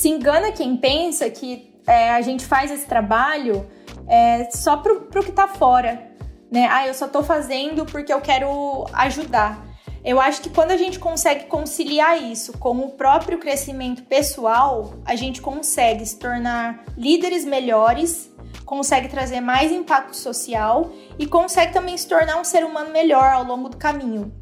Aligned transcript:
se 0.00 0.08
engana 0.08 0.50
quem 0.50 0.78
pensa 0.78 1.28
que 1.28 1.74
é, 1.86 2.12
a 2.12 2.22
gente 2.22 2.46
faz 2.46 2.70
esse 2.70 2.86
trabalho 2.86 3.66
é, 4.08 4.48
só 4.50 4.78
pro, 4.78 5.02
pro 5.02 5.22
que 5.22 5.30
tá 5.30 5.46
fora, 5.46 6.10
né? 6.50 6.66
Ah, 6.70 6.86
eu 6.86 6.94
só 6.94 7.06
tô 7.06 7.22
fazendo 7.22 7.84
porque 7.84 8.10
eu 8.10 8.18
quero 8.22 8.86
ajudar. 8.94 9.62
Eu 10.02 10.18
acho 10.18 10.40
que 10.40 10.48
quando 10.48 10.70
a 10.70 10.76
gente 10.78 10.98
consegue 10.98 11.44
conciliar 11.44 12.16
isso 12.22 12.56
com 12.56 12.78
o 12.78 12.92
próprio 12.92 13.38
crescimento 13.38 14.02
pessoal, 14.04 14.94
a 15.04 15.14
gente 15.14 15.42
consegue 15.42 16.06
se 16.06 16.18
tornar 16.18 16.82
líderes 16.96 17.44
melhores, 17.44 18.30
consegue 18.64 19.06
trazer 19.06 19.42
mais 19.42 19.70
impacto 19.70 20.16
social 20.16 20.92
e 21.18 21.26
consegue 21.26 21.74
também 21.74 21.94
se 21.98 22.08
tornar 22.08 22.40
um 22.40 22.44
ser 22.44 22.64
humano 22.64 22.90
melhor 22.90 23.34
ao 23.34 23.44
longo 23.44 23.68
do 23.68 23.76
caminho. 23.76 24.32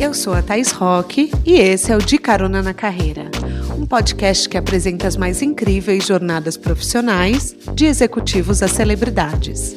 Eu 0.00 0.12
sou 0.12 0.34
a 0.34 0.42
Thais 0.42 0.72
Roque 0.72 1.30
e 1.46 1.54
esse 1.54 1.92
é 1.92 1.96
o 1.96 2.00
De 2.00 2.18
Carona 2.18 2.62
na 2.62 2.74
Carreira, 2.74 3.30
um 3.78 3.86
podcast 3.86 4.48
que 4.48 4.58
apresenta 4.58 5.06
as 5.06 5.16
mais 5.16 5.40
incríveis 5.40 6.04
jornadas 6.04 6.56
profissionais 6.56 7.54
de 7.74 7.86
executivos 7.86 8.60
a 8.60 8.66
celebridades. 8.66 9.76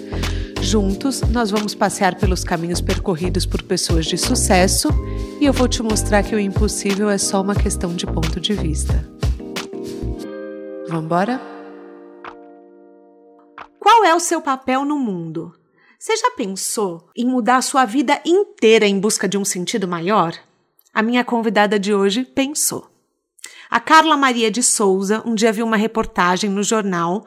Juntos, 0.59 1.21
nós 1.21 1.51
vamos 1.51 1.75
passear 1.75 2.15
pelos 2.15 2.43
caminhos 2.43 2.81
percorridos 2.81 3.45
por 3.45 3.61
pessoas 3.61 4.07
de 4.07 4.17
sucesso 4.17 4.89
e 5.39 5.45
eu 5.45 5.53
vou 5.53 5.67
te 5.67 5.83
mostrar 5.83 6.23
que 6.23 6.33
o 6.33 6.39
impossível 6.39 7.11
é 7.11 7.17
só 7.19 7.41
uma 7.41 7.53
questão 7.53 7.95
de 7.95 8.07
ponto 8.07 8.39
de 8.39 8.53
vista. 8.53 9.07
Vamos 10.87 11.05
embora? 11.05 11.39
Qual 13.79 14.03
é 14.03 14.15
o 14.15 14.19
seu 14.19 14.41
papel 14.41 14.83
no 14.83 14.97
mundo? 14.97 15.53
Você 15.99 16.17
já 16.17 16.31
pensou 16.31 17.07
em 17.15 17.25
mudar 17.25 17.57
a 17.57 17.61
sua 17.61 17.85
vida 17.85 18.19
inteira 18.25 18.87
em 18.87 18.99
busca 18.99 19.27
de 19.27 19.37
um 19.37 19.45
sentido 19.45 19.87
maior? 19.87 20.33
A 20.91 21.03
minha 21.03 21.23
convidada 21.23 21.79
de 21.79 21.93
hoje 21.93 22.25
pensou. 22.25 22.90
A 23.71 23.79
Carla 23.79 24.17
Maria 24.17 24.51
de 24.51 24.61
Souza 24.61 25.23
um 25.25 25.33
dia 25.33 25.49
viu 25.49 25.65
uma 25.65 25.77
reportagem 25.77 26.49
no 26.49 26.61
jornal 26.61 27.25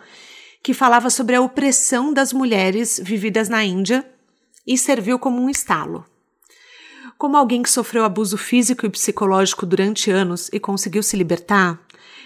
que 0.63 0.75
falava 0.75 1.09
sobre 1.09 1.35
a 1.35 1.41
opressão 1.41 2.13
das 2.13 2.35
mulheres 2.35 3.01
vividas 3.03 3.49
na 3.49 3.65
Índia 3.65 4.07
e 4.67 4.77
serviu 4.77 5.19
como 5.19 5.41
um 5.41 5.49
estalo. 5.49 6.05
Como 7.17 7.35
alguém 7.35 7.63
que 7.63 7.71
sofreu 7.71 8.05
abuso 8.05 8.37
físico 8.37 8.85
e 8.85 8.91
psicológico 8.91 9.65
durante 9.65 10.11
anos 10.11 10.51
e 10.53 10.61
conseguiu 10.61 11.03
se 11.03 11.17
libertar, 11.17 11.81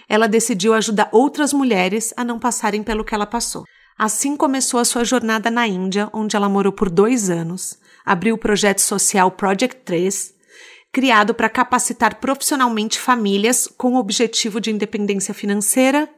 ela 0.09 0.27
decidiu 0.27 0.75
ajudar 0.75 1.09
outras 1.13 1.53
mulheres 1.53 2.13
a 2.17 2.25
não 2.25 2.41
passarem 2.41 2.83
pelo 2.83 3.05
que 3.05 3.15
ela 3.15 3.27
passou. 3.27 3.63
Assim 3.97 4.37
começou 4.37 4.81
a 4.81 4.85
sua 4.85 5.05
jornada 5.05 5.49
na 5.49 5.65
Índia, 5.69 6.11
onde 6.13 6.35
ela 6.35 6.49
morou 6.49 6.73
por 6.73 6.91
dois 6.91 7.31
anos, 7.31 7.79
abriu 8.05 8.35
o 8.35 8.39
projeto 8.39 8.81
social 8.81 9.31
Project 9.31 9.77
3, 9.85 10.35
criado 10.93 11.35
para 11.35 11.49
capacitar 11.49 12.17
profissionalmente 12.17 12.99
famílias 12.99 13.67
com 13.67 13.95
o 13.95 13.99
objetivo 13.99 14.61
de 14.61 14.71
independência 14.71 15.35
financeira 15.35 16.09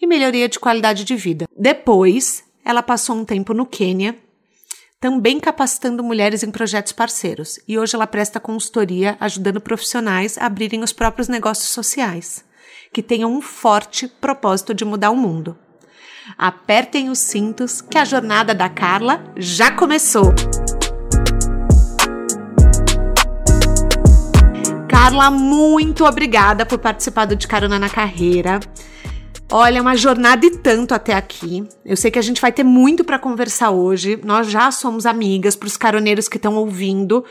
e 0.00 0.06
melhoria 0.06 0.48
de 0.48 0.58
qualidade 0.58 1.04
de 1.04 1.16
vida. 1.16 1.46
Depois, 1.56 2.44
ela 2.64 2.82
passou 2.82 3.16
um 3.16 3.24
tempo 3.24 3.52
no 3.52 3.66
Quênia, 3.66 4.16
também 5.00 5.40
capacitando 5.40 6.04
mulheres 6.04 6.42
em 6.42 6.50
projetos 6.50 6.92
parceiros, 6.92 7.58
e 7.66 7.78
hoje 7.78 7.94
ela 7.94 8.06
presta 8.06 8.38
consultoria 8.38 9.16
ajudando 9.18 9.60
profissionais 9.60 10.36
a 10.36 10.46
abrirem 10.46 10.82
os 10.82 10.92
próprios 10.92 11.26
negócios 11.26 11.70
sociais, 11.70 12.44
que 12.92 13.02
tenham 13.02 13.32
um 13.32 13.40
forte 13.40 14.06
propósito 14.06 14.74
de 14.74 14.84
mudar 14.84 15.10
o 15.10 15.16
mundo. 15.16 15.56
Apertem 16.36 17.08
os 17.08 17.18
cintos 17.18 17.80
que 17.80 17.98
a 17.98 18.04
jornada 18.04 18.54
da 18.54 18.68
Carla 18.68 19.32
já 19.36 19.70
começou! 19.70 20.34
Carla, 25.02 25.30
muito 25.30 26.04
obrigada 26.04 26.66
por 26.66 26.78
participar 26.78 27.24
do 27.24 27.34
De 27.34 27.48
Carona 27.48 27.78
na 27.78 27.88
Carreira. 27.88 28.60
Olha, 29.50 29.78
é 29.78 29.80
uma 29.80 29.96
jornada 29.96 30.44
e 30.44 30.50
tanto 30.58 30.92
até 30.92 31.14
aqui. 31.14 31.66
Eu 31.86 31.96
sei 31.96 32.10
que 32.10 32.18
a 32.18 32.22
gente 32.22 32.38
vai 32.38 32.52
ter 32.52 32.64
muito 32.64 33.02
para 33.02 33.18
conversar 33.18 33.70
hoje. 33.70 34.20
Nós 34.22 34.50
já 34.50 34.70
somos 34.70 35.06
amigas 35.06 35.56
para 35.56 35.66
os 35.66 35.76
caroneiros 35.78 36.28
que 36.28 36.36
estão 36.36 36.54
ouvindo, 36.54 37.24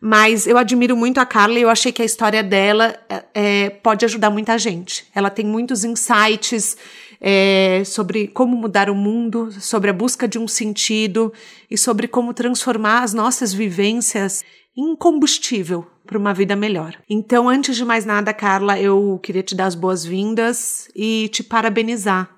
mas 0.00 0.46
eu 0.46 0.56
admiro 0.56 0.96
muito 0.96 1.20
a 1.20 1.26
Carla 1.26 1.58
e 1.58 1.62
eu 1.62 1.68
achei 1.68 1.92
que 1.92 2.00
a 2.00 2.06
história 2.06 2.42
dela 2.42 2.96
é, 3.06 3.24
é, 3.34 3.70
pode 3.70 4.02
ajudar 4.06 4.30
muita 4.30 4.56
gente. 4.56 5.04
Ela 5.14 5.28
tem 5.28 5.44
muitos 5.44 5.84
insights 5.84 6.74
é, 7.20 7.82
sobre 7.84 8.28
como 8.28 8.56
mudar 8.56 8.88
o 8.88 8.94
mundo, 8.94 9.52
sobre 9.60 9.90
a 9.90 9.92
busca 9.92 10.26
de 10.26 10.38
um 10.38 10.48
sentido 10.48 11.30
e 11.70 11.76
sobre 11.76 12.08
como 12.08 12.32
transformar 12.32 13.02
as 13.02 13.12
nossas 13.12 13.52
vivências 13.52 14.42
em 14.74 14.96
combustível 14.96 15.86
para 16.10 16.18
uma 16.18 16.34
vida 16.34 16.56
melhor. 16.56 16.96
Então, 17.08 17.48
antes 17.48 17.76
de 17.76 17.84
mais 17.84 18.04
nada, 18.04 18.34
Carla, 18.34 18.76
eu 18.80 19.20
queria 19.22 19.44
te 19.44 19.54
dar 19.54 19.66
as 19.66 19.76
boas-vindas 19.76 20.90
e 20.94 21.28
te 21.28 21.44
parabenizar 21.44 22.28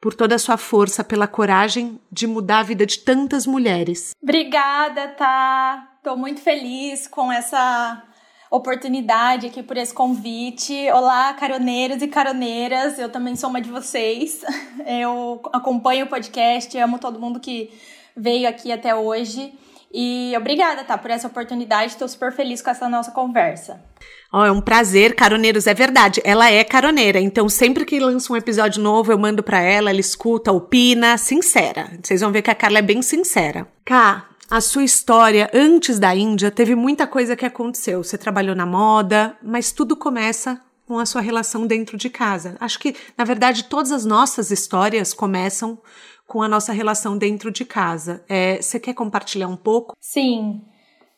por 0.00 0.14
toda 0.14 0.34
a 0.34 0.38
sua 0.38 0.56
força, 0.56 1.04
pela 1.04 1.28
coragem 1.28 2.00
de 2.10 2.26
mudar 2.26 2.58
a 2.58 2.62
vida 2.64 2.84
de 2.84 2.98
tantas 2.98 3.46
mulheres. 3.46 4.10
Obrigada, 4.20 5.06
tá? 5.08 5.92
Tô 6.02 6.16
muito 6.16 6.40
feliz 6.40 7.06
com 7.06 7.30
essa 7.30 8.02
oportunidade 8.50 9.46
aqui 9.46 9.62
por 9.62 9.76
esse 9.76 9.94
convite. 9.94 10.74
Olá, 10.90 11.32
caroneiros 11.34 12.02
e 12.02 12.08
caroneiras. 12.08 12.98
Eu 12.98 13.08
também 13.08 13.36
sou 13.36 13.48
uma 13.48 13.60
de 13.60 13.70
vocês. 13.70 14.42
Eu 14.84 15.40
acompanho 15.52 16.06
o 16.06 16.08
podcast, 16.08 16.76
amo 16.78 16.98
todo 16.98 17.20
mundo 17.20 17.38
que 17.38 17.70
veio 18.16 18.48
aqui 18.48 18.72
até 18.72 18.92
hoje. 18.92 19.54
E 19.96 20.34
obrigada, 20.36 20.82
tá, 20.82 20.98
por 20.98 21.12
essa 21.12 21.28
oportunidade. 21.28 21.92
Estou 21.92 22.08
super 22.08 22.32
feliz 22.32 22.60
com 22.60 22.68
essa 22.68 22.88
nossa 22.88 23.12
conversa. 23.12 23.80
Oh, 24.32 24.44
é 24.44 24.50
um 24.50 24.60
prazer, 24.60 25.14
caroneiros, 25.14 25.68
é 25.68 25.72
verdade. 25.72 26.20
Ela 26.24 26.50
é 26.50 26.64
caroneira, 26.64 27.20
então 27.20 27.48
sempre 27.48 27.84
que 27.84 28.00
lança 28.00 28.32
um 28.32 28.36
episódio 28.36 28.82
novo, 28.82 29.12
eu 29.12 29.18
mando 29.18 29.44
para 29.44 29.60
ela, 29.60 29.90
ela 29.90 30.00
escuta, 30.00 30.50
opina, 30.50 31.16
sincera. 31.16 31.92
Vocês 32.02 32.20
vão 32.20 32.32
ver 32.32 32.42
que 32.42 32.50
a 32.50 32.54
Carla 32.56 32.80
é 32.80 32.82
bem 32.82 33.00
sincera. 33.02 33.68
Cá, 33.84 34.28
a 34.50 34.60
sua 34.60 34.82
história 34.82 35.48
antes 35.54 36.00
da 36.00 36.12
Índia 36.12 36.50
teve 36.50 36.74
muita 36.74 37.06
coisa 37.06 37.36
que 37.36 37.46
aconteceu. 37.46 38.02
Você 38.02 38.18
trabalhou 38.18 38.56
na 38.56 38.66
moda, 38.66 39.36
mas 39.40 39.70
tudo 39.70 39.96
começa 39.96 40.60
com 40.86 40.98
a 40.98 41.06
sua 41.06 41.20
relação 41.20 41.66
dentro 41.66 41.96
de 41.96 42.10
casa. 42.10 42.56
Acho 42.60 42.78
que, 42.78 42.96
na 43.16 43.24
verdade, 43.24 43.64
todas 43.64 43.92
as 43.92 44.04
nossas 44.04 44.50
histórias 44.50 45.14
começam 45.14 45.78
com 46.34 46.42
a 46.42 46.48
nossa 46.48 46.72
relação 46.72 47.16
dentro 47.16 47.52
de 47.52 47.64
casa. 47.64 48.24
É, 48.28 48.60
você 48.60 48.80
quer 48.80 48.92
compartilhar 48.92 49.46
um 49.46 49.56
pouco? 49.56 49.94
Sim. 50.00 50.62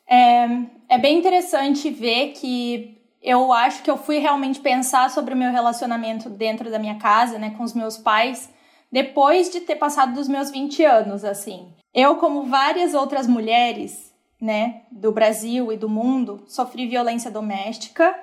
É, 0.07 0.45
é 0.87 0.99
bem 0.99 1.17
interessante 1.17 1.89
ver 1.89 2.33
que 2.33 3.01
eu 3.19 3.51
acho 3.51 3.81
que 3.81 3.89
eu 3.89 3.97
fui 3.97 4.19
realmente 4.19 4.59
pensar 4.59 5.09
sobre 5.09 5.33
o 5.33 5.37
meu 5.37 5.51
relacionamento 5.51 6.29
dentro 6.29 6.69
da 6.69 6.77
minha 6.77 6.99
casa, 6.99 7.39
né, 7.39 7.49
com 7.57 7.63
os 7.63 7.73
meus 7.73 7.97
pais, 7.97 8.47
depois 8.91 9.49
de 9.49 9.61
ter 9.61 9.77
passado 9.77 10.13
dos 10.13 10.27
meus 10.27 10.51
20 10.51 10.85
anos, 10.85 11.25
assim. 11.25 11.73
Eu, 11.91 12.17
como 12.17 12.43
várias 12.43 12.93
outras 12.93 13.25
mulheres, 13.25 14.13
né, 14.39 14.83
do 14.91 15.11
Brasil 15.11 15.71
e 15.71 15.77
do 15.77 15.89
mundo, 15.89 16.43
sofri 16.45 16.85
violência 16.85 17.31
doméstica 17.31 18.15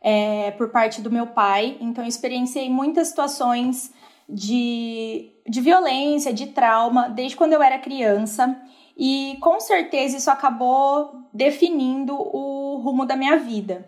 é, 0.00 0.50
por 0.52 0.70
parte 0.70 1.02
do 1.02 1.10
meu 1.10 1.26
pai, 1.26 1.76
então 1.78 2.06
experienciei 2.06 2.70
muitas 2.70 3.08
situações 3.08 3.92
de, 4.28 5.30
de 5.48 5.60
violência, 5.60 6.32
de 6.32 6.48
trauma, 6.48 7.08
desde 7.08 7.36
quando 7.36 7.54
eu 7.54 7.62
era 7.62 7.78
criança. 7.78 8.60
E 8.96 9.38
com 9.40 9.58
certeza 9.60 10.16
isso 10.16 10.30
acabou 10.30 11.22
definindo 11.32 12.14
o 12.14 12.80
rumo 12.82 13.06
da 13.06 13.16
minha 13.16 13.36
vida. 13.38 13.86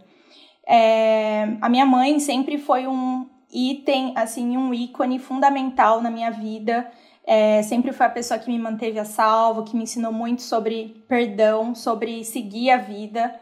É, 0.67 1.57
a 1.61 1.69
minha 1.69 1.85
mãe 1.85 2.19
sempre 2.21 2.57
foi 2.59 2.87
um 2.87 3.29
item, 3.53 4.13
assim, 4.17 4.57
um 4.57 4.73
ícone 4.73 5.19
fundamental 5.19 6.01
na 6.01 6.11
minha 6.11 6.31
vida. 6.31 6.91
É, 7.25 7.63
sempre 7.63 7.93
foi 7.93 8.07
a 8.07 8.11
pessoa 8.11 8.39
que 8.39 8.51
me 8.51 8.59
manteve 8.59 8.99
a 8.99 9.05
salvo, 9.05 9.65
que 9.65 9.77
me 9.77 9.83
ensinou 9.83 10.13
muito 10.13 10.43
sobre 10.43 11.05
perdão, 11.09 11.75
sobre 11.75 12.25
seguir 12.25 12.71
a 12.71 12.77
vida. 12.77 13.39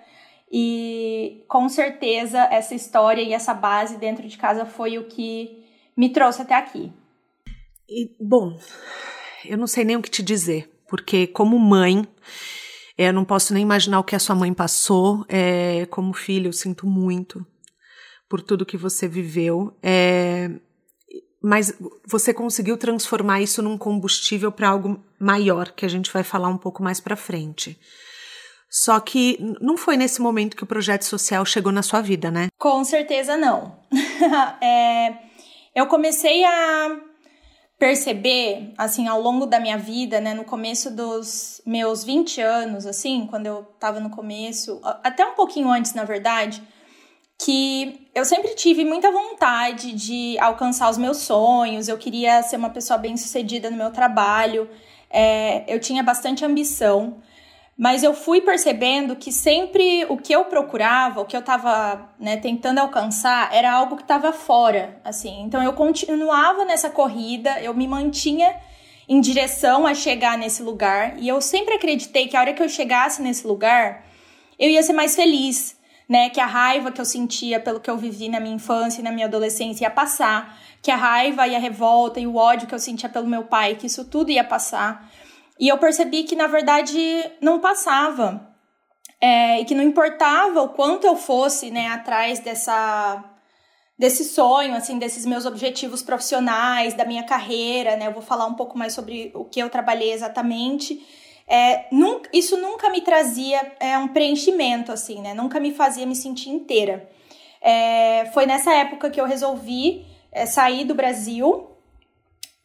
E 0.50 1.44
com 1.46 1.68
certeza 1.68 2.48
essa 2.50 2.74
história 2.74 3.20
e 3.20 3.34
essa 3.34 3.52
base 3.52 3.98
dentro 3.98 4.26
de 4.26 4.38
casa 4.38 4.64
foi 4.64 4.98
o 4.98 5.04
que 5.04 5.62
me 5.94 6.08
trouxe 6.08 6.40
até 6.40 6.54
aqui. 6.54 6.90
E, 7.88 8.14
bom, 8.20 8.58
eu 9.44 9.56
não 9.56 9.66
sei 9.66 9.84
nem 9.84 9.96
o 9.96 10.02
que 10.02 10.10
te 10.10 10.22
dizer, 10.22 10.70
porque 10.88 11.26
como 11.26 11.58
mãe, 11.58 12.06
eu 12.96 13.12
não 13.12 13.24
posso 13.24 13.54
nem 13.54 13.62
imaginar 13.62 14.00
o 14.00 14.04
que 14.04 14.16
a 14.16 14.18
sua 14.18 14.34
mãe 14.34 14.52
passou. 14.52 15.24
É, 15.28 15.86
como 15.86 16.12
filho, 16.12 16.48
eu 16.48 16.52
sinto 16.52 16.86
muito 16.86 17.46
por 18.28 18.42
tudo 18.42 18.66
que 18.66 18.76
você 18.76 19.08
viveu. 19.08 19.74
É, 19.82 20.50
mas 21.42 21.72
você 22.06 22.34
conseguiu 22.34 22.76
transformar 22.76 23.40
isso 23.40 23.62
num 23.62 23.78
combustível 23.78 24.50
para 24.50 24.68
algo 24.68 25.02
maior, 25.18 25.70
que 25.70 25.86
a 25.86 25.88
gente 25.88 26.12
vai 26.12 26.22
falar 26.22 26.48
um 26.48 26.58
pouco 26.58 26.82
mais 26.82 27.00
para 27.00 27.16
frente. 27.16 27.78
Só 28.70 29.00
que 29.00 29.38
não 29.62 29.78
foi 29.78 29.96
nesse 29.96 30.20
momento 30.20 30.56
que 30.56 30.64
o 30.64 30.66
projeto 30.66 31.04
social 31.04 31.46
chegou 31.46 31.72
na 31.72 31.82
sua 31.82 32.02
vida, 32.02 32.30
né? 32.30 32.48
Com 32.58 32.84
certeza 32.84 33.36
não. 33.36 33.78
é, 34.60 35.16
eu 35.74 35.86
comecei 35.86 36.44
a 36.44 37.00
perceber, 37.78 38.72
assim, 38.76 39.06
ao 39.06 39.20
longo 39.20 39.46
da 39.46 39.60
minha 39.60 39.78
vida, 39.78 40.20
né, 40.20 40.34
no 40.34 40.44
começo 40.44 40.90
dos 40.90 41.62
meus 41.64 42.02
20 42.02 42.40
anos, 42.40 42.86
assim, 42.86 43.26
quando 43.30 43.46
eu 43.46 43.62
tava 43.78 44.00
no 44.00 44.10
começo, 44.10 44.80
até 44.82 45.24
um 45.24 45.34
pouquinho 45.34 45.70
antes, 45.70 45.94
na 45.94 46.02
verdade, 46.02 46.60
que 47.40 48.08
eu 48.12 48.24
sempre 48.24 48.54
tive 48.56 48.84
muita 48.84 49.12
vontade 49.12 49.92
de 49.92 50.36
alcançar 50.40 50.90
os 50.90 50.98
meus 50.98 51.18
sonhos, 51.18 51.86
eu 51.86 51.96
queria 51.96 52.42
ser 52.42 52.56
uma 52.56 52.70
pessoa 52.70 52.98
bem-sucedida 52.98 53.70
no 53.70 53.76
meu 53.76 53.92
trabalho, 53.92 54.68
é, 55.08 55.62
eu 55.72 55.78
tinha 55.78 56.02
bastante 56.02 56.44
ambição, 56.44 57.18
mas 57.78 58.02
eu 58.02 58.12
fui 58.12 58.40
percebendo 58.40 59.14
que 59.14 59.30
sempre 59.30 60.04
o 60.08 60.16
que 60.16 60.32
eu 60.32 60.46
procurava, 60.46 61.20
o 61.20 61.24
que 61.24 61.36
eu 61.36 61.40
estava 61.40 62.10
né, 62.18 62.36
tentando 62.36 62.78
alcançar, 62.80 63.54
era 63.54 63.72
algo 63.72 63.94
que 63.94 64.02
estava 64.02 64.32
fora, 64.32 65.00
assim. 65.04 65.42
Então 65.42 65.62
eu 65.62 65.72
continuava 65.72 66.64
nessa 66.64 66.90
corrida, 66.90 67.60
eu 67.60 67.72
me 67.72 67.86
mantinha 67.86 68.52
em 69.08 69.20
direção 69.20 69.86
a 69.86 69.94
chegar 69.94 70.36
nesse 70.36 70.60
lugar, 70.60 71.16
e 71.18 71.28
eu 71.28 71.40
sempre 71.40 71.74
acreditei 71.74 72.26
que 72.26 72.36
a 72.36 72.40
hora 72.40 72.52
que 72.52 72.60
eu 72.60 72.68
chegasse 72.68 73.22
nesse 73.22 73.46
lugar, 73.46 74.04
eu 74.58 74.68
ia 74.68 74.82
ser 74.82 74.92
mais 74.92 75.14
feliz, 75.14 75.78
né? 76.08 76.30
Que 76.30 76.40
a 76.40 76.46
raiva 76.46 76.90
que 76.90 77.00
eu 77.00 77.04
sentia 77.04 77.60
pelo 77.60 77.78
que 77.78 77.88
eu 77.88 77.96
vivi 77.96 78.28
na 78.28 78.40
minha 78.40 78.56
infância 78.56 79.00
e 79.00 79.04
na 79.04 79.12
minha 79.12 79.26
adolescência 79.26 79.84
ia 79.84 79.90
passar, 79.90 80.58
que 80.82 80.90
a 80.90 80.96
raiva 80.96 81.46
e 81.46 81.54
a 81.54 81.60
revolta 81.60 82.18
e 82.18 82.26
o 82.26 82.34
ódio 82.34 82.66
que 82.66 82.74
eu 82.74 82.78
sentia 82.80 83.08
pelo 83.08 83.28
meu 83.28 83.44
pai, 83.44 83.76
que 83.76 83.86
isso 83.86 84.04
tudo 84.04 84.32
ia 84.32 84.42
passar. 84.42 85.08
E 85.58 85.68
eu 85.68 85.78
percebi 85.78 86.24
que, 86.24 86.36
na 86.36 86.46
verdade, 86.46 86.98
não 87.40 87.58
passava. 87.58 88.46
É, 89.20 89.60
e 89.60 89.64
que 89.64 89.74
não 89.74 89.82
importava 89.82 90.62
o 90.62 90.68
quanto 90.68 91.06
eu 91.06 91.16
fosse, 91.16 91.70
né, 91.70 91.88
atrás 91.88 92.38
dessa 92.38 93.24
desse 93.98 94.24
sonho, 94.24 94.76
assim, 94.76 94.96
desses 94.96 95.26
meus 95.26 95.44
objetivos 95.44 96.02
profissionais, 96.02 96.94
da 96.94 97.04
minha 97.04 97.24
carreira, 97.24 97.96
né? 97.96 98.06
Eu 98.06 98.12
vou 98.12 98.22
falar 98.22 98.46
um 98.46 98.54
pouco 98.54 98.78
mais 98.78 98.92
sobre 98.92 99.32
o 99.34 99.44
que 99.44 99.58
eu 99.58 99.68
trabalhei 99.68 100.12
exatamente. 100.12 101.04
É, 101.48 101.86
nunca, 101.90 102.30
isso 102.32 102.56
nunca 102.58 102.90
me 102.90 103.00
trazia 103.00 103.72
é, 103.80 103.98
um 103.98 104.06
preenchimento, 104.06 104.92
assim, 104.92 105.20
né? 105.20 105.34
Nunca 105.34 105.58
me 105.58 105.72
fazia 105.72 106.06
me 106.06 106.14
sentir 106.14 106.50
inteira. 106.50 107.10
É, 107.60 108.26
foi 108.32 108.46
nessa 108.46 108.72
época 108.72 109.10
que 109.10 109.20
eu 109.20 109.24
resolvi 109.24 110.06
é, 110.30 110.46
sair 110.46 110.84
do 110.84 110.94
Brasil 110.94 111.67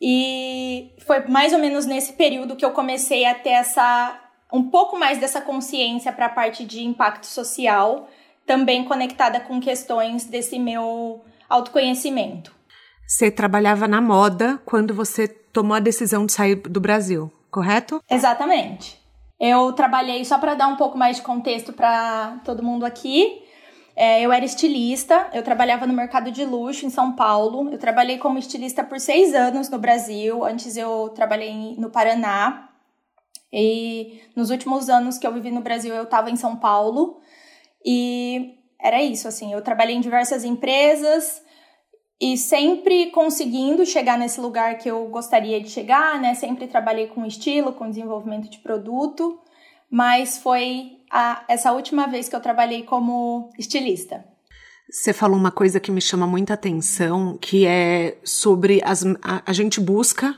e 0.05 0.91
foi 1.05 1.25
mais 1.27 1.53
ou 1.53 1.59
menos 1.59 1.85
nesse 1.85 2.11
período 2.11 2.57
que 2.57 2.65
eu 2.65 2.71
comecei 2.71 3.23
a 3.25 3.33
ter 3.33 3.51
essa 3.51 4.19
um 4.51 4.69
pouco 4.69 4.99
mais 4.99 5.17
dessa 5.17 5.39
consciência 5.39 6.11
para 6.11 6.25
a 6.25 6.29
parte 6.29 6.65
de 6.65 6.83
impacto 6.83 7.25
social, 7.25 8.09
também 8.45 8.83
conectada 8.83 9.39
com 9.39 9.61
questões 9.61 10.25
desse 10.25 10.59
meu 10.59 11.23
autoconhecimento. 11.49 12.53
Você 13.07 13.31
trabalhava 13.31 13.87
na 13.87 14.01
moda 14.01 14.61
quando 14.65 14.93
você 14.93 15.25
tomou 15.27 15.75
a 15.75 15.79
decisão 15.79 16.25
de 16.25 16.33
sair 16.33 16.55
do 16.55 16.81
Brasil, 16.81 17.31
correto? 17.49 18.03
Exatamente. 18.09 19.01
Eu 19.39 19.71
trabalhei 19.71 20.25
só 20.25 20.37
para 20.37 20.53
dar 20.53 20.67
um 20.67 20.75
pouco 20.75 20.97
mais 20.97 21.15
de 21.15 21.21
contexto 21.21 21.71
para 21.71 22.41
todo 22.43 22.61
mundo 22.61 22.85
aqui. 22.85 23.42
É, 23.95 24.21
eu 24.21 24.31
era 24.31 24.43
estilista, 24.43 25.29
eu 25.33 25.43
trabalhava 25.43 25.85
no 25.85 25.93
mercado 25.93 26.31
de 26.31 26.43
luxo 26.43 26.85
em 26.85 26.89
São 26.89 27.15
Paulo. 27.15 27.71
Eu 27.71 27.77
trabalhei 27.77 28.17
como 28.17 28.39
estilista 28.39 28.83
por 28.83 28.99
seis 28.99 29.33
anos 29.35 29.69
no 29.69 29.77
Brasil. 29.77 30.43
Antes 30.43 30.75
eu 30.75 31.09
trabalhei 31.09 31.75
no 31.77 31.91
Paraná. 31.91 32.69
E 33.51 34.19
nos 34.35 34.49
últimos 34.49 34.89
anos 34.89 35.19
que 35.19 35.27
eu 35.27 35.33
vivi 35.33 35.51
no 35.51 35.61
Brasil, 35.61 35.93
eu 35.93 36.03
estava 36.03 36.31
em 36.31 36.35
São 36.35 36.55
Paulo. 36.55 37.21
E 37.85 38.55
era 38.81 39.01
isso, 39.01 39.27
assim. 39.27 39.53
Eu 39.53 39.61
trabalhei 39.61 39.95
em 39.95 40.01
diversas 40.01 40.43
empresas 40.43 41.43
e 42.19 42.35
sempre 42.35 43.11
conseguindo 43.11 43.85
chegar 43.85 44.17
nesse 44.17 44.41
lugar 44.41 44.79
que 44.79 44.89
eu 44.89 45.05
gostaria 45.09 45.61
de 45.61 45.69
chegar, 45.69 46.19
né? 46.19 46.33
Sempre 46.33 46.67
trabalhei 46.67 47.07
com 47.07 47.25
estilo, 47.25 47.73
com 47.73 47.89
desenvolvimento 47.89 48.49
de 48.49 48.57
produto. 48.57 49.39
Mas 49.87 50.39
foi 50.39 51.02
a, 51.13 51.43
essa 51.47 51.71
última 51.71 52.07
vez 52.07 52.27
que 52.27 52.35
eu 52.35 52.39
trabalhei 52.39 52.81
como 52.81 53.51
estilista. 53.57 54.25
Você 54.89 55.13
falou 55.13 55.37
uma 55.37 55.51
coisa 55.51 55.79
que 55.79 55.91
me 55.91 56.01
chama 56.01 56.25
muita 56.25 56.55
atenção, 56.55 57.37
que 57.39 57.67
é 57.67 58.17
sobre 58.23 58.81
as, 58.83 59.05
a, 59.21 59.43
a 59.45 59.53
gente 59.53 59.79
busca 59.79 60.35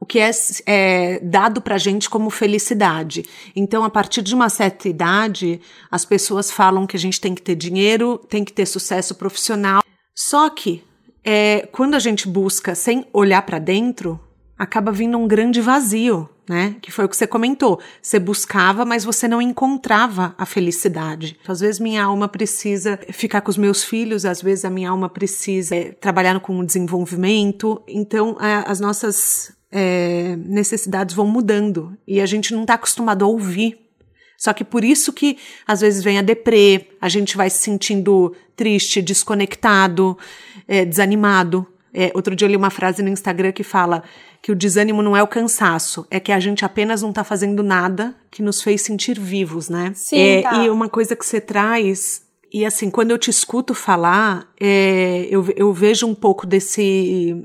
o 0.00 0.06
que 0.06 0.18
é, 0.18 0.30
é 0.66 1.20
dado 1.20 1.60
pra 1.60 1.78
gente 1.78 2.10
como 2.10 2.30
felicidade. 2.30 3.24
Então, 3.54 3.84
a 3.84 3.90
partir 3.90 4.22
de 4.22 4.34
uma 4.34 4.48
certa 4.48 4.88
idade, 4.88 5.60
as 5.90 6.04
pessoas 6.04 6.50
falam 6.50 6.86
que 6.86 6.96
a 6.96 7.00
gente 7.00 7.20
tem 7.20 7.34
que 7.34 7.42
ter 7.42 7.54
dinheiro, 7.54 8.18
tem 8.28 8.44
que 8.44 8.52
ter 8.52 8.66
sucesso 8.66 9.14
profissional. 9.14 9.82
Só 10.14 10.50
que, 10.50 10.84
é, 11.24 11.68
quando 11.72 11.94
a 11.94 11.98
gente 11.98 12.28
busca 12.28 12.74
sem 12.74 13.06
olhar 13.12 13.42
para 13.42 13.58
dentro, 13.58 14.20
acaba 14.56 14.92
vindo 14.92 15.16
um 15.16 15.26
grande 15.26 15.60
vazio 15.60 16.28
né? 16.48 16.76
Que 16.80 16.90
foi 16.90 17.04
o 17.04 17.08
que 17.08 17.16
você 17.16 17.26
comentou. 17.26 17.80
Você 18.00 18.18
buscava, 18.18 18.84
mas 18.84 19.04
você 19.04 19.28
não 19.28 19.42
encontrava 19.42 20.34
a 20.38 20.46
felicidade. 20.46 21.38
Às 21.46 21.60
vezes 21.60 21.80
minha 21.80 22.04
alma 22.04 22.28
precisa 22.28 22.98
ficar 23.12 23.40
com 23.40 23.50
os 23.50 23.58
meus 23.58 23.84
filhos, 23.84 24.24
às 24.24 24.40
vezes 24.40 24.64
a 24.64 24.70
minha 24.70 24.90
alma 24.90 25.08
precisa 25.08 25.76
é, 25.76 25.92
trabalhar 25.92 26.38
com 26.40 26.58
o 26.58 26.66
desenvolvimento. 26.66 27.82
Então, 27.86 28.36
é, 28.40 28.64
as 28.66 28.80
nossas 28.80 29.52
é, 29.70 30.36
necessidades 30.36 31.14
vão 31.14 31.26
mudando 31.26 31.96
e 32.06 32.20
a 32.20 32.26
gente 32.26 32.54
não 32.54 32.62
está 32.62 32.74
acostumado 32.74 33.24
a 33.24 33.28
ouvir. 33.28 33.78
Só 34.36 34.52
que 34.52 34.64
por 34.64 34.84
isso 34.84 35.12
que 35.12 35.36
às 35.66 35.80
vezes 35.80 36.02
vem 36.02 36.16
a 36.16 36.22
deprê, 36.22 36.88
a 37.00 37.08
gente 37.08 37.36
vai 37.36 37.50
se 37.50 37.58
sentindo 37.58 38.34
triste, 38.54 39.02
desconectado, 39.02 40.16
é, 40.66 40.84
desanimado. 40.84 41.66
É, 41.98 42.12
outro 42.14 42.36
dia 42.36 42.46
eu 42.46 42.50
li 42.50 42.56
uma 42.56 42.70
frase 42.70 43.02
no 43.02 43.08
Instagram 43.08 43.50
que 43.50 43.64
fala 43.64 44.04
que 44.40 44.52
o 44.52 44.54
desânimo 44.54 45.02
não 45.02 45.16
é 45.16 45.22
o 45.22 45.26
cansaço, 45.26 46.06
é 46.08 46.20
que 46.20 46.30
a 46.30 46.38
gente 46.38 46.64
apenas 46.64 47.02
não 47.02 47.12
tá 47.12 47.24
fazendo 47.24 47.60
nada 47.60 48.14
que 48.30 48.40
nos 48.40 48.62
fez 48.62 48.82
sentir 48.82 49.18
vivos, 49.18 49.68
né? 49.68 49.90
Sim, 49.96 50.16
é, 50.16 50.42
tá. 50.42 50.54
E 50.54 50.70
uma 50.70 50.88
coisa 50.88 51.16
que 51.16 51.26
você 51.26 51.40
traz, 51.40 52.22
e 52.52 52.64
assim, 52.64 52.88
quando 52.88 53.10
eu 53.10 53.18
te 53.18 53.30
escuto 53.30 53.74
falar, 53.74 54.46
é, 54.60 55.26
eu, 55.28 55.44
eu 55.56 55.72
vejo 55.72 56.06
um 56.06 56.14
pouco 56.14 56.46
desse 56.46 57.36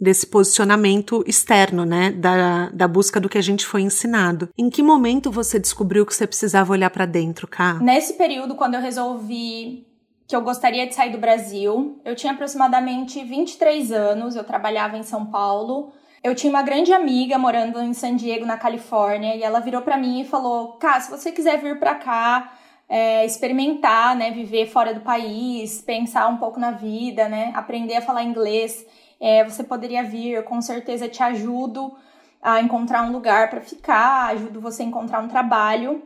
desse 0.00 0.26
posicionamento 0.26 1.22
externo, 1.26 1.84
né, 1.84 2.10
da, 2.10 2.70
da 2.70 2.88
busca 2.88 3.20
do 3.20 3.28
que 3.28 3.36
a 3.36 3.42
gente 3.42 3.66
foi 3.66 3.82
ensinado. 3.82 4.48
Em 4.56 4.70
que 4.70 4.82
momento 4.82 5.30
você 5.30 5.58
descobriu 5.58 6.06
que 6.06 6.14
você 6.14 6.26
precisava 6.26 6.72
olhar 6.72 6.88
para 6.88 7.04
dentro, 7.04 7.46
cá? 7.46 7.74
Nesse 7.74 8.14
período, 8.14 8.54
quando 8.54 8.76
eu 8.76 8.80
resolvi 8.80 9.89
que 10.30 10.36
eu 10.36 10.42
gostaria 10.42 10.86
de 10.86 10.94
sair 10.94 11.10
do 11.10 11.18
Brasil, 11.18 12.00
eu 12.04 12.14
tinha 12.14 12.32
aproximadamente 12.32 13.20
23 13.24 13.90
anos, 13.90 14.36
eu 14.36 14.44
trabalhava 14.44 14.96
em 14.96 15.02
São 15.02 15.26
Paulo, 15.26 15.92
eu 16.22 16.36
tinha 16.36 16.52
uma 16.52 16.62
grande 16.62 16.92
amiga 16.92 17.36
morando 17.36 17.82
em 17.82 17.92
San 17.92 18.14
Diego, 18.14 18.46
na 18.46 18.56
Califórnia, 18.56 19.34
e 19.34 19.42
ela 19.42 19.58
virou 19.58 19.82
para 19.82 19.96
mim 19.96 20.20
e 20.20 20.24
falou: 20.24 20.74
Cá, 20.74 21.00
se 21.00 21.10
você 21.10 21.32
quiser 21.32 21.60
vir 21.60 21.80
para 21.80 21.96
cá, 21.96 22.52
é, 22.88 23.26
experimentar, 23.26 24.14
né, 24.14 24.30
viver 24.30 24.66
fora 24.66 24.94
do 24.94 25.00
país, 25.00 25.82
pensar 25.82 26.28
um 26.28 26.36
pouco 26.36 26.60
na 26.60 26.70
vida, 26.70 27.28
né, 27.28 27.50
aprender 27.52 27.96
a 27.96 28.00
falar 28.00 28.22
inglês, 28.22 28.86
é, 29.20 29.42
você 29.42 29.64
poderia 29.64 30.04
vir, 30.04 30.30
eu 30.30 30.44
com 30.44 30.62
certeza 30.62 31.08
te 31.08 31.24
ajudo 31.24 31.92
a 32.40 32.60
encontrar 32.60 33.02
um 33.02 33.10
lugar 33.10 33.50
para 33.50 33.60
ficar, 33.60 34.28
ajudo 34.30 34.60
você 34.60 34.84
a 34.84 34.86
encontrar 34.86 35.18
um 35.18 35.26
trabalho. 35.28 36.00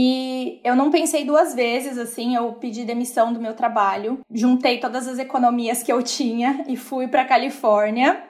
E 0.00 0.60
eu 0.62 0.76
não 0.76 0.92
pensei 0.92 1.24
duas 1.24 1.56
vezes, 1.56 1.98
assim, 1.98 2.36
eu 2.36 2.52
pedi 2.52 2.84
demissão 2.84 3.32
do 3.32 3.40
meu 3.40 3.52
trabalho, 3.52 4.20
juntei 4.32 4.78
todas 4.78 5.08
as 5.08 5.18
economias 5.18 5.82
que 5.82 5.92
eu 5.92 6.00
tinha 6.04 6.64
e 6.68 6.76
fui 6.76 7.08
para 7.08 7.24
Califórnia. 7.24 8.22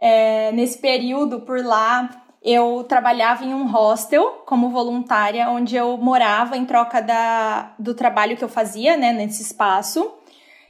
É, 0.00 0.52
nesse 0.52 0.78
período 0.78 1.40
por 1.40 1.58
lá, 1.58 2.08
eu 2.40 2.84
trabalhava 2.88 3.44
em 3.44 3.52
um 3.52 3.66
hostel 3.66 4.44
como 4.46 4.70
voluntária, 4.70 5.50
onde 5.50 5.74
eu 5.74 5.96
morava 5.96 6.56
em 6.56 6.64
troca 6.64 7.02
da, 7.02 7.74
do 7.80 7.94
trabalho 7.94 8.36
que 8.36 8.44
eu 8.44 8.48
fazia 8.48 8.96
né, 8.96 9.12
nesse 9.12 9.42
espaço. 9.42 10.08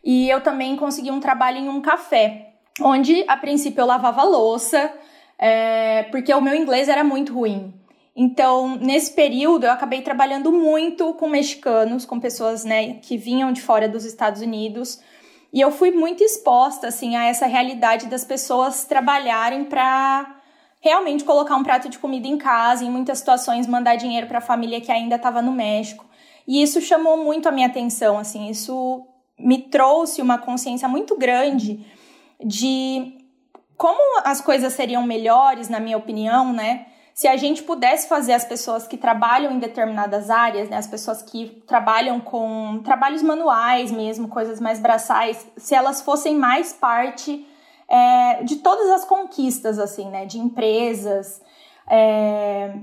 E 0.02 0.30
eu 0.30 0.40
também 0.40 0.76
consegui 0.76 1.10
um 1.10 1.20
trabalho 1.20 1.58
em 1.58 1.68
um 1.68 1.82
café, 1.82 2.54
onde 2.80 3.22
a 3.28 3.36
princípio 3.36 3.82
eu 3.82 3.86
lavava 3.86 4.22
louça, 4.22 4.94
é, 5.38 6.04
porque 6.04 6.32
o 6.32 6.40
meu 6.40 6.54
inglês 6.54 6.88
era 6.88 7.04
muito 7.04 7.34
ruim. 7.34 7.74
Então, 8.14 8.76
nesse 8.76 9.12
período, 9.12 9.64
eu 9.64 9.72
acabei 9.72 10.02
trabalhando 10.02 10.52
muito 10.52 11.14
com 11.14 11.28
mexicanos, 11.28 12.04
com 12.04 12.20
pessoas 12.20 12.64
né, 12.64 12.94
que 12.94 13.16
vinham 13.16 13.52
de 13.52 13.62
fora 13.62 13.88
dos 13.88 14.04
Estados 14.04 14.42
Unidos, 14.42 15.00
e 15.52 15.60
eu 15.60 15.70
fui 15.70 15.90
muito 15.90 16.22
exposta 16.22 16.88
assim 16.88 17.14
a 17.16 17.24
essa 17.24 17.46
realidade 17.46 18.06
das 18.06 18.24
pessoas 18.24 18.84
trabalharem 18.84 19.64
para 19.64 20.40
realmente 20.80 21.24
colocar 21.24 21.56
um 21.56 21.62
prato 21.62 21.88
de 21.88 21.98
comida 21.98 22.26
em 22.26 22.38
casa, 22.38 22.84
em 22.84 22.90
muitas 22.90 23.18
situações 23.18 23.66
mandar 23.66 23.96
dinheiro 23.96 24.26
para 24.26 24.38
a 24.38 24.42
família 24.42 24.80
que 24.80 24.90
ainda 24.90 25.16
estava 25.16 25.40
no 25.40 25.52
México. 25.52 26.04
E 26.46 26.62
isso 26.62 26.80
chamou 26.80 27.16
muito 27.16 27.48
a 27.48 27.52
minha 27.52 27.66
atenção, 27.66 28.18
assim, 28.18 28.48
isso 28.48 29.06
me 29.38 29.58
trouxe 29.58 30.20
uma 30.20 30.38
consciência 30.38 30.88
muito 30.88 31.16
grande 31.16 31.86
de 32.44 33.18
como 33.76 34.20
as 34.24 34.40
coisas 34.40 34.72
seriam 34.72 35.04
melhores, 35.04 35.68
na 35.68 35.80
minha 35.80 35.96
opinião, 35.96 36.52
né? 36.52 36.86
Se 37.14 37.28
a 37.28 37.36
gente 37.36 37.62
pudesse 37.62 38.08
fazer 38.08 38.32
as 38.32 38.44
pessoas 38.44 38.86
que 38.86 38.96
trabalham 38.96 39.52
em 39.52 39.58
determinadas 39.58 40.30
áreas, 40.30 40.68
né, 40.68 40.76
as 40.76 40.86
pessoas 40.86 41.22
que 41.22 41.62
trabalham 41.66 42.20
com 42.20 42.80
trabalhos 42.82 43.22
manuais 43.22 43.90
mesmo, 43.90 44.28
coisas 44.28 44.60
mais 44.60 44.80
braçais, 44.80 45.46
se 45.56 45.74
elas 45.74 46.00
fossem 46.00 46.34
mais 46.34 46.72
parte 46.72 47.46
é, 47.88 48.42
de 48.42 48.56
todas 48.56 48.90
as 48.90 49.04
conquistas, 49.04 49.78
assim, 49.78 50.08
né, 50.08 50.24
de 50.24 50.38
empresas, 50.38 51.42
é, 51.86 52.74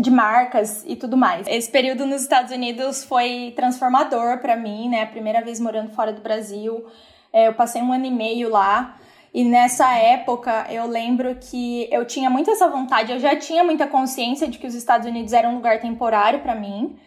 de 0.00 0.10
marcas 0.10 0.84
e 0.86 0.94
tudo 0.94 1.16
mais. 1.16 1.46
Esse 1.48 1.70
período 1.70 2.06
nos 2.06 2.22
Estados 2.22 2.52
Unidos 2.52 3.04
foi 3.04 3.52
transformador 3.56 4.38
para 4.38 4.56
mim, 4.56 4.88
né? 4.88 5.02
A 5.02 5.06
primeira 5.06 5.42
vez 5.42 5.58
morando 5.58 5.90
fora 5.92 6.12
do 6.12 6.20
Brasil. 6.20 6.84
É, 7.32 7.48
eu 7.48 7.54
passei 7.54 7.82
um 7.82 7.92
ano 7.92 8.06
e 8.06 8.10
meio 8.10 8.50
lá. 8.50 8.96
E 9.38 9.44
nessa 9.44 9.96
época 9.96 10.66
eu 10.68 10.84
lembro 10.88 11.32
que 11.36 11.88
eu 11.92 12.04
tinha 12.04 12.28
muito 12.28 12.50
essa 12.50 12.66
vontade, 12.66 13.12
eu 13.12 13.20
já 13.20 13.36
tinha 13.36 13.62
muita 13.62 13.86
consciência 13.86 14.48
de 14.48 14.58
que 14.58 14.66
os 14.66 14.74
Estados 14.74 15.06
Unidos 15.06 15.32
era 15.32 15.48
um 15.48 15.54
lugar 15.54 15.80
temporário 15.80 16.40
para 16.40 16.56
mim, 16.56 16.98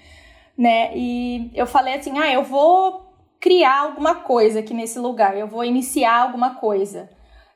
né? 0.58 0.96
E 0.96 1.52
eu 1.54 1.68
falei 1.68 1.96
assim: 1.96 2.18
"Ah, 2.18 2.32
eu 2.32 2.42
vou 2.42 3.14
criar 3.38 3.80
alguma 3.82 4.16
coisa 4.16 4.62
aqui 4.62 4.74
nesse 4.74 4.98
lugar, 4.98 5.38
eu 5.38 5.46
vou 5.46 5.66
iniciar 5.66 6.22
alguma 6.22 6.56
coisa". 6.56 7.10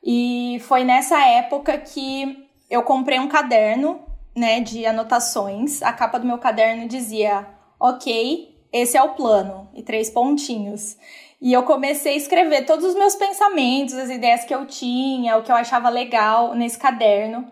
E 0.04 0.58
foi 0.68 0.84
nessa 0.84 1.26
época 1.26 1.78
que 1.78 2.46
eu 2.70 2.84
comprei 2.84 3.18
um 3.18 3.30
caderno, 3.30 4.02
né, 4.36 4.60
de 4.60 4.86
anotações. 4.86 5.82
A 5.84 5.94
capa 5.94 6.20
do 6.20 6.28
meu 6.28 6.38
caderno 6.38 6.86
dizia: 6.86 7.48
"OK, 7.80 8.54
esse 8.74 8.98
é 8.98 9.02
o 9.02 9.16
plano" 9.16 9.70
e 9.74 9.82
três 9.82 10.10
pontinhos. 10.10 10.98
E 11.42 11.52
eu 11.54 11.64
comecei 11.64 12.14
a 12.14 12.18
escrever 12.18 12.66
todos 12.66 12.86
os 12.86 12.96
meus 12.96 13.16
pensamentos, 13.16 13.94
as 13.94 14.10
ideias 14.10 14.46
que 14.46 14.56
eu 14.56 14.66
tinha, 14.66 15.38
o 15.38 15.44
que 15.44 15.52
eu 15.52 15.56
achava 15.56 15.90
legal 15.90 16.56
nesse 16.56 16.78
caderno. 16.78 17.50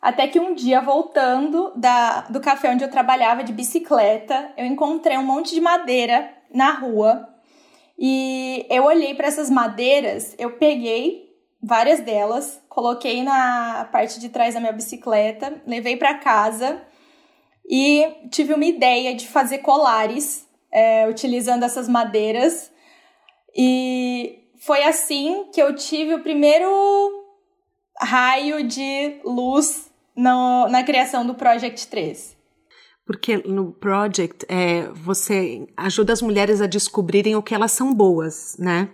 Até 0.00 0.28
que 0.28 0.38
um 0.38 0.54
dia, 0.54 0.80
voltando 0.80 1.72
da, 1.76 2.22
do 2.22 2.40
café 2.40 2.70
onde 2.70 2.84
eu 2.84 2.90
trabalhava 2.90 3.42
de 3.42 3.52
bicicleta, 3.52 4.52
eu 4.56 4.64
encontrei 4.64 5.18
um 5.18 5.24
monte 5.24 5.54
de 5.54 5.60
madeira 5.60 6.30
na 6.52 6.72
rua. 6.72 7.28
E 7.98 8.64
eu 8.70 8.84
olhei 8.84 9.14
para 9.14 9.26
essas 9.26 9.50
madeiras, 9.50 10.34
eu 10.38 10.52
peguei 10.52 11.28
várias 11.60 12.00
delas, 12.00 12.62
coloquei 12.68 13.24
na 13.24 13.88
parte 13.90 14.20
de 14.20 14.28
trás 14.28 14.54
da 14.54 14.60
minha 14.60 14.72
bicicleta, 14.72 15.60
levei 15.66 15.96
para 15.96 16.14
casa 16.14 16.80
e 17.68 18.06
tive 18.30 18.54
uma 18.54 18.64
ideia 18.64 19.14
de 19.14 19.26
fazer 19.26 19.58
colares 19.58 20.46
é, 20.70 21.08
utilizando 21.08 21.64
essas 21.64 21.88
madeiras 21.88 22.70
e 23.56 24.38
foi 24.58 24.82
assim 24.84 25.46
que 25.52 25.60
eu 25.60 25.74
tive 25.74 26.14
o 26.14 26.22
primeiro 26.22 26.68
raio 28.00 28.66
de 28.66 29.20
luz 29.24 29.90
no, 30.16 30.68
na 30.68 30.82
criação 30.82 31.26
do 31.26 31.34
Project 31.34 31.86
3. 31.88 32.36
Porque 33.06 33.38
no 33.38 33.72
Project 33.72 34.44
é, 34.48 34.82
você 34.92 35.66
ajuda 35.76 36.12
as 36.12 36.20
mulheres 36.20 36.60
a 36.60 36.66
descobrirem 36.66 37.36
o 37.36 37.42
que 37.42 37.54
elas 37.54 37.72
são 37.72 37.94
boas, 37.94 38.56
né? 38.58 38.90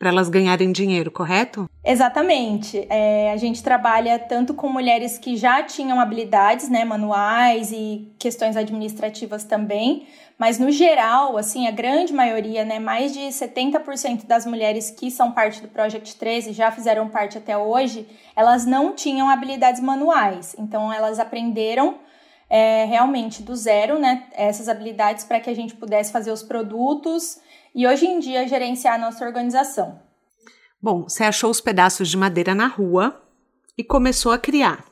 para 0.00 0.08
elas 0.08 0.30
ganharem 0.30 0.72
dinheiro, 0.72 1.10
correto? 1.10 1.68
Exatamente. 1.84 2.86
É, 2.88 3.30
a 3.30 3.36
gente 3.36 3.62
trabalha 3.62 4.18
tanto 4.18 4.54
com 4.54 4.66
mulheres 4.66 5.18
que 5.18 5.36
já 5.36 5.62
tinham 5.62 6.00
habilidades, 6.00 6.70
né, 6.70 6.86
manuais 6.86 7.70
e 7.70 8.10
questões 8.18 8.56
administrativas 8.56 9.44
também, 9.44 10.06
mas 10.40 10.58
no 10.58 10.70
geral, 10.70 11.36
assim, 11.36 11.68
a 11.68 11.70
grande 11.70 12.14
maioria, 12.14 12.64
né, 12.64 12.78
mais 12.78 13.12
de 13.12 13.20
70% 13.20 14.24
das 14.24 14.46
mulheres 14.46 14.90
que 14.90 15.10
são 15.10 15.32
parte 15.32 15.60
do 15.60 15.68
Project 15.68 16.16
13 16.16 16.54
já 16.54 16.72
fizeram 16.72 17.10
parte 17.10 17.36
até 17.36 17.58
hoje, 17.58 18.08
elas 18.34 18.64
não 18.64 18.94
tinham 18.94 19.28
habilidades 19.28 19.82
manuais. 19.82 20.56
Então 20.58 20.90
elas 20.90 21.18
aprenderam 21.18 21.98
é, 22.48 22.86
realmente 22.86 23.42
do 23.42 23.54
zero, 23.54 23.98
né, 23.98 24.28
essas 24.32 24.66
habilidades 24.66 25.24
para 25.24 25.40
que 25.40 25.50
a 25.50 25.54
gente 25.54 25.74
pudesse 25.74 26.10
fazer 26.10 26.32
os 26.32 26.42
produtos 26.42 27.38
e 27.74 27.86
hoje 27.86 28.06
em 28.06 28.18
dia 28.18 28.48
gerenciar 28.48 28.94
a 28.94 28.98
nossa 28.98 29.22
organização. 29.22 30.00
Bom, 30.80 31.02
você 31.02 31.22
achou 31.22 31.50
os 31.50 31.60
pedaços 31.60 32.08
de 32.08 32.16
madeira 32.16 32.54
na 32.54 32.66
rua 32.66 33.22
e 33.76 33.84
começou 33.84 34.32
a 34.32 34.38
criar 34.38 34.86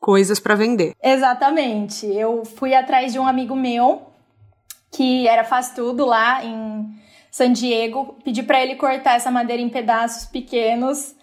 coisas 0.00 0.40
para 0.40 0.56
vender. 0.56 0.92
Exatamente. 1.00 2.04
Eu 2.06 2.44
fui 2.44 2.74
atrás 2.74 3.12
de 3.12 3.18
um 3.20 3.28
amigo 3.28 3.54
meu 3.54 4.15
que 4.96 5.28
era 5.28 5.44
faz 5.44 5.70
tudo 5.70 6.06
lá 6.06 6.42
em 6.42 6.88
San 7.30 7.52
Diego, 7.52 8.16
pedi 8.24 8.42
para 8.42 8.62
ele 8.62 8.76
cortar 8.76 9.16
essa 9.16 9.30
madeira 9.30 9.62
em 9.62 9.68
pedaços 9.68 10.24
pequenos. 10.24 11.14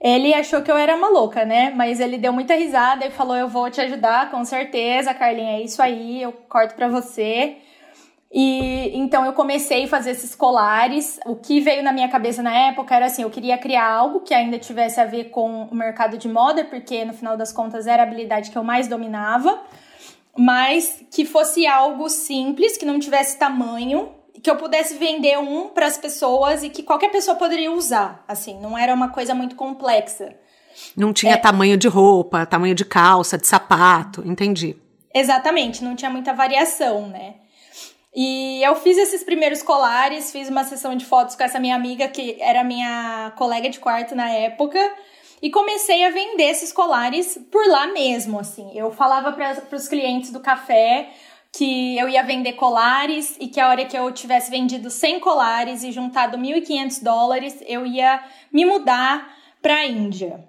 Ele 0.00 0.32
achou 0.32 0.62
que 0.62 0.70
eu 0.70 0.76
era 0.76 0.96
maluca, 0.96 1.44
né? 1.44 1.72
Mas 1.74 1.98
ele 1.98 2.16
deu 2.16 2.32
muita 2.32 2.54
risada 2.54 3.04
e 3.04 3.10
falou: 3.10 3.36
"Eu 3.36 3.48
vou 3.48 3.68
te 3.68 3.80
ajudar, 3.80 4.30
com 4.30 4.44
certeza, 4.44 5.12
Carlinha, 5.12 5.58
é 5.58 5.62
isso 5.62 5.82
aí, 5.82 6.22
eu 6.22 6.32
corto 6.48 6.76
para 6.76 6.86
você". 6.86 7.56
E 8.32 8.96
então 8.96 9.24
eu 9.24 9.32
comecei 9.32 9.84
a 9.84 9.88
fazer 9.88 10.10
esses 10.12 10.34
colares. 10.36 11.18
O 11.26 11.34
que 11.34 11.60
veio 11.60 11.82
na 11.82 11.92
minha 11.92 12.08
cabeça 12.08 12.40
na 12.40 12.54
época 12.54 12.94
era 12.94 13.06
assim: 13.06 13.22
eu 13.22 13.30
queria 13.30 13.58
criar 13.58 13.88
algo 13.88 14.20
que 14.20 14.32
ainda 14.32 14.58
tivesse 14.60 15.00
a 15.00 15.06
ver 15.06 15.24
com 15.30 15.64
o 15.64 15.74
mercado 15.74 16.16
de 16.16 16.28
moda, 16.28 16.64
porque 16.64 17.04
no 17.04 17.14
final 17.14 17.36
das 17.36 17.52
contas 17.52 17.88
era 17.88 18.04
a 18.04 18.06
habilidade 18.06 18.52
que 18.52 18.58
eu 18.58 18.62
mais 18.62 18.86
dominava, 18.86 19.60
mas 20.38 21.04
que 21.10 21.24
fosse 21.24 21.66
algo 21.66 22.08
simples, 22.08 22.76
que 22.76 22.86
não 22.86 23.00
tivesse 23.00 23.36
tamanho, 23.36 24.10
que 24.40 24.48
eu 24.48 24.54
pudesse 24.54 24.94
vender 24.94 25.36
um 25.36 25.68
para 25.68 25.86
as 25.86 25.98
pessoas 25.98 26.62
e 26.62 26.70
que 26.70 26.84
qualquer 26.84 27.10
pessoa 27.10 27.36
poderia 27.36 27.72
usar. 27.72 28.24
Assim, 28.28 28.56
não 28.60 28.78
era 28.78 28.94
uma 28.94 29.08
coisa 29.08 29.34
muito 29.34 29.56
complexa. 29.56 30.36
Não 30.96 31.12
tinha 31.12 31.32
é, 31.34 31.36
tamanho 31.36 31.76
de 31.76 31.88
roupa, 31.88 32.46
tamanho 32.46 32.74
de 32.74 32.84
calça, 32.84 33.36
de 33.36 33.48
sapato, 33.48 34.22
entendi. 34.24 34.76
Exatamente, 35.12 35.82
não 35.82 35.96
tinha 35.96 36.10
muita 36.10 36.32
variação, 36.32 37.08
né? 37.08 37.34
E 38.14 38.62
eu 38.62 38.76
fiz 38.76 38.96
esses 38.96 39.24
primeiros 39.24 39.60
colares, 39.60 40.30
fiz 40.30 40.48
uma 40.48 40.62
sessão 40.62 40.94
de 40.94 41.04
fotos 41.04 41.34
com 41.34 41.42
essa 41.42 41.58
minha 41.58 41.74
amiga, 41.74 42.06
que 42.06 42.36
era 42.40 42.62
minha 42.62 43.32
colega 43.36 43.68
de 43.68 43.80
quarto 43.80 44.14
na 44.14 44.30
época, 44.30 44.78
e 45.42 45.50
comecei 45.50 46.04
a 46.04 46.10
vender 46.10 46.50
esses 46.50 46.72
colares 46.72 47.38
por 47.50 47.66
lá 47.68 47.86
mesmo, 47.88 48.40
assim. 48.40 48.70
Eu 48.74 48.90
falava 48.90 49.32
para 49.32 49.76
os 49.76 49.88
clientes 49.88 50.30
do 50.30 50.40
café 50.40 51.10
que 51.52 51.96
eu 51.96 52.08
ia 52.08 52.22
vender 52.22 52.52
colares 52.54 53.36
e 53.40 53.48
que 53.48 53.58
a 53.58 53.68
hora 53.68 53.84
que 53.84 53.96
eu 53.96 54.10
tivesse 54.12 54.50
vendido 54.50 54.90
100 54.90 55.20
colares 55.20 55.82
e 55.82 55.92
juntado 55.92 56.36
1.500 56.36 57.02
dólares, 57.02 57.56
eu 57.66 57.86
ia 57.86 58.22
me 58.52 58.64
mudar 58.64 59.34
para 59.62 59.74
a 59.74 59.86
Índia. 59.86 60.44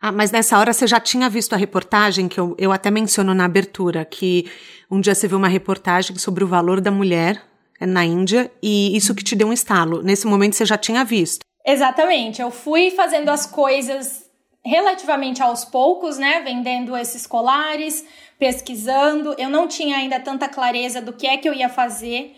Ah, 0.00 0.12
mas 0.12 0.30
nessa 0.30 0.58
hora 0.58 0.72
você 0.72 0.86
já 0.86 0.98
tinha 0.98 1.28
visto 1.28 1.52
a 1.52 1.58
reportagem 1.58 2.26
que 2.26 2.40
eu, 2.40 2.54
eu 2.58 2.72
até 2.72 2.90
menciono 2.90 3.34
na 3.34 3.44
abertura, 3.44 4.04
que 4.04 4.50
um 4.90 5.00
dia 5.00 5.14
você 5.14 5.28
viu 5.28 5.36
uma 5.36 5.48
reportagem 5.48 6.16
sobre 6.16 6.42
o 6.42 6.48
valor 6.48 6.80
da 6.80 6.90
mulher 6.90 7.42
na 7.78 8.04
Índia 8.04 8.50
e 8.62 8.96
isso 8.96 9.14
que 9.14 9.24
te 9.24 9.36
deu 9.36 9.48
um 9.48 9.52
estalo. 9.52 10.02
Nesse 10.02 10.26
momento 10.26 10.54
você 10.56 10.64
já 10.64 10.78
tinha 10.78 11.04
visto. 11.04 11.49
Exatamente. 11.64 12.40
Eu 12.40 12.50
fui 12.50 12.90
fazendo 12.90 13.28
as 13.28 13.46
coisas 13.46 14.28
relativamente 14.64 15.42
aos 15.42 15.64
poucos, 15.64 16.18
né? 16.18 16.40
Vendendo 16.40 16.96
esses 16.96 17.26
colares, 17.26 18.04
pesquisando. 18.38 19.34
Eu 19.38 19.48
não 19.48 19.66
tinha 19.66 19.96
ainda 19.96 20.20
tanta 20.20 20.48
clareza 20.48 21.00
do 21.00 21.12
que 21.12 21.26
é 21.26 21.36
que 21.36 21.48
eu 21.48 21.54
ia 21.54 21.68
fazer 21.68 22.36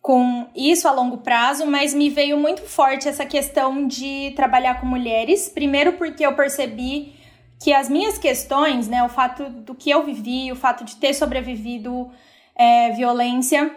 com 0.00 0.46
isso 0.54 0.86
a 0.86 0.92
longo 0.92 1.18
prazo, 1.18 1.66
mas 1.66 1.92
me 1.92 2.08
veio 2.08 2.38
muito 2.38 2.62
forte 2.62 3.08
essa 3.08 3.26
questão 3.26 3.88
de 3.88 4.32
trabalhar 4.36 4.80
com 4.80 4.86
mulheres. 4.86 5.48
Primeiro, 5.48 5.94
porque 5.94 6.24
eu 6.24 6.32
percebi 6.36 7.16
que 7.60 7.72
as 7.72 7.88
minhas 7.88 8.16
questões, 8.16 8.86
né, 8.86 9.02
o 9.02 9.08
fato 9.08 9.48
do 9.48 9.74
que 9.74 9.90
eu 9.90 10.04
vivi, 10.04 10.52
o 10.52 10.56
fato 10.56 10.84
de 10.84 10.94
ter 10.96 11.12
sobrevivido 11.12 12.08
é, 12.54 12.90
violência, 12.92 13.74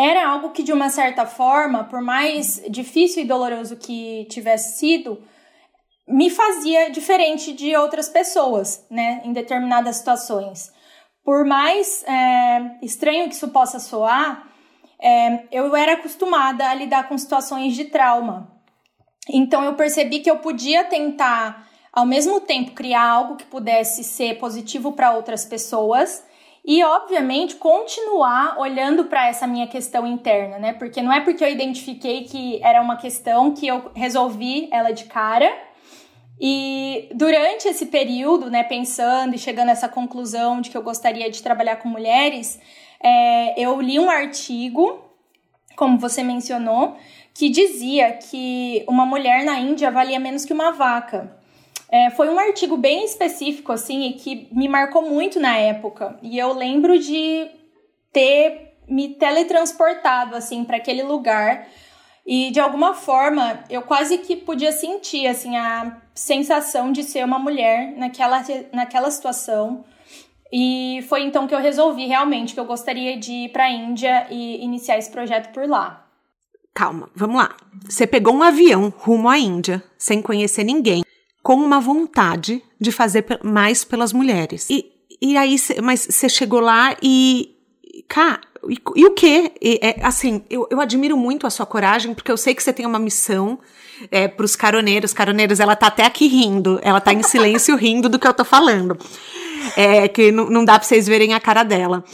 era 0.00 0.26
algo 0.26 0.50
que 0.50 0.62
de 0.62 0.72
uma 0.72 0.88
certa 0.88 1.26
forma, 1.26 1.84
por 1.84 2.00
mais 2.00 2.62
difícil 2.70 3.22
e 3.22 3.26
doloroso 3.26 3.76
que 3.76 4.26
tivesse 4.30 4.78
sido, 4.78 5.22
me 6.08 6.30
fazia 6.30 6.90
diferente 6.90 7.52
de 7.52 7.76
outras 7.76 8.08
pessoas, 8.08 8.86
né, 8.90 9.20
em 9.24 9.32
determinadas 9.32 9.96
situações. 9.96 10.72
Por 11.22 11.44
mais 11.44 12.02
é, 12.04 12.78
estranho 12.82 13.28
que 13.28 13.34
isso 13.34 13.48
possa 13.48 13.78
soar, 13.78 14.48
é, 15.00 15.44
eu 15.52 15.76
era 15.76 15.92
acostumada 15.92 16.68
a 16.68 16.74
lidar 16.74 17.08
com 17.08 17.16
situações 17.16 17.74
de 17.74 17.84
trauma. 17.84 18.50
Então 19.28 19.62
eu 19.64 19.74
percebi 19.74 20.20
que 20.20 20.30
eu 20.30 20.38
podia 20.38 20.82
tentar, 20.84 21.68
ao 21.92 22.06
mesmo 22.06 22.40
tempo, 22.40 22.72
criar 22.72 23.06
algo 23.06 23.36
que 23.36 23.44
pudesse 23.44 24.02
ser 24.02 24.38
positivo 24.38 24.92
para 24.92 25.12
outras 25.12 25.44
pessoas 25.44 26.24
e, 26.64 26.84
obviamente, 26.84 27.56
continuar 27.56 28.58
olhando 28.58 29.04
para 29.04 29.28
essa 29.28 29.46
minha 29.46 29.66
questão 29.66 30.06
interna, 30.06 30.58
né? 30.58 30.72
Porque 30.74 31.00
não 31.00 31.12
é 31.12 31.20
porque 31.20 31.42
eu 31.42 31.48
identifiquei 31.48 32.24
que 32.24 32.62
era 32.62 32.82
uma 32.82 32.96
questão 32.96 33.54
que 33.54 33.66
eu 33.66 33.90
resolvi 33.94 34.68
ela 34.70 34.90
de 34.92 35.04
cara. 35.04 35.50
E 36.38 37.08
durante 37.14 37.68
esse 37.68 37.86
período, 37.86 38.50
né, 38.50 38.62
pensando 38.62 39.34
e 39.34 39.38
chegando 39.38 39.70
a 39.70 39.72
essa 39.72 39.88
conclusão 39.88 40.60
de 40.60 40.70
que 40.70 40.76
eu 40.76 40.82
gostaria 40.82 41.30
de 41.30 41.42
trabalhar 41.42 41.76
com 41.76 41.88
mulheres, 41.88 42.60
é, 43.02 43.60
eu 43.60 43.80
li 43.80 43.98
um 43.98 44.10
artigo, 44.10 45.02
como 45.76 45.98
você 45.98 46.22
mencionou, 46.22 46.96
que 47.34 47.48
dizia 47.48 48.12
que 48.12 48.84
uma 48.86 49.06
mulher 49.06 49.44
na 49.44 49.58
Índia 49.58 49.90
valia 49.90 50.20
menos 50.20 50.44
que 50.44 50.52
uma 50.52 50.72
vaca. 50.72 51.39
É, 51.92 52.10
foi 52.10 52.28
um 52.28 52.38
artigo 52.38 52.76
bem 52.76 53.04
específico, 53.04 53.72
assim, 53.72 54.08
e 54.08 54.12
que 54.12 54.48
me 54.52 54.68
marcou 54.68 55.02
muito 55.02 55.40
na 55.40 55.56
época. 55.56 56.18
E 56.22 56.38
eu 56.38 56.52
lembro 56.52 56.98
de 56.98 57.50
ter 58.12 58.76
me 58.88 59.08
teletransportado, 59.14 60.36
assim, 60.36 60.64
para 60.64 60.76
aquele 60.76 61.02
lugar. 61.02 61.66
E 62.24 62.50
de 62.52 62.60
alguma 62.60 62.94
forma 62.94 63.64
eu 63.68 63.82
quase 63.82 64.18
que 64.18 64.36
podia 64.36 64.70
sentir, 64.72 65.26
assim, 65.26 65.56
a 65.56 66.00
sensação 66.14 66.92
de 66.92 67.02
ser 67.02 67.24
uma 67.24 67.38
mulher 67.38 67.94
naquela, 67.96 68.44
naquela 68.72 69.10
situação 69.10 69.84
E 70.52 71.04
foi 71.08 71.22
então 71.22 71.46
que 71.46 71.54
eu 71.54 71.60
resolvi 71.60 72.06
realmente 72.06 72.54
que 72.54 72.60
eu 72.60 72.64
gostaria 72.64 73.16
de 73.16 73.32
ir 73.32 73.48
para 73.50 73.64
a 73.64 73.70
Índia 73.70 74.26
e 74.30 74.62
iniciar 74.62 74.98
esse 74.98 75.10
projeto 75.10 75.52
por 75.52 75.68
lá. 75.68 76.06
Calma, 76.74 77.08
vamos 77.14 77.36
lá. 77.36 77.56
Você 77.84 78.06
pegou 78.06 78.34
um 78.34 78.42
avião 78.42 78.92
rumo 78.96 79.28
à 79.28 79.38
Índia, 79.38 79.82
sem 79.96 80.20
conhecer 80.20 80.64
ninguém, 80.64 81.02
com 81.42 81.54
uma 81.54 81.80
vontade 81.80 82.62
de 82.80 82.92
fazer 82.92 83.24
mais 83.42 83.84
pelas 83.84 84.12
mulheres. 84.12 84.68
E, 84.70 84.86
e 85.20 85.36
aí, 85.36 85.56
mas 85.82 86.06
você 86.08 86.28
chegou 86.28 86.60
lá 86.60 86.96
e. 87.02 87.56
Cara, 88.08 88.40
e, 88.68 88.76
e 88.96 89.06
o 89.06 89.12
quê? 89.12 89.52
E, 89.60 89.78
é, 89.82 89.96
assim, 90.02 90.42
eu, 90.50 90.66
eu 90.70 90.80
admiro 90.80 91.16
muito 91.16 91.46
a 91.46 91.50
sua 91.50 91.66
coragem, 91.66 92.14
porque 92.14 92.30
eu 92.30 92.36
sei 92.36 92.54
que 92.54 92.62
você 92.62 92.72
tem 92.72 92.86
uma 92.86 92.98
missão 92.98 93.58
é, 94.10 94.28
para 94.28 94.44
os 94.44 94.56
caroneiros. 94.56 95.12
Caroneiros, 95.12 95.60
ela 95.60 95.76
tá 95.76 95.86
até 95.86 96.04
aqui 96.04 96.26
rindo, 96.26 96.78
ela 96.82 97.00
tá 97.00 97.12
em 97.12 97.22
silêncio 97.22 97.76
rindo 97.76 98.08
do 98.08 98.18
que 98.18 98.26
eu 98.26 98.34
tô 98.34 98.44
falando. 98.44 98.96
É, 99.76 100.08
que 100.08 100.32
não, 100.32 100.48
não 100.48 100.64
dá 100.64 100.78
para 100.78 100.86
vocês 100.86 101.06
verem 101.06 101.34
a 101.34 101.40
cara 101.40 101.62
dela. 101.62 102.04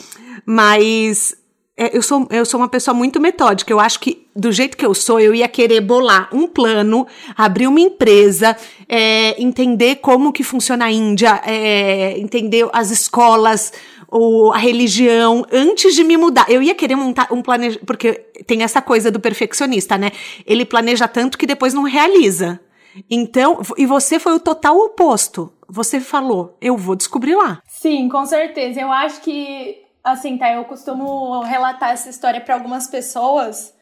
Mas 0.45 1.37
eu, 1.77 2.03
sou, 2.03 2.27
eu 2.31 2.45
sou 2.45 2.61
uma 2.61 2.69
pessoa 2.69 2.95
muito 2.95 3.21
metódica. 3.21 3.73
Eu 3.73 3.79
acho 3.79 4.01
que, 4.01 4.27
do 4.35 4.51
jeito 4.51 4.77
que 4.77 4.87
eu 4.87 4.95
sou, 4.95 5.21
eu 5.21 5.35
ia 5.35 5.49
querer 5.49 5.81
bolar 5.81 6.29
um 6.33 6.47
plano, 6.47 7.07
abrir 7.37 7.67
uma 7.67 7.81
empresa, 7.81 8.57
é, 8.89 9.41
entender 9.41 9.97
como 9.97 10.33
que 10.33 10.43
funciona 10.43 10.87
a 10.87 10.93
Índia, 10.93 11.41
é, 11.45 12.19
entender 12.19 12.69
as 12.73 12.91
escolas, 12.91 13.73
ou 14.09 14.53
a 14.53 14.59
religião, 14.59 15.45
antes 15.53 15.95
de 15.95 16.05
me 16.05 16.17
mudar. 16.17 16.47
Eu 16.49 16.63
ia 16.63 16.75
querer 16.75 16.97
montar 16.97 17.29
um 17.33 17.43
planejamento, 17.43 17.85
porque 17.85 18.13
tem 18.47 18.63
essa 18.63 18.81
coisa 18.81 19.11
do 19.11 19.21
perfeccionista, 19.21 19.99
né? 19.99 20.13
Ele 20.47 20.65
planeja 20.65 21.09
tanto 21.09 21.37
que 21.37 21.47
depois 21.47 21.75
não 21.75 21.83
realiza. 21.83 22.61
Então, 23.11 23.61
e 23.77 23.85
você 23.85 24.19
foi 24.19 24.33
o 24.35 24.41
total 24.41 24.79
oposto. 24.79 25.53
Você 25.69 26.01
falou, 26.01 26.57
eu 26.61 26.77
vou 26.77 26.95
descobrir 26.95 27.35
lá. 27.35 27.61
Sim, 27.67 28.09
com 28.09 28.25
certeza. 28.25 28.81
Eu 28.81 28.91
acho 28.91 29.21
que, 29.21 29.77
assim, 30.07 30.39
tá, 30.39 30.53
eu 30.53 30.65
costumo 30.65 31.41
relatar 31.41 31.91
essa 31.91 32.09
história 32.09 32.41
para 32.41 32.55
algumas 32.55 32.87
pessoas. 32.87 33.75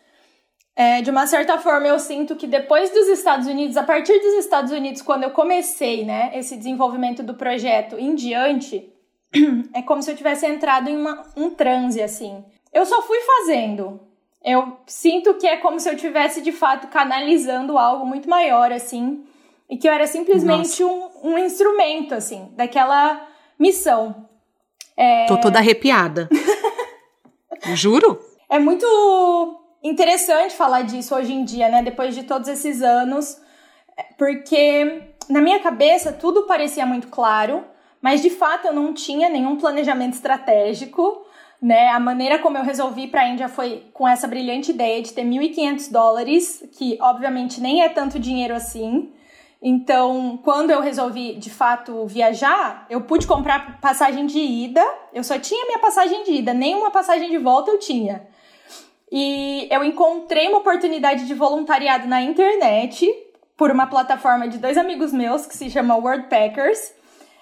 É, 0.75 1.02
de 1.02 1.11
uma 1.11 1.26
certa 1.26 1.59
forma, 1.59 1.87
eu 1.87 1.99
sinto 1.99 2.35
que 2.35 2.47
depois 2.47 2.90
dos 2.90 3.07
Estados 3.09 3.47
Unidos, 3.47 3.76
a 3.76 3.83
partir 3.83 4.19
dos 4.19 4.35
Estados 4.35 4.73
Unidos, 4.73 5.02
quando 5.02 5.23
eu 5.23 5.31
comecei, 5.31 6.04
né, 6.04 6.33
esse 6.35 6.57
desenvolvimento 6.57 7.23
do 7.23 7.35
projeto 7.35 7.97
em 7.99 8.14
diante, 8.14 8.90
é 9.75 9.83
como 9.83 10.02
se 10.02 10.11
eu 10.11 10.16
tivesse 10.16 10.47
entrado 10.47 10.88
em 10.88 10.97
uma, 10.97 11.23
um 11.37 11.50
transe, 11.50 12.02
assim. 12.02 12.43
Eu 12.73 12.87
só 12.87 13.02
fui 13.02 13.19
fazendo. 13.21 14.00
Eu 14.43 14.78
sinto 14.87 15.35
que 15.35 15.47
é 15.47 15.59
como 15.59 15.78
se 15.78 15.88
eu 15.88 15.97
tivesse, 15.97 16.40
de 16.40 16.52
fato, 16.52 16.88
canalizando 16.88 17.78
algo 17.78 18.07
muito 18.07 18.28
maior, 18.28 18.73
assim. 18.73 19.25
E 19.69 19.76
que 19.76 19.88
eu 19.88 19.93
era 19.93 20.07
simplesmente 20.07 20.83
um, 20.83 21.11
um, 21.23 21.38
instrumento, 21.38 22.14
assim, 22.14 22.49
daquela 22.57 23.26
missão. 23.59 24.24
É... 24.96 25.26
Tô 25.26 25.36
toda 25.38 25.58
arrepiada. 25.58 26.28
Juro? 27.74 28.20
É 28.48 28.58
muito 28.58 28.86
interessante 29.82 30.54
falar 30.54 30.82
disso 30.82 31.14
hoje 31.14 31.32
em 31.32 31.44
dia, 31.44 31.68
né? 31.68 31.82
Depois 31.82 32.14
de 32.14 32.22
todos 32.24 32.48
esses 32.48 32.82
anos. 32.82 33.40
Porque 34.18 35.14
na 35.28 35.40
minha 35.40 35.60
cabeça 35.60 36.12
tudo 36.12 36.46
parecia 36.46 36.84
muito 36.84 37.08
claro 37.08 37.64
mas 38.04 38.20
de 38.20 38.28
fato 38.28 38.66
eu 38.66 38.74
não 38.74 38.92
tinha 38.92 39.30
nenhum 39.30 39.56
planejamento 39.56 40.12
estratégico. 40.12 41.24
Né? 41.60 41.88
A 41.88 41.98
maneira 41.98 42.38
como 42.38 42.58
eu 42.58 42.62
resolvi 42.62 43.06
para 43.06 43.22
a 43.22 43.28
Índia 43.30 43.48
foi 43.48 43.86
com 43.94 44.06
essa 44.06 44.28
brilhante 44.28 44.72
ideia 44.72 45.00
de 45.00 45.10
ter 45.14 45.24
1.500 45.24 45.90
dólares, 45.90 46.68
que 46.76 46.98
obviamente 47.00 47.62
nem 47.62 47.82
é 47.82 47.88
tanto 47.88 48.18
dinheiro 48.18 48.54
assim. 48.54 49.10
Então, 49.66 50.38
quando 50.44 50.71
eu 50.71 50.83
resolvi 50.83 51.37
de 51.37 51.49
fato 51.49 52.06
viajar, 52.06 52.87
eu 52.90 53.00
pude 53.00 53.26
comprar 53.26 53.80
passagem 53.80 54.26
de 54.26 54.38
ida. 54.38 54.85
Eu 55.11 55.25
só 55.25 55.38
tinha 55.38 55.64
minha 55.64 55.78
passagem 55.78 56.23
de 56.23 56.33
ida, 56.33 56.52
nenhuma 56.52 56.90
passagem 56.90 57.30
de 57.30 57.38
volta 57.38 57.71
eu 57.71 57.78
tinha. 57.78 58.26
E 59.11 59.66
eu 59.71 59.83
encontrei 59.83 60.49
uma 60.49 60.59
oportunidade 60.59 61.26
de 61.26 61.33
voluntariado 61.33 62.06
na 62.06 62.21
internet 62.21 63.11
por 63.56 63.71
uma 63.71 63.87
plataforma 63.87 64.49
de 64.49 64.59
dois 64.59 64.76
amigos 64.76 65.12
meus 65.12 65.47
que 65.47 65.56
se 65.56 65.71
chama 65.71 65.97
Worldpackers 65.97 66.92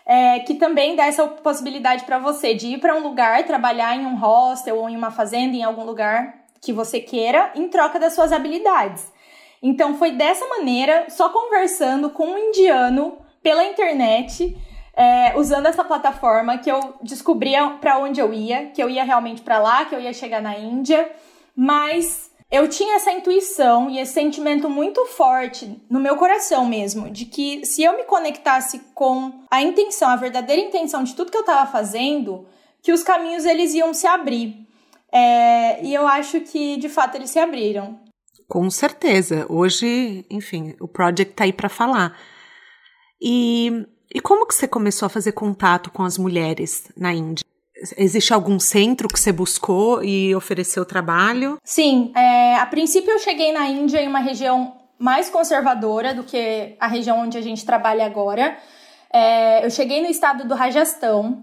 é, 0.07 0.41
que 0.41 0.55
também 0.55 0.97
dá 0.97 1.07
essa 1.07 1.27
possibilidade 1.27 2.05
para 2.05 2.19
você 2.19 2.55
de 2.55 2.69
ir 2.69 2.79
para 2.79 2.95
um 2.95 3.03
lugar, 3.03 3.45
trabalhar 3.45 3.97
em 3.97 4.05
um 4.05 4.17
hostel 4.17 4.79
ou 4.79 4.89
em 4.89 4.97
uma 4.97 5.11
fazenda, 5.11 5.57
em 5.57 5.63
algum 5.63 5.85
lugar 5.85 6.35
que 6.61 6.73
você 6.73 7.01
queira, 7.01 7.53
em 7.55 7.69
troca 7.69 7.99
das 7.99 8.15
suas 8.15 8.33
habilidades. 8.33 9.11
Então 9.63 9.97
foi 9.97 10.11
dessa 10.11 10.47
maneira, 10.49 11.07
só 11.09 11.29
conversando 11.29 12.11
com 12.11 12.27
um 12.27 12.39
indiano 12.39 13.19
pela 13.43 13.65
internet, 13.65 14.57
é, 14.95 15.37
usando 15.37 15.67
essa 15.67 15.85
plataforma, 15.85 16.59
que 16.59 16.71
eu 16.71 16.95
descobria 17.03 17.71
para 17.81 17.99
onde 17.99 18.21
eu 18.21 18.35
ia, 18.35 18.67
que 18.67 18.83
eu 18.83 18.91
ia 18.91 19.05
realmente 19.05 19.41
para 19.43 19.59
lá, 19.59 19.85
que 19.85 19.95
eu 19.95 20.01
ia 20.01 20.13
chegar 20.13 20.43
na 20.43 20.59
Índia, 20.59 21.11
mas 21.55 22.31
eu 22.51 22.69
tinha 22.69 22.97
essa 22.97 23.11
intuição 23.11 23.89
e 23.89 23.99
esse 23.99 24.13
sentimento 24.13 24.69
muito 24.69 25.07
forte 25.07 25.81
no 25.89 25.99
meu 25.99 26.17
coração 26.17 26.67
mesmo, 26.67 27.09
de 27.09 27.25
que 27.25 27.65
se 27.65 27.83
eu 27.83 27.97
me 27.97 28.05
conectasse 28.05 28.81
com 28.95 29.33
a 29.51 29.63
intenção, 29.63 30.11
a 30.11 30.17
verdadeira 30.17 30.61
intenção 30.61 31.03
de 31.03 31.15
tudo 31.15 31.31
que 31.31 31.37
eu 31.37 31.43
estava 31.43 31.71
fazendo, 31.71 32.47
que 32.83 32.93
os 32.93 33.03
caminhos 33.03 33.47
eles 33.47 33.73
iam 33.73 33.95
se 33.95 34.07
abrir. 34.07 34.67
É, 35.11 35.83
e 35.83 35.95
eu 35.95 36.07
acho 36.07 36.41
que 36.41 36.77
de 36.77 36.89
fato 36.89 37.15
eles 37.15 37.31
se 37.31 37.39
abriram. 37.39 37.99
Com 38.53 38.69
certeza. 38.69 39.47
Hoje, 39.49 40.27
enfim, 40.29 40.75
o 40.79 40.87
project 40.87 41.33
tá 41.33 41.45
aí 41.45 41.55
para 41.55 41.71
falar. 41.71 42.15
E, 43.19 43.87
e 44.15 44.21
como 44.21 44.47
que 44.47 44.55
você 44.55 44.69
começou 44.69 45.07
a 45.07 45.09
fazer 45.09 45.33
contato 45.33 45.91
com 45.91 46.03
as 46.03 46.19
mulheres 46.19 46.93
na 46.95 47.15
Índia? 47.15 47.47
Existe 47.97 48.35
algum 48.35 48.61
centro 48.61 49.09
que 49.09 49.19
você 49.19 49.33
buscou 49.33 50.05
e 50.05 50.35
ofereceu 50.35 50.85
trabalho? 50.85 51.57
Sim, 51.65 52.13
é, 52.15 52.57
a 52.57 52.67
princípio 52.67 53.11
eu 53.13 53.19
cheguei 53.19 53.53
na 53.53 53.67
Índia 53.69 54.03
em 54.03 54.07
uma 54.07 54.21
região 54.21 54.77
mais 54.99 55.31
conservadora 55.31 56.13
do 56.13 56.23
que 56.23 56.77
a 56.79 56.89
região 56.89 57.21
onde 57.21 57.39
a 57.39 57.41
gente 57.41 57.65
trabalha 57.65 58.05
agora. 58.05 58.59
É, 59.11 59.65
eu 59.65 59.71
cheguei 59.71 60.03
no 60.03 60.11
estado 60.11 60.47
do 60.47 60.55
Rajastão 60.55 61.43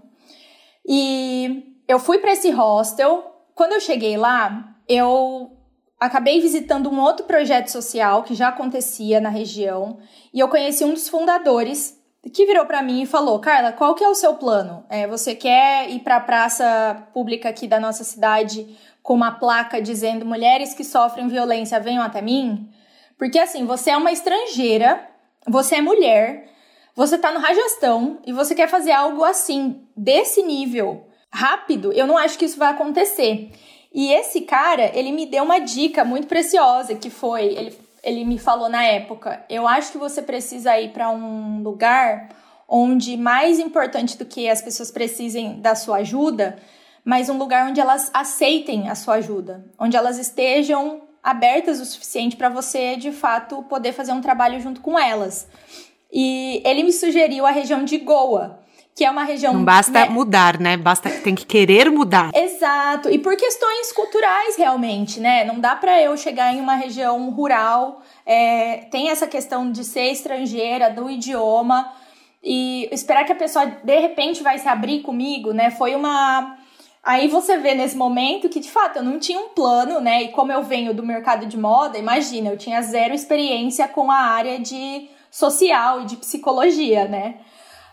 e 0.86 1.74
eu 1.88 1.98
fui 1.98 2.18
para 2.18 2.30
esse 2.30 2.52
hostel. 2.52 3.24
Quando 3.52 3.72
eu 3.72 3.80
cheguei 3.80 4.16
lá, 4.16 4.76
eu 4.88 5.56
acabei 6.00 6.40
visitando 6.40 6.90
um 6.90 6.98
outro 6.98 7.26
projeto 7.26 7.68
social 7.68 8.22
que 8.22 8.34
já 8.34 8.48
acontecia 8.48 9.20
na 9.20 9.28
região 9.28 9.98
e 10.32 10.40
eu 10.40 10.48
conheci 10.48 10.82
um 10.82 10.94
dos 10.94 11.08
fundadores 11.08 12.00
que 12.32 12.46
virou 12.46 12.64
para 12.64 12.82
mim 12.82 13.02
e 13.02 13.06
falou: 13.06 13.38
Carla, 13.38 13.72
qual 13.72 13.94
que 13.94 14.02
é 14.02 14.08
o 14.08 14.14
seu 14.14 14.34
plano? 14.34 14.84
É, 14.88 15.06
você 15.06 15.34
quer 15.34 15.90
ir 15.90 16.00
para 16.00 16.16
a 16.16 16.20
praça 16.20 17.06
pública 17.12 17.48
aqui 17.48 17.68
da 17.68 17.78
nossa 17.78 18.02
cidade 18.02 18.76
com 19.02 19.14
uma 19.14 19.32
placa 19.32 19.80
dizendo 19.80 20.26
mulheres 20.26 20.74
que 20.74 20.84
sofrem 20.84 21.28
violência 21.28 21.78
venham 21.78 22.02
até 22.02 22.22
mim? 22.22 22.68
Porque 23.18 23.38
assim, 23.38 23.66
você 23.66 23.90
é 23.90 23.96
uma 23.96 24.12
estrangeira, 24.12 25.06
você 25.46 25.76
é 25.76 25.82
mulher, 25.82 26.48
você 26.94 27.18
tá 27.18 27.32
no 27.32 27.40
Rajastão 27.40 28.18
e 28.26 28.32
você 28.32 28.54
quer 28.54 28.68
fazer 28.68 28.92
algo 28.92 29.24
assim, 29.24 29.86
desse 29.96 30.42
nível, 30.42 31.06
rápido, 31.32 31.92
eu 31.92 32.06
não 32.06 32.16
acho 32.16 32.38
que 32.38 32.44
isso 32.44 32.58
vai 32.58 32.70
acontecer. 32.70 33.50
E 33.92 34.12
esse 34.12 34.42
cara, 34.42 34.90
ele 34.96 35.10
me 35.12 35.26
deu 35.26 35.42
uma 35.42 35.58
dica 35.58 36.04
muito 36.04 36.26
preciosa, 36.26 36.94
que 36.94 37.10
foi, 37.10 37.46
ele 37.46 37.90
ele 38.02 38.24
me 38.24 38.38
falou 38.38 38.68
na 38.68 38.84
época: 38.84 39.44
eu 39.48 39.66
acho 39.66 39.92
que 39.92 39.98
você 39.98 40.22
precisa 40.22 40.78
ir 40.80 40.90
para 40.90 41.10
um 41.10 41.62
lugar 41.62 42.28
onde 42.68 43.16
mais 43.16 43.58
importante 43.58 44.16
do 44.16 44.24
que 44.24 44.48
as 44.48 44.62
pessoas 44.62 44.90
precisem 44.90 45.60
da 45.60 45.74
sua 45.74 45.98
ajuda, 45.98 46.58
mas 47.04 47.28
um 47.28 47.36
lugar 47.36 47.68
onde 47.68 47.80
elas 47.80 48.10
aceitem 48.14 48.88
a 48.88 48.94
sua 48.94 49.14
ajuda, 49.14 49.64
onde 49.78 49.96
elas 49.96 50.18
estejam 50.18 51.02
abertas 51.22 51.80
o 51.80 51.84
suficiente 51.84 52.36
para 52.36 52.48
você 52.48 52.96
de 52.96 53.12
fato 53.12 53.62
poder 53.64 53.92
fazer 53.92 54.12
um 54.12 54.20
trabalho 54.20 54.60
junto 54.60 54.80
com 54.80 54.98
elas. 54.98 55.48
E 56.12 56.62
ele 56.64 56.82
me 56.82 56.92
sugeriu 56.92 57.44
a 57.44 57.50
região 57.50 57.84
de 57.84 57.98
Goa, 57.98 58.59
que 59.00 59.04
é 59.06 59.10
uma 59.10 59.24
região. 59.24 59.54
Não 59.54 59.64
basta 59.64 60.00
né? 60.00 60.08
mudar, 60.10 60.60
né? 60.60 60.76
Basta 60.76 61.08
tem 61.08 61.34
que 61.34 61.46
querer 61.46 61.90
mudar. 61.90 62.30
Exato. 62.34 63.08
E 63.08 63.18
por 63.18 63.34
questões 63.34 63.90
culturais, 63.92 64.56
realmente, 64.58 65.18
né? 65.18 65.42
Não 65.42 65.58
dá 65.58 65.74
para 65.74 66.02
eu 66.02 66.14
chegar 66.18 66.54
em 66.54 66.60
uma 66.60 66.74
região 66.74 67.30
rural. 67.30 68.02
É, 68.26 68.88
tem 68.90 69.08
essa 69.08 69.26
questão 69.26 69.72
de 69.72 69.84
ser 69.84 70.12
estrangeira, 70.12 70.90
do 70.90 71.08
idioma. 71.08 71.90
E 72.44 72.90
esperar 72.92 73.24
que 73.24 73.32
a 73.32 73.36
pessoa 73.36 73.64
de 73.64 73.98
repente 73.98 74.42
vai 74.42 74.58
se 74.58 74.68
abrir 74.68 75.00
comigo, 75.00 75.54
né? 75.54 75.70
Foi 75.70 75.94
uma. 75.94 76.58
Aí 77.02 77.26
você 77.26 77.56
vê 77.56 77.72
nesse 77.72 77.96
momento 77.96 78.50
que 78.50 78.60
de 78.60 78.70
fato 78.70 78.98
eu 78.98 79.02
não 79.02 79.18
tinha 79.18 79.40
um 79.40 79.48
plano, 79.48 79.98
né? 79.98 80.24
E 80.24 80.28
como 80.28 80.52
eu 80.52 80.62
venho 80.62 80.92
do 80.92 81.02
mercado 81.02 81.46
de 81.46 81.56
moda, 81.56 81.96
imagina, 81.96 82.50
eu 82.50 82.58
tinha 82.58 82.82
zero 82.82 83.14
experiência 83.14 83.88
com 83.88 84.10
a 84.10 84.18
área 84.18 84.60
de 84.60 85.08
social 85.30 86.02
e 86.02 86.04
de 86.04 86.16
psicologia, 86.16 87.08
né? 87.08 87.36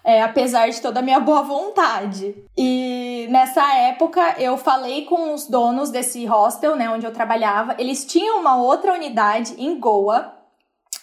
É, 0.07 0.21
apesar 0.21 0.69
de 0.69 0.81
toda 0.81 1.01
a 1.01 1.03
minha 1.03 1.19
boa 1.19 1.41
vontade. 1.41 2.33
E 2.57 3.27
nessa 3.29 3.75
época 3.75 4.35
eu 4.39 4.57
falei 4.57 5.03
com 5.03 5.33
os 5.33 5.47
donos 5.47 5.89
desse 5.89 6.25
hostel, 6.25 6.77
né, 6.77 6.89
onde 6.89 7.05
eu 7.05 7.11
trabalhava. 7.11 7.75
Eles 7.77 8.05
tinham 8.05 8.39
uma 8.39 8.55
outra 8.55 8.93
unidade 8.93 9.53
em 9.57 9.77
Goa, 9.77 10.33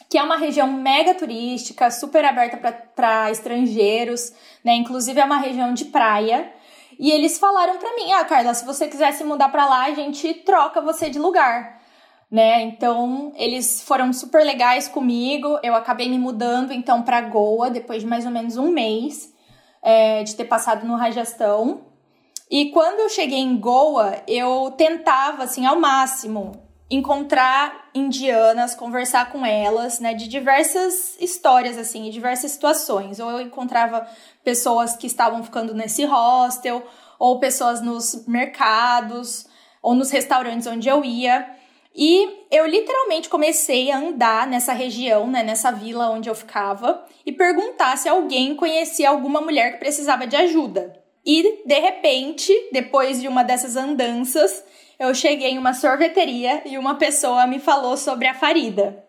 que 0.08 0.16
é 0.16 0.22
uma 0.22 0.38
região 0.38 0.72
mega 0.72 1.14
turística, 1.14 1.90
super 1.90 2.24
aberta 2.24 2.56
para 2.96 3.30
estrangeiros, 3.30 4.32
né? 4.64 4.74
Inclusive 4.74 5.20
é 5.20 5.24
uma 5.24 5.36
região 5.36 5.74
de 5.74 5.84
praia. 5.84 6.50
E 6.98 7.10
eles 7.10 7.38
falaram 7.38 7.76
para 7.76 7.94
mim: 7.96 8.10
"Ah, 8.12 8.24
Carla, 8.24 8.54
se 8.54 8.64
você 8.64 8.88
quiser 8.88 9.12
se 9.12 9.22
mudar 9.22 9.50
para 9.50 9.66
lá, 9.66 9.84
a 9.84 9.94
gente 9.94 10.32
troca 10.32 10.80
você 10.80 11.10
de 11.10 11.18
lugar" 11.18 11.78
né? 12.34 12.62
Então, 12.62 13.32
eles 13.36 13.80
foram 13.84 14.12
super 14.12 14.44
legais 14.44 14.88
comigo. 14.88 15.56
Eu 15.62 15.72
acabei 15.72 16.08
me 16.08 16.18
mudando 16.18 16.72
então 16.72 17.00
para 17.00 17.20
Goa 17.20 17.70
depois 17.70 18.02
de 18.02 18.08
mais 18.08 18.26
ou 18.26 18.32
menos 18.32 18.56
um 18.56 18.72
mês 18.72 19.32
é, 19.80 20.24
de 20.24 20.34
ter 20.34 20.46
passado 20.46 20.84
no 20.84 20.96
Rajastão. 20.96 21.82
E 22.50 22.72
quando 22.72 22.98
eu 22.98 23.08
cheguei 23.08 23.38
em 23.38 23.56
Goa, 23.56 24.20
eu 24.26 24.74
tentava 24.76 25.44
assim 25.44 25.64
ao 25.64 25.78
máximo 25.78 26.60
encontrar 26.90 27.88
indianas, 27.94 28.74
conversar 28.74 29.30
com 29.30 29.46
elas, 29.46 30.00
né, 30.00 30.12
de 30.12 30.26
diversas 30.26 31.16
histórias 31.20 31.78
assim, 31.78 32.02
de 32.02 32.10
diversas 32.10 32.50
situações. 32.50 33.20
Ou 33.20 33.30
eu 33.30 33.42
encontrava 33.42 34.08
pessoas 34.42 34.96
que 34.96 35.06
estavam 35.06 35.44
ficando 35.44 35.72
nesse 35.72 36.04
hostel, 36.04 36.84
ou 37.16 37.38
pessoas 37.38 37.80
nos 37.80 38.26
mercados, 38.26 39.46
ou 39.80 39.94
nos 39.94 40.10
restaurantes 40.10 40.66
onde 40.66 40.88
eu 40.88 41.04
ia. 41.04 41.62
E 41.94 42.46
eu 42.50 42.66
literalmente 42.66 43.28
comecei 43.28 43.90
a 43.90 43.98
andar 43.98 44.48
nessa 44.48 44.72
região, 44.72 45.28
né, 45.30 45.44
nessa 45.44 45.70
vila 45.70 46.10
onde 46.10 46.28
eu 46.28 46.34
ficava, 46.34 47.04
e 47.24 47.30
perguntar 47.30 47.96
se 47.96 48.08
alguém 48.08 48.56
conhecia 48.56 49.08
alguma 49.08 49.40
mulher 49.40 49.72
que 49.72 49.78
precisava 49.78 50.26
de 50.26 50.34
ajuda. 50.34 51.00
E 51.24 51.62
de 51.64 51.78
repente, 51.78 52.52
depois 52.72 53.20
de 53.20 53.28
uma 53.28 53.44
dessas 53.44 53.76
andanças, 53.76 54.64
eu 54.98 55.14
cheguei 55.14 55.50
em 55.50 55.58
uma 55.58 55.72
sorveteria 55.72 56.62
e 56.66 56.76
uma 56.76 56.96
pessoa 56.96 57.46
me 57.46 57.60
falou 57.60 57.96
sobre 57.96 58.26
a 58.26 58.34
Farida, 58.34 59.04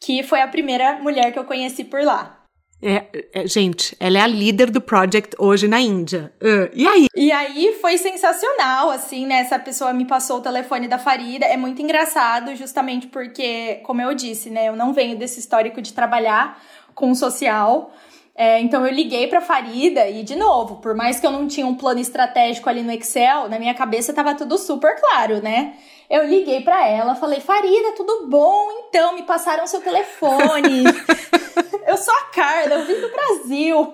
que 0.00 0.22
foi 0.22 0.40
a 0.40 0.48
primeira 0.48 0.98
mulher 0.98 1.32
que 1.32 1.38
eu 1.38 1.44
conheci 1.44 1.84
por 1.84 2.02
lá. 2.02 2.35
É, 2.82 3.04
é, 3.32 3.46
gente, 3.46 3.96
ela 3.98 4.18
é 4.18 4.20
a 4.20 4.26
líder 4.26 4.70
do 4.70 4.80
project 4.80 5.34
hoje 5.38 5.66
na 5.66 5.80
Índia. 5.80 6.32
Uh, 6.40 6.70
e 6.74 6.86
aí? 6.86 7.06
E 7.16 7.32
aí 7.32 7.78
foi 7.80 7.96
sensacional, 7.96 8.90
assim, 8.90 9.26
né? 9.26 9.40
Essa 9.40 9.58
pessoa 9.58 9.92
me 9.92 10.04
passou 10.04 10.38
o 10.38 10.42
telefone 10.42 10.86
da 10.86 10.98
Farida. 10.98 11.46
É 11.46 11.56
muito 11.56 11.80
engraçado, 11.80 12.54
justamente 12.54 13.06
porque, 13.06 13.76
como 13.82 14.02
eu 14.02 14.14
disse, 14.14 14.50
né? 14.50 14.68
Eu 14.68 14.76
não 14.76 14.92
venho 14.92 15.16
desse 15.16 15.40
histórico 15.40 15.80
de 15.80 15.92
trabalhar 15.94 16.62
com 16.94 17.14
social. 17.14 17.92
É, 18.38 18.60
então 18.60 18.86
eu 18.86 18.92
liguei 18.92 19.28
para 19.28 19.40
Farida 19.40 20.06
e, 20.10 20.22
de 20.22 20.36
novo, 20.36 20.76
por 20.76 20.94
mais 20.94 21.18
que 21.18 21.26
eu 21.26 21.30
não 21.30 21.48
tinha 21.48 21.66
um 21.66 21.74
plano 21.74 22.00
estratégico 22.00 22.68
ali 22.68 22.82
no 22.82 22.92
Excel, 22.92 23.48
na 23.48 23.58
minha 23.58 23.72
cabeça 23.72 24.12
tava 24.12 24.34
tudo 24.34 24.58
super 24.58 25.00
claro, 25.00 25.42
né? 25.42 25.74
Eu 26.08 26.24
liguei 26.26 26.60
para 26.60 26.86
ela, 26.86 27.14
falei: 27.14 27.40
Farida, 27.40 27.92
tudo 27.96 28.26
bom? 28.28 28.68
Então, 28.88 29.14
me 29.14 29.22
passaram 29.22 29.66
seu 29.66 29.80
telefone. 29.80 30.84
eu 31.86 31.96
sou 31.96 32.14
a 32.14 32.24
Carla, 32.34 32.74
eu 32.74 32.86
vim 32.86 33.00
do 33.00 33.10
Brasil. 33.10 33.92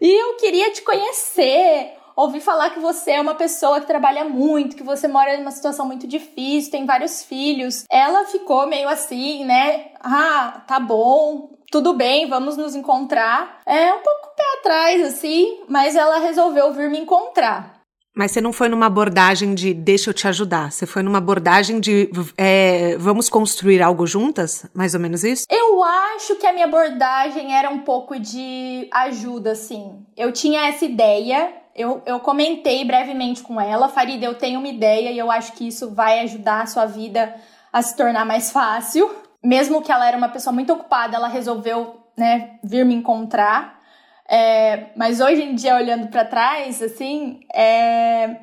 E 0.00 0.22
eu 0.22 0.36
queria 0.36 0.70
te 0.72 0.82
conhecer. 0.82 1.94
Ouvi 2.14 2.40
falar 2.40 2.70
que 2.70 2.80
você 2.80 3.12
é 3.12 3.20
uma 3.20 3.36
pessoa 3.36 3.80
que 3.80 3.86
trabalha 3.86 4.24
muito, 4.24 4.76
que 4.76 4.82
você 4.82 5.06
mora 5.06 5.34
em 5.34 5.40
uma 5.40 5.52
situação 5.52 5.86
muito 5.86 6.06
difícil, 6.06 6.70
tem 6.70 6.84
vários 6.84 7.22
filhos. 7.22 7.84
Ela 7.88 8.24
ficou 8.24 8.66
meio 8.66 8.88
assim, 8.88 9.44
né? 9.44 9.92
Ah, 10.00 10.64
tá 10.66 10.80
bom, 10.80 11.50
tudo 11.70 11.94
bem, 11.94 12.28
vamos 12.28 12.56
nos 12.56 12.74
encontrar. 12.74 13.60
É 13.64 13.92
um 13.92 14.00
pouco 14.00 14.34
pé 14.36 14.42
atrás, 14.58 15.02
assim, 15.02 15.60
mas 15.68 15.94
ela 15.94 16.18
resolveu 16.18 16.72
vir 16.72 16.90
me 16.90 16.98
encontrar. 16.98 17.78
Mas 18.18 18.32
você 18.32 18.40
não 18.40 18.52
foi 18.52 18.68
numa 18.68 18.86
abordagem 18.86 19.54
de 19.54 19.72
deixa 19.72 20.10
eu 20.10 20.14
te 20.14 20.26
ajudar. 20.26 20.72
Você 20.72 20.86
foi 20.86 21.04
numa 21.04 21.18
abordagem 21.18 21.78
de 21.78 22.10
é, 22.36 22.96
vamos 22.98 23.28
construir 23.28 23.80
algo 23.80 24.08
juntas? 24.08 24.66
Mais 24.74 24.92
ou 24.92 24.98
menos 24.98 25.22
isso? 25.22 25.44
Acho 26.16 26.36
que 26.36 26.46
a 26.46 26.52
minha 26.52 26.66
abordagem 26.66 27.54
era 27.54 27.70
um 27.70 27.80
pouco 27.80 28.18
de 28.18 28.88
ajuda, 28.92 29.52
assim. 29.52 30.04
Eu 30.16 30.32
tinha 30.32 30.68
essa 30.68 30.84
ideia, 30.84 31.52
eu, 31.74 32.02
eu 32.04 32.20
comentei 32.20 32.84
brevemente 32.84 33.42
com 33.42 33.60
ela, 33.60 33.88
Farida, 33.88 34.26
eu 34.26 34.34
tenho 34.34 34.58
uma 34.58 34.68
ideia 34.68 35.10
e 35.10 35.18
eu 35.18 35.30
acho 35.30 35.52
que 35.52 35.68
isso 35.68 35.94
vai 35.94 36.20
ajudar 36.20 36.62
a 36.62 36.66
sua 36.66 36.86
vida 36.86 37.34
a 37.72 37.82
se 37.82 37.96
tornar 37.96 38.24
mais 38.24 38.50
fácil. 38.50 39.08
Mesmo 39.42 39.82
que 39.82 39.92
ela 39.92 40.06
era 40.06 40.16
uma 40.16 40.28
pessoa 40.28 40.52
muito 40.52 40.72
ocupada, 40.72 41.16
ela 41.16 41.28
resolveu 41.28 42.08
né, 42.16 42.58
vir 42.62 42.84
me 42.84 42.94
encontrar. 42.94 43.78
É, 44.28 44.88
mas 44.96 45.20
hoje 45.20 45.42
em 45.42 45.54
dia, 45.54 45.76
olhando 45.76 46.08
para 46.08 46.24
trás, 46.24 46.82
assim, 46.82 47.40
é, 47.54 48.36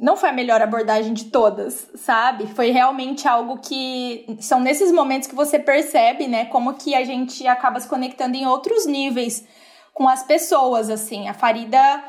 não 0.00 0.16
foi 0.16 0.30
a 0.30 0.32
melhor 0.32 0.62
abordagem 0.62 1.12
de 1.12 1.26
todas, 1.26 1.88
sabe? 1.94 2.46
Foi 2.46 2.70
realmente 2.70 3.28
algo 3.28 3.58
que 3.58 4.38
são 4.40 4.58
nesses 4.58 4.90
momentos 4.90 5.28
que 5.28 5.34
você 5.34 5.58
percebe, 5.58 6.26
né, 6.26 6.46
como 6.46 6.72
que 6.74 6.94
a 6.94 7.04
gente 7.04 7.46
acaba 7.46 7.78
se 7.78 7.86
conectando 7.86 8.34
em 8.34 8.46
outros 8.46 8.86
níveis 8.86 9.44
com 9.92 10.08
as 10.08 10.22
pessoas, 10.22 10.88
assim. 10.88 11.28
A 11.28 11.34
Farida, 11.34 12.02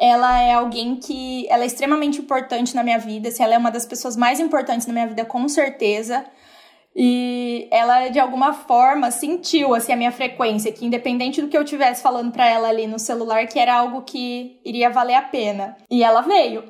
ela 0.00 0.40
é 0.40 0.54
alguém 0.54 0.96
que 0.96 1.46
ela 1.50 1.64
é 1.64 1.66
extremamente 1.66 2.18
importante 2.18 2.74
na 2.74 2.82
minha 2.82 2.98
vida, 2.98 3.28
assim, 3.28 3.42
ela 3.42 3.54
é 3.54 3.58
uma 3.58 3.70
das 3.70 3.84
pessoas 3.84 4.16
mais 4.16 4.40
importantes 4.40 4.86
na 4.86 4.94
minha 4.94 5.06
vida, 5.06 5.24
com 5.26 5.46
certeza. 5.46 6.24
E 6.96 7.66
ela, 7.72 8.08
de 8.08 8.20
alguma 8.20 8.52
forma, 8.52 9.10
sentiu 9.10 9.74
assim, 9.74 9.92
a 9.92 9.96
minha 9.96 10.12
frequência, 10.12 10.70
que 10.70 10.86
independente 10.86 11.42
do 11.42 11.48
que 11.48 11.58
eu 11.58 11.64
tivesse 11.64 12.02
falando 12.02 12.30
para 12.30 12.48
ela 12.48 12.68
ali 12.68 12.86
no 12.86 12.98
celular, 12.98 13.46
que 13.48 13.58
era 13.58 13.74
algo 13.74 14.02
que 14.02 14.60
iria 14.64 14.90
valer 14.90 15.14
a 15.14 15.22
pena. 15.22 15.76
E 15.90 16.04
ela 16.04 16.20
veio. 16.20 16.62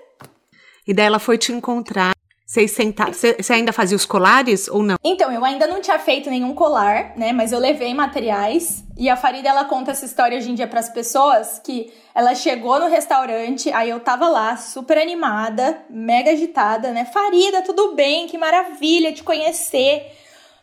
e 0.86 0.94
daí 0.94 1.06
ela 1.06 1.18
foi 1.18 1.36
te 1.36 1.52
encontrar. 1.52 2.13
Vocês 2.54 2.70
sentaram. 2.70 3.12
Você 3.12 3.52
ainda 3.52 3.72
fazia 3.72 3.96
os 3.96 4.06
colares 4.06 4.68
ou 4.68 4.80
não? 4.80 4.96
Então, 5.02 5.32
eu 5.32 5.44
ainda 5.44 5.66
não 5.66 5.80
tinha 5.80 5.98
feito 5.98 6.30
nenhum 6.30 6.54
colar, 6.54 7.12
né? 7.16 7.32
Mas 7.32 7.50
eu 7.50 7.58
levei 7.58 7.92
materiais. 7.92 8.84
E 8.96 9.10
a 9.10 9.16
Farida, 9.16 9.48
ela 9.48 9.64
conta 9.64 9.90
essa 9.90 10.04
história 10.04 10.38
hoje 10.38 10.52
em 10.52 10.54
dia 10.54 10.68
para 10.68 10.78
as 10.78 10.88
pessoas 10.88 11.58
que 11.58 11.92
ela 12.14 12.32
chegou 12.32 12.78
no 12.78 12.86
restaurante, 12.86 13.72
aí 13.72 13.90
eu 13.90 13.98
tava 13.98 14.28
lá, 14.28 14.56
super 14.56 14.96
animada, 14.96 15.84
mega 15.90 16.30
agitada, 16.30 16.92
né? 16.92 17.04
Farida, 17.06 17.60
tudo 17.62 17.96
bem? 17.96 18.28
Que 18.28 18.38
maravilha 18.38 19.12
te 19.12 19.24
conhecer. 19.24 20.12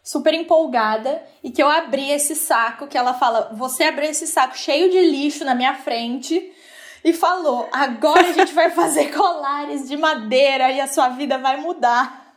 Super 0.02 0.34
empolgada. 0.34 1.22
E 1.44 1.52
que 1.52 1.62
eu 1.62 1.68
abri 1.68 2.10
esse 2.10 2.38
saco, 2.38 2.88
que 2.88 2.98
ela 2.98 3.14
fala: 3.14 3.52
Você 3.58 3.84
abriu 3.84 4.10
esse 4.10 4.28
saco 4.28 4.58
cheio 4.58 4.90
de 4.90 5.02
lixo 5.02 5.44
na 5.44 5.54
minha 5.54 5.74
frente 5.74 6.54
e 7.04 7.14
falou: 7.14 7.68
agora 7.72 8.22
a 8.30 8.34
gente 8.34 8.54
vai 8.54 8.70
fazer 8.70 9.12
colares 9.16 9.88
de 9.88 9.98
madeira 9.98 10.72
e 10.72 10.80
a 10.80 10.88
sua 10.88 11.10
vida 11.10 11.38
vai 11.38 11.58
mudar. 11.58 12.34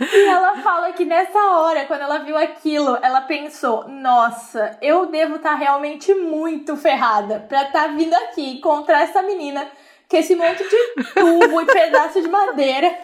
E 0.00 0.26
ela 0.26 0.56
fala 0.56 0.92
que 0.92 1.04
nessa 1.04 1.38
hora, 1.38 1.84
quando 1.86 2.02
ela 2.02 2.18
viu 2.18 2.36
aquilo, 2.36 2.98
ela 3.00 3.20
pensou: 3.22 3.88
nossa, 3.88 4.76
eu 4.82 5.06
devo 5.06 5.36
estar 5.36 5.50
tá 5.50 5.56
realmente 5.56 6.12
muito 6.14 6.76
ferrada 6.76 7.44
pra 7.48 7.62
estar 7.62 7.84
tá 7.84 7.86
vindo 7.88 8.14
aqui 8.14 8.56
encontrar 8.56 9.02
essa 9.02 9.22
menina 9.22 9.66
com 10.08 10.16
esse 10.16 10.34
monte 10.34 10.62
de 10.62 11.04
tubo 11.14 11.60
e 11.60 11.66
pedaço 11.66 12.20
de 12.20 12.28
madeira. 12.28 12.96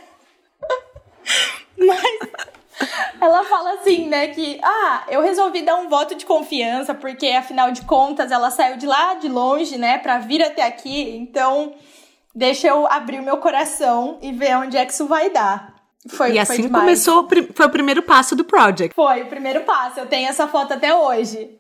Mas 1.79 2.19
ela 3.21 3.45
fala 3.45 3.75
assim, 3.75 4.09
né, 4.09 4.29
que 4.29 4.59
ah, 4.62 5.05
eu 5.09 5.23
resolvi 5.23 5.62
dar 5.62 5.77
um 5.77 5.88
voto 5.88 6.14
de 6.14 6.25
confiança, 6.25 6.95
porque 6.95 7.27
afinal 7.29 7.71
de 7.71 7.83
contas 7.83 8.31
ela 8.33 8.51
saiu 8.51 8.77
de 8.77 8.87
lá 8.87 9.14
de 9.14 9.29
longe, 9.29 9.77
né, 9.77 9.99
pra 9.99 10.19
vir 10.19 10.43
até 10.43 10.62
aqui, 10.62 11.16
então 11.16 11.75
deixa 12.35 12.69
eu 12.69 12.87
abrir 12.87 13.21
o 13.21 13.25
meu 13.25 13.38
coração 13.38 14.19
e 14.23 14.33
ver 14.33 14.57
onde 14.57 14.77
é 14.77 14.85
que 14.85 14.93
isso 14.93 15.07
vai 15.07 15.31
dar. 15.31 15.75
Foi, 16.09 16.33
e 16.33 16.38
assim 16.38 16.69
foi 16.69 16.81
começou, 16.81 17.29
foi 17.55 17.66
o 17.66 17.71
primeiro 17.71 18.03
passo 18.03 18.35
do 18.35 18.45
project. 18.45 18.95
Foi 18.95 19.23
o 19.23 19.27
primeiro 19.27 19.61
passo, 19.62 20.01
eu 20.01 20.07
tenho 20.07 20.29
essa 20.29 20.49
foto 20.49 20.73
até 20.73 20.95
hoje. 20.95 21.51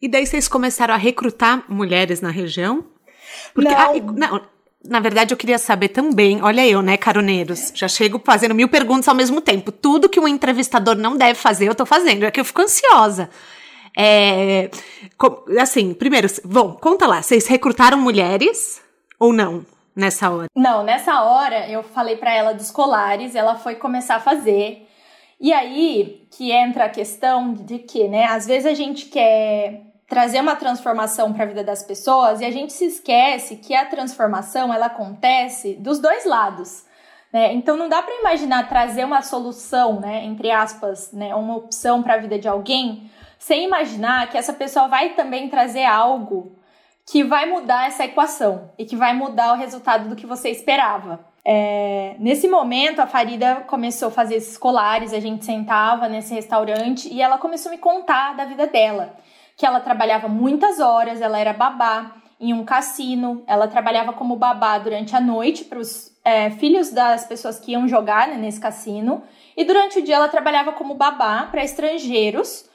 E 0.00 0.08
daí 0.08 0.26
vocês 0.26 0.46
começaram 0.46 0.94
a 0.94 0.96
recrutar 0.96 1.64
mulheres 1.68 2.20
na 2.20 2.30
região? 2.30 2.84
Porque, 3.54 3.68
não. 3.68 3.76
Ah, 3.76 4.38
não 4.38 4.59
na 4.84 4.98
verdade, 4.98 5.34
eu 5.34 5.36
queria 5.36 5.58
saber 5.58 5.88
também, 5.88 6.42
olha 6.42 6.66
eu, 6.66 6.80
né, 6.80 6.96
caroneiros, 6.96 7.70
já 7.74 7.86
chego 7.86 8.20
fazendo 8.24 8.54
mil 8.54 8.68
perguntas 8.68 9.08
ao 9.08 9.14
mesmo 9.14 9.40
tempo. 9.40 9.70
Tudo 9.70 10.08
que 10.08 10.18
um 10.18 10.26
entrevistador 10.26 10.96
não 10.96 11.16
deve 11.16 11.34
fazer, 11.34 11.68
eu 11.68 11.74
tô 11.74 11.84
fazendo, 11.84 12.24
é 12.24 12.30
que 12.30 12.40
eu 12.40 12.44
fico 12.44 12.62
ansiosa. 12.62 13.28
É, 13.96 14.70
assim, 15.60 15.92
primeiro, 15.92 16.28
bom, 16.44 16.72
conta 16.72 17.06
lá, 17.06 17.22
vocês 17.22 17.46
recrutaram 17.46 17.98
mulheres 17.98 18.80
ou 19.18 19.32
não 19.32 19.66
nessa 19.94 20.30
hora? 20.30 20.46
Não, 20.56 20.82
nessa 20.82 21.22
hora 21.22 21.68
eu 21.68 21.82
falei 21.82 22.16
para 22.16 22.32
ela 22.32 22.54
dos 22.54 22.70
colares, 22.70 23.34
ela 23.34 23.56
foi 23.56 23.74
começar 23.74 24.16
a 24.16 24.20
fazer. 24.20 24.86
E 25.38 25.52
aí 25.52 26.26
que 26.30 26.52
entra 26.52 26.84
a 26.84 26.90
questão 26.90 27.52
de 27.52 27.78
que, 27.78 28.08
né, 28.08 28.26
às 28.26 28.46
vezes 28.46 28.66
a 28.66 28.74
gente 28.74 29.06
quer 29.06 29.89
trazer 30.10 30.40
uma 30.40 30.56
transformação 30.56 31.32
para 31.32 31.44
a 31.44 31.46
vida 31.46 31.62
das 31.62 31.84
pessoas 31.84 32.40
e 32.40 32.44
a 32.44 32.50
gente 32.50 32.72
se 32.72 32.84
esquece 32.84 33.54
que 33.54 33.72
a 33.76 33.86
transformação 33.86 34.74
ela 34.74 34.86
acontece 34.86 35.74
dos 35.74 36.00
dois 36.00 36.26
lados. 36.26 36.84
Né? 37.32 37.54
Então 37.54 37.76
não 37.76 37.88
dá 37.88 38.02
para 38.02 38.18
imaginar 38.18 38.68
trazer 38.68 39.04
uma 39.04 39.22
solução, 39.22 40.00
né, 40.00 40.24
entre 40.24 40.50
aspas, 40.50 41.12
né, 41.12 41.32
uma 41.32 41.56
opção 41.56 42.02
para 42.02 42.14
a 42.14 42.18
vida 42.18 42.36
de 42.40 42.48
alguém, 42.48 43.08
sem 43.38 43.64
imaginar 43.64 44.28
que 44.28 44.36
essa 44.36 44.52
pessoa 44.52 44.88
vai 44.88 45.10
também 45.10 45.48
trazer 45.48 45.84
algo 45.84 46.58
que 47.06 47.22
vai 47.22 47.46
mudar 47.46 47.86
essa 47.86 48.04
equação 48.04 48.72
e 48.76 48.84
que 48.84 48.96
vai 48.96 49.14
mudar 49.14 49.52
o 49.52 49.56
resultado 49.56 50.08
do 50.08 50.16
que 50.16 50.26
você 50.26 50.50
esperava. 50.50 51.20
É, 51.44 52.16
nesse 52.18 52.48
momento, 52.48 52.98
a 52.98 53.06
Farida 53.06 53.62
começou 53.68 54.08
a 54.08 54.10
fazer 54.10 54.34
esses 54.34 54.58
colares, 54.58 55.12
a 55.12 55.20
gente 55.20 55.44
sentava 55.44 56.08
nesse 56.08 56.34
restaurante 56.34 57.08
e 57.08 57.22
ela 57.22 57.38
começou 57.38 57.70
a 57.70 57.74
me 57.76 57.78
contar 57.80 58.34
da 58.34 58.44
vida 58.44 58.66
dela 58.66 59.14
que 59.60 59.66
ela 59.66 59.78
trabalhava 59.78 60.26
muitas 60.26 60.80
horas, 60.80 61.20
ela 61.20 61.38
era 61.38 61.52
babá 61.52 62.16
em 62.40 62.54
um 62.54 62.64
cassino, 62.64 63.44
ela 63.46 63.68
trabalhava 63.68 64.10
como 64.10 64.34
babá 64.34 64.78
durante 64.78 65.14
a 65.14 65.20
noite 65.20 65.66
para 65.66 65.78
os 65.78 66.18
é, 66.24 66.48
filhos 66.52 66.90
das 66.90 67.26
pessoas 67.26 67.60
que 67.60 67.72
iam 67.72 67.86
jogar 67.86 68.26
né, 68.26 68.38
nesse 68.38 68.58
cassino, 68.58 69.22
e 69.54 69.62
durante 69.62 69.98
o 69.98 70.02
dia 70.02 70.16
ela 70.16 70.30
trabalhava 70.30 70.72
como 70.72 70.94
babá 70.94 71.46
para 71.50 71.62
estrangeiros. 71.62 72.70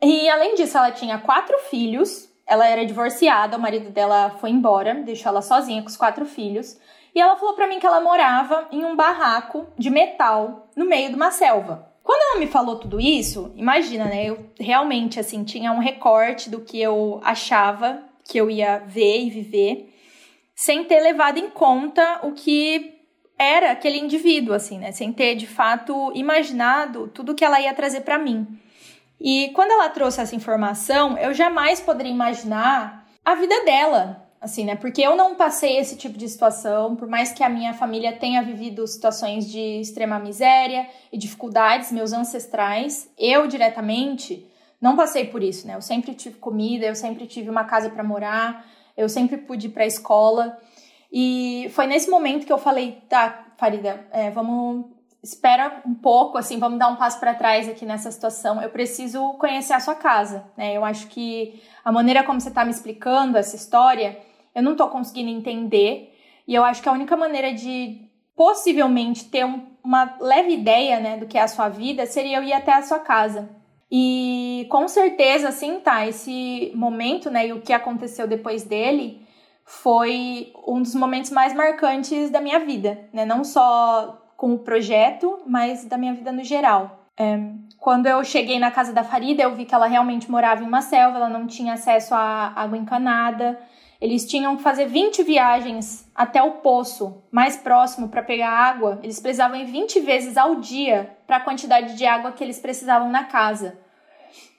E 0.00 0.26
além 0.30 0.54
disso, 0.54 0.78
ela 0.78 0.90
tinha 0.90 1.18
quatro 1.18 1.58
filhos, 1.68 2.26
ela 2.46 2.66
era 2.66 2.86
divorciada, 2.86 3.58
o 3.58 3.60
marido 3.60 3.90
dela 3.90 4.30
foi 4.40 4.48
embora, 4.48 4.94
deixou 4.94 5.28
ela 5.28 5.42
sozinha 5.42 5.82
com 5.82 5.88
os 5.88 5.96
quatro 5.96 6.24
filhos. 6.24 6.80
E 7.14 7.20
ela 7.20 7.36
falou 7.36 7.54
para 7.54 7.66
mim 7.66 7.78
que 7.78 7.86
ela 7.86 8.00
morava 8.00 8.66
em 8.72 8.82
um 8.82 8.96
barraco 8.96 9.66
de 9.76 9.90
metal 9.90 10.70
no 10.74 10.86
meio 10.86 11.10
de 11.10 11.16
uma 11.16 11.30
selva. 11.30 11.93
Quando 12.04 12.20
ela 12.20 12.38
me 12.38 12.46
falou 12.46 12.76
tudo 12.76 13.00
isso, 13.00 13.50
imagina, 13.56 14.04
né? 14.04 14.26
Eu 14.26 14.50
realmente 14.60 15.18
assim 15.18 15.42
tinha 15.42 15.72
um 15.72 15.78
recorte 15.78 16.50
do 16.50 16.60
que 16.60 16.78
eu 16.78 17.18
achava 17.24 18.02
que 18.22 18.36
eu 18.36 18.50
ia 18.50 18.78
ver 18.78 19.22
e 19.22 19.30
viver, 19.30 19.94
sem 20.54 20.84
ter 20.84 21.00
levado 21.00 21.38
em 21.38 21.48
conta 21.48 22.20
o 22.22 22.32
que 22.32 22.92
era 23.38 23.72
aquele 23.72 23.98
indivíduo, 23.98 24.54
assim, 24.54 24.78
né? 24.78 24.92
Sem 24.92 25.14
ter 25.14 25.34
de 25.34 25.46
fato 25.46 26.12
imaginado 26.14 27.08
tudo 27.08 27.34
que 27.34 27.44
ela 27.44 27.58
ia 27.58 27.72
trazer 27.72 28.02
para 28.02 28.18
mim. 28.18 28.46
E 29.18 29.50
quando 29.54 29.70
ela 29.70 29.88
trouxe 29.88 30.20
essa 30.20 30.36
informação, 30.36 31.16
eu 31.16 31.32
jamais 31.32 31.80
poderia 31.80 32.12
imaginar 32.12 33.08
a 33.24 33.34
vida 33.34 33.64
dela, 33.64 34.23
assim, 34.44 34.64
né? 34.64 34.76
Porque 34.76 35.00
eu 35.00 35.16
não 35.16 35.34
passei 35.34 35.78
esse 35.78 35.96
tipo 35.96 36.18
de 36.18 36.28
situação, 36.28 36.94
por 36.94 37.08
mais 37.08 37.32
que 37.32 37.42
a 37.42 37.48
minha 37.48 37.72
família 37.72 38.12
tenha 38.12 38.42
vivido 38.42 38.86
situações 38.86 39.50
de 39.50 39.80
extrema 39.80 40.18
miséria 40.18 40.86
e 41.10 41.16
dificuldades, 41.16 41.90
meus 41.90 42.12
ancestrais, 42.12 43.10
eu 43.18 43.46
diretamente 43.46 44.46
não 44.80 44.94
passei 44.94 45.24
por 45.24 45.42
isso, 45.42 45.66
né? 45.66 45.74
Eu 45.74 45.80
sempre 45.80 46.14
tive 46.14 46.36
comida, 46.36 46.84
eu 46.84 46.94
sempre 46.94 47.26
tive 47.26 47.48
uma 47.48 47.64
casa 47.64 47.88
para 47.88 48.04
morar, 48.04 48.66
eu 48.94 49.08
sempre 49.08 49.38
pude 49.38 49.68
ir 49.68 49.70
para 49.70 49.84
a 49.84 49.86
escola. 49.86 50.58
E 51.10 51.70
foi 51.72 51.86
nesse 51.86 52.10
momento 52.10 52.44
que 52.44 52.52
eu 52.52 52.58
falei, 52.58 53.02
tá, 53.08 53.46
Farida, 53.56 54.06
é, 54.12 54.30
vamos 54.30 54.92
espera 55.22 55.80
um 55.86 55.94
pouco, 55.94 56.36
assim, 56.36 56.58
vamos 56.58 56.78
dar 56.78 56.88
um 56.88 56.96
passo 56.96 57.18
para 57.18 57.32
trás 57.32 57.66
aqui 57.66 57.86
nessa 57.86 58.10
situação. 58.10 58.60
Eu 58.60 58.68
preciso 58.68 59.32
conhecer 59.38 59.72
a 59.72 59.80
sua 59.80 59.94
casa, 59.94 60.44
né? 60.54 60.76
Eu 60.76 60.84
acho 60.84 61.06
que 61.06 61.62
a 61.82 61.90
maneira 61.90 62.22
como 62.22 62.38
você 62.38 62.50
está 62.50 62.62
me 62.62 62.70
explicando 62.70 63.38
essa 63.38 63.56
história, 63.56 64.20
eu 64.54 64.62
não 64.62 64.72
estou 64.72 64.88
conseguindo 64.88 65.30
entender. 65.30 66.14
E 66.46 66.54
eu 66.54 66.64
acho 66.64 66.82
que 66.82 66.88
a 66.88 66.92
única 66.92 67.16
maneira 67.16 67.52
de 67.52 68.00
possivelmente 68.36 69.24
ter 69.26 69.44
um, 69.44 69.62
uma 69.82 70.16
leve 70.20 70.52
ideia, 70.52 71.00
né, 71.00 71.16
do 71.16 71.26
que 71.26 71.38
é 71.38 71.42
a 71.42 71.48
sua 71.48 71.68
vida 71.68 72.06
seria 72.06 72.38
eu 72.38 72.42
ir 72.42 72.52
até 72.52 72.72
a 72.72 72.82
sua 72.82 72.98
casa. 72.98 73.48
E 73.90 74.66
com 74.70 74.88
certeza, 74.88 75.48
assim, 75.48 75.78
tá, 75.80 76.06
esse 76.06 76.72
momento, 76.74 77.30
né, 77.30 77.48
e 77.48 77.52
o 77.52 77.60
que 77.60 77.72
aconteceu 77.72 78.26
depois 78.26 78.64
dele 78.64 79.24
foi 79.64 80.52
um 80.66 80.82
dos 80.82 80.94
momentos 80.94 81.30
mais 81.30 81.54
marcantes 81.54 82.30
da 82.30 82.40
minha 82.40 82.58
vida, 82.60 83.08
né? 83.12 83.24
Não 83.24 83.42
só 83.42 84.20
com 84.36 84.52
o 84.54 84.58
projeto, 84.58 85.40
mas 85.46 85.84
da 85.86 85.96
minha 85.96 86.12
vida 86.12 86.30
no 86.30 86.44
geral. 86.44 87.08
É, 87.16 87.38
quando 87.78 88.06
eu 88.06 88.22
cheguei 88.24 88.58
na 88.58 88.70
casa 88.70 88.92
da 88.92 89.04
Farida, 89.04 89.42
eu 89.42 89.54
vi 89.54 89.64
que 89.64 89.74
ela 89.74 89.86
realmente 89.86 90.30
morava 90.30 90.62
em 90.62 90.66
uma 90.66 90.82
selva, 90.82 91.16
ela 91.16 91.28
não 91.28 91.46
tinha 91.46 91.74
acesso 91.74 92.14
a 92.14 92.52
água 92.54 92.76
encanada. 92.76 93.58
Eles 94.04 94.26
tinham 94.26 94.54
que 94.54 94.62
fazer 94.62 94.84
20 94.84 95.22
viagens 95.22 96.06
até 96.14 96.42
o 96.42 96.58
poço 96.58 97.24
mais 97.32 97.56
próximo 97.56 98.10
para 98.10 98.22
pegar 98.22 98.50
água. 98.50 99.00
Eles 99.02 99.18
precisavam 99.18 99.56
ir 99.56 99.64
20 99.64 99.98
vezes 100.00 100.36
ao 100.36 100.56
dia 100.56 101.16
para 101.26 101.38
a 101.38 101.40
quantidade 101.40 101.96
de 101.96 102.04
água 102.04 102.30
que 102.30 102.44
eles 102.44 102.60
precisavam 102.60 103.10
na 103.10 103.24
casa. 103.24 103.78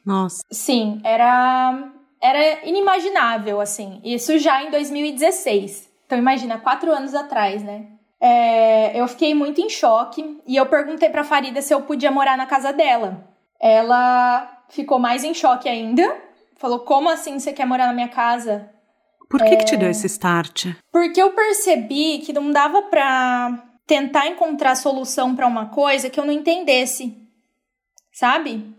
Nossa. 0.03 0.43
Sim, 0.49 0.99
era 1.03 1.91
era 2.19 2.67
inimaginável 2.67 3.61
assim. 3.61 4.01
Isso 4.03 4.35
já 4.39 4.63
em 4.63 4.71
2016. 4.71 5.91
Então 6.07 6.17
imagina, 6.17 6.57
quatro 6.57 6.91
anos 6.91 7.13
atrás, 7.13 7.61
né? 7.61 7.85
É, 8.19 8.99
eu 8.99 9.07
fiquei 9.07 9.35
muito 9.35 9.61
em 9.61 9.69
choque 9.69 10.41
e 10.47 10.55
eu 10.55 10.65
perguntei 10.65 11.09
para 11.09 11.23
Farida 11.23 11.61
se 11.61 11.71
eu 11.71 11.83
podia 11.83 12.09
morar 12.09 12.35
na 12.35 12.47
casa 12.47 12.73
dela. 12.73 13.29
Ela 13.59 14.63
ficou 14.69 14.97
mais 14.97 15.23
em 15.23 15.35
choque 15.35 15.69
ainda. 15.69 16.17
Falou: 16.55 16.79
Como 16.79 17.11
assim 17.11 17.37
você 17.37 17.53
quer 17.53 17.67
morar 17.67 17.85
na 17.85 17.93
minha 17.93 18.09
casa? 18.09 18.73
Por 19.29 19.39
que, 19.39 19.53
é... 19.53 19.55
que 19.55 19.65
te 19.65 19.77
deu 19.77 19.89
esse 19.89 20.07
start? 20.07 20.67
Porque 20.91 21.21
eu 21.21 21.31
percebi 21.31 22.19
que 22.19 22.33
não 22.33 22.51
dava 22.51 22.83
pra 22.83 23.63
tentar 23.85 24.27
encontrar 24.27 24.75
solução 24.75 25.35
para 25.35 25.47
uma 25.47 25.67
coisa 25.67 26.09
que 26.09 26.19
eu 26.19 26.25
não 26.25 26.33
entendesse. 26.33 27.15
Sabe? 28.11 28.75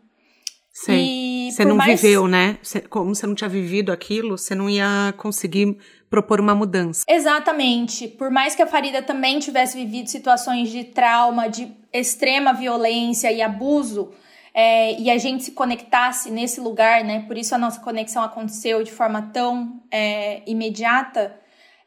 Sei. 0.72 1.50
você 1.50 1.64
não 1.64 1.76
mais... 1.76 2.00
viveu, 2.00 2.28
né? 2.28 2.59
como 2.90 3.14
você 3.14 3.26
não 3.26 3.35
tinha 3.35 3.48
vivido 3.48 3.90
aquilo, 3.90 4.37
você 4.37 4.54
não 4.54 4.68
ia 4.68 5.14
conseguir 5.16 5.78
propor 6.11 6.38
uma 6.38 6.54
mudança. 6.54 7.04
Exatamente. 7.09 8.06
Por 8.09 8.30
mais 8.30 8.54
que 8.54 8.62
a 8.62 8.66
Farida 8.66 9.00
também 9.00 9.38
tivesse 9.38 9.76
vivido 9.76 10.09
situações 10.09 10.70
de 10.70 10.85
trauma, 10.85 11.48
de 11.48 11.72
extrema 11.92 12.52
violência 12.52 13.32
e 13.32 13.40
abuso, 13.40 14.12
é, 14.58 14.98
e 14.98 15.10
a 15.10 15.18
gente 15.18 15.44
se 15.44 15.52
conectasse 15.52 16.30
nesse 16.30 16.62
lugar, 16.62 17.04
né? 17.04 17.24
Por 17.26 17.36
isso 17.36 17.54
a 17.54 17.58
nossa 17.58 17.78
conexão 17.78 18.22
aconteceu 18.22 18.82
de 18.82 18.90
forma 18.90 19.30
tão 19.30 19.82
é, 19.90 20.40
imediata. 20.46 21.38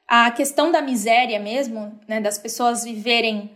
A 0.07 0.29
questão 0.29 0.71
da 0.71 0.79
miséria 0.79 1.39
mesmo, 1.39 1.99
né? 2.07 2.21
Das 2.21 2.37
pessoas 2.37 2.83
viverem 2.83 3.49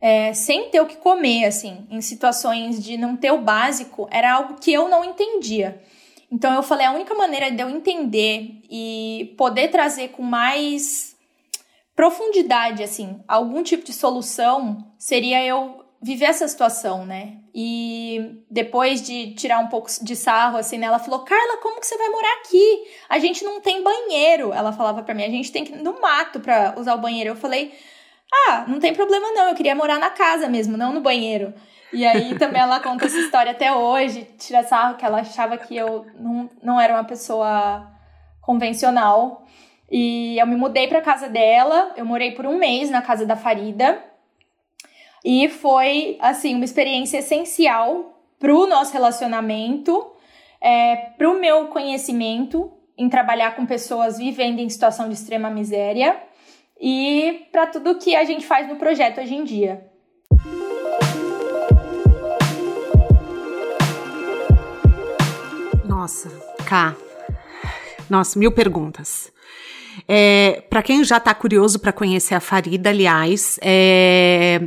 é, 0.00 0.32
sem 0.34 0.70
ter 0.70 0.80
o 0.80 0.86
que 0.86 0.96
comer, 0.96 1.44
assim, 1.44 1.86
em 1.88 2.00
situações 2.00 2.82
de 2.82 2.96
não 2.96 3.16
ter 3.16 3.30
o 3.30 3.40
básico, 3.40 4.08
era 4.10 4.32
algo 4.32 4.54
que 4.54 4.72
eu 4.72 4.88
não 4.88 5.04
entendia. 5.04 5.80
Então 6.28 6.52
eu 6.52 6.62
falei, 6.62 6.84
a 6.84 6.92
única 6.92 7.14
maneira 7.14 7.52
de 7.52 7.62
eu 7.62 7.70
entender 7.70 8.60
e 8.68 9.34
poder 9.38 9.68
trazer 9.68 10.08
com 10.08 10.22
mais 10.24 11.16
profundidade, 11.94 12.82
assim, 12.82 13.20
algum 13.28 13.62
tipo 13.62 13.84
de 13.84 13.92
solução 13.92 14.84
seria 14.98 15.44
eu 15.44 15.84
viver 16.02 16.26
essa 16.26 16.46
situação, 16.46 17.06
né? 17.06 17.38
E 17.60 18.44
depois 18.48 19.02
de 19.02 19.34
tirar 19.34 19.58
um 19.58 19.66
pouco 19.66 19.90
de 20.00 20.14
sarro, 20.14 20.56
assim, 20.58 20.78
né, 20.78 20.86
ela 20.86 21.00
falou: 21.00 21.24
Carla, 21.24 21.56
como 21.60 21.80
que 21.80 21.88
você 21.88 21.98
vai 21.98 22.08
morar 22.08 22.32
aqui? 22.34 22.84
A 23.08 23.18
gente 23.18 23.42
não 23.42 23.60
tem 23.60 23.82
banheiro. 23.82 24.52
Ela 24.52 24.72
falava 24.72 25.02
para 25.02 25.12
mim: 25.12 25.24
a 25.24 25.28
gente 25.28 25.50
tem 25.50 25.64
que 25.64 25.72
ir 25.72 25.82
no 25.82 26.00
mato 26.00 26.38
pra 26.38 26.76
usar 26.78 26.94
o 26.94 27.00
banheiro. 27.00 27.30
Eu 27.30 27.34
falei: 27.34 27.76
ah, 28.46 28.64
não 28.68 28.78
tem 28.78 28.94
problema 28.94 29.32
não, 29.32 29.48
eu 29.48 29.56
queria 29.56 29.74
morar 29.74 29.98
na 29.98 30.08
casa 30.08 30.48
mesmo, 30.48 30.76
não 30.76 30.92
no 30.92 31.00
banheiro. 31.00 31.52
E 31.92 32.06
aí 32.06 32.38
também 32.38 32.62
ela 32.62 32.78
conta 32.78 33.06
essa 33.06 33.18
história 33.18 33.50
até 33.50 33.72
hoje, 33.72 34.28
tira 34.38 34.62
sarro 34.62 34.96
que 34.96 35.04
ela 35.04 35.18
achava 35.18 35.58
que 35.58 35.76
eu 35.76 36.06
não, 36.14 36.48
não 36.62 36.80
era 36.80 36.94
uma 36.94 37.02
pessoa 37.02 37.90
convencional. 38.40 39.44
E 39.90 40.38
eu 40.38 40.46
me 40.46 40.54
mudei 40.54 40.86
para 40.86 41.00
casa 41.00 41.28
dela, 41.28 41.92
eu 41.96 42.04
morei 42.04 42.30
por 42.30 42.46
um 42.46 42.56
mês 42.56 42.88
na 42.88 43.02
casa 43.02 43.26
da 43.26 43.34
Farida. 43.34 44.00
E 45.24 45.48
foi, 45.48 46.16
assim, 46.20 46.54
uma 46.54 46.64
experiência 46.64 47.18
essencial 47.18 48.22
pro 48.38 48.66
nosso 48.66 48.92
relacionamento, 48.92 50.12
é, 50.60 50.96
pro 51.16 51.38
meu 51.38 51.66
conhecimento 51.68 52.72
em 52.96 53.08
trabalhar 53.08 53.54
com 53.54 53.66
pessoas 53.66 54.18
vivendo 54.18 54.58
em 54.58 54.68
situação 54.68 55.08
de 55.08 55.14
extrema 55.14 55.50
miséria 55.50 56.20
e 56.80 57.46
para 57.52 57.66
tudo 57.66 57.98
que 57.98 58.14
a 58.14 58.24
gente 58.24 58.46
faz 58.46 58.68
no 58.68 58.76
projeto 58.76 59.20
hoje 59.20 59.34
em 59.34 59.44
dia. 59.44 59.84
Nossa, 65.84 66.30
Cá. 66.68 66.94
Nossa, 68.10 68.38
mil 68.38 68.52
perguntas. 68.52 69.32
É, 70.06 70.62
para 70.68 70.82
quem 70.82 71.02
já 71.02 71.16
está 71.16 71.34
curioso 71.34 71.78
para 71.78 71.92
conhecer 71.92 72.34
a 72.34 72.40
Farida, 72.40 72.90
aliás, 72.90 73.58
é, 73.62 74.60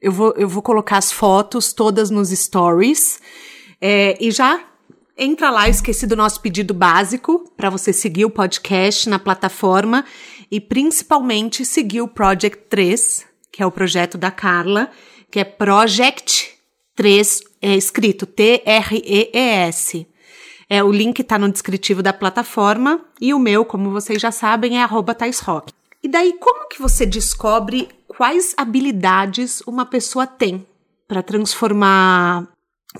eu, 0.00 0.12
vou, 0.12 0.34
eu 0.36 0.48
vou 0.48 0.62
colocar 0.62 0.98
as 0.98 1.10
fotos 1.10 1.72
todas 1.72 2.10
nos 2.10 2.30
stories. 2.30 3.20
É, 3.80 4.16
e 4.20 4.30
já 4.30 4.60
entra 5.16 5.50
lá, 5.50 5.68
esqueci 5.68 6.06
do 6.06 6.16
nosso 6.16 6.40
pedido 6.40 6.72
básico 6.72 7.50
para 7.56 7.70
você 7.70 7.92
seguir 7.92 8.24
o 8.24 8.30
podcast 8.30 9.08
na 9.08 9.18
plataforma 9.18 10.04
e 10.50 10.60
principalmente 10.60 11.64
seguir 11.64 12.00
o 12.00 12.08
Project 12.08 12.64
3, 12.68 13.26
que 13.52 13.62
é 13.62 13.66
o 13.66 13.70
projeto 13.70 14.16
da 14.16 14.30
Carla, 14.30 14.90
que 15.30 15.40
é 15.40 15.44
Project 15.44 16.50
3, 16.94 17.42
é 17.60 17.76
escrito 17.76 18.26
T-R-E-E-S. 18.26 20.06
É, 20.70 20.84
o 20.84 20.92
link 20.92 21.20
está 21.20 21.38
no 21.38 21.50
descritivo 21.50 22.02
da 22.02 22.12
plataforma 22.12 23.00
e 23.20 23.32
o 23.32 23.38
meu, 23.38 23.64
como 23.64 23.90
vocês 23.90 24.20
já 24.20 24.30
sabem, 24.30 24.78
é 24.78 24.82
arroba 24.82 25.16
Rock. 25.44 25.72
E 26.02 26.08
daí, 26.08 26.34
como 26.38 26.68
que 26.68 26.80
você 26.80 27.04
descobre 27.04 27.88
quais 28.18 28.52
habilidades 28.56 29.60
uma 29.60 29.86
pessoa 29.86 30.26
tem 30.26 30.66
para 31.06 31.22
transformar, 31.22 32.48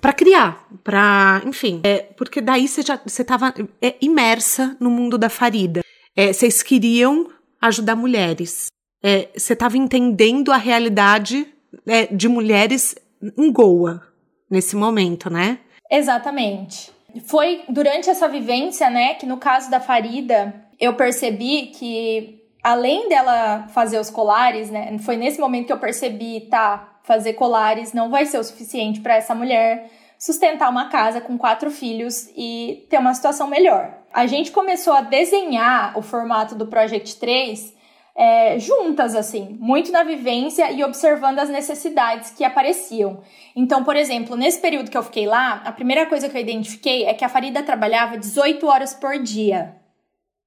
para 0.01 0.13
criar, 0.13 0.65
para, 0.85 1.43
enfim, 1.45 1.81
é, 1.83 1.99
porque 2.17 2.41
daí 2.41 2.69
você 2.69 2.83
já 2.83 2.97
você 3.05 3.23
estava 3.23 3.53
é, 3.83 3.97
imersa 4.01 4.77
no 4.79 4.89
mundo 4.89 5.19
da 5.19 5.29
Farida. 5.29 5.83
É, 6.15 6.33
vocês 6.33 6.63
queriam 6.63 7.29
ajudar 7.61 7.97
mulheres. 7.97 8.69
É, 9.03 9.29
você 9.37 9.55
estava 9.55 9.77
entendendo 9.77 10.53
a 10.53 10.57
realidade 10.57 11.53
é, 11.85 12.07
de 12.07 12.29
mulheres 12.29 12.95
em 13.37 13.51
Goa 13.51 14.01
nesse 14.49 14.77
momento, 14.77 15.29
né? 15.29 15.59
Exatamente. 15.91 16.93
foi 17.25 17.63
durante 17.69 18.09
essa 18.09 18.29
vivência, 18.29 18.89
né, 18.89 19.15
que 19.15 19.27
no 19.27 19.39
caso 19.39 19.69
da 19.69 19.81
Farida, 19.81 20.55
eu 20.79 20.95
percebi 20.95 21.73
que 21.75 22.38
além 22.62 23.09
dela 23.09 23.66
fazer 23.68 23.99
os 23.99 24.11
colares, 24.11 24.71
né, 24.71 24.97
foi 24.99 25.16
nesse 25.16 25.40
momento 25.40 25.66
que 25.66 25.73
eu 25.73 25.79
percebi, 25.79 26.42
tá, 26.42 26.99
fazer 27.03 27.33
colares 27.35 27.92
não 27.92 28.11
vai 28.11 28.27
ser 28.27 28.38
o 28.38 28.44
suficiente 28.44 29.01
para 29.01 29.16
essa 29.16 29.35
mulher 29.35 29.90
sustentar 30.18 30.68
uma 30.68 30.88
casa 30.88 31.21
com 31.21 31.38
quatro 31.38 31.71
filhos 31.71 32.29
e 32.37 32.87
ter 32.90 32.99
uma 32.99 33.14
situação 33.14 33.47
melhor. 33.47 33.94
A 34.12 34.27
gente 34.27 34.51
começou 34.51 34.92
a 34.92 35.01
desenhar 35.01 35.97
o 35.97 36.03
formato 36.03 36.55
do 36.55 36.66
Project 36.66 37.16
3 37.16 37.79
é, 38.16 38.59
juntas, 38.59 39.14
assim, 39.14 39.57
muito 39.61 39.92
na 39.92 40.03
vivência 40.03 40.73
e 40.73 40.83
observando 40.83 41.38
as 41.38 41.49
necessidades 41.49 42.31
que 42.31 42.42
apareciam. 42.42 43.21
Então, 43.55 43.85
por 43.85 43.94
exemplo, 43.94 44.35
nesse 44.35 44.59
período 44.59 44.90
que 44.90 44.99
eu 44.99 45.05
fiquei 45.05 45.25
lá, 45.25 45.62
a 45.64 45.71
primeira 45.71 46.05
coisa 46.05 46.29
que 46.29 46.37
eu 46.37 46.40
identifiquei 46.40 47.05
é 47.05 47.14
que 47.14 47.25
a 47.25 47.29
Farida 47.29 47.62
trabalhava 47.62 48.18
18 48.18 48.66
horas 48.66 48.92
por 48.92 49.18
dia. 49.21 49.77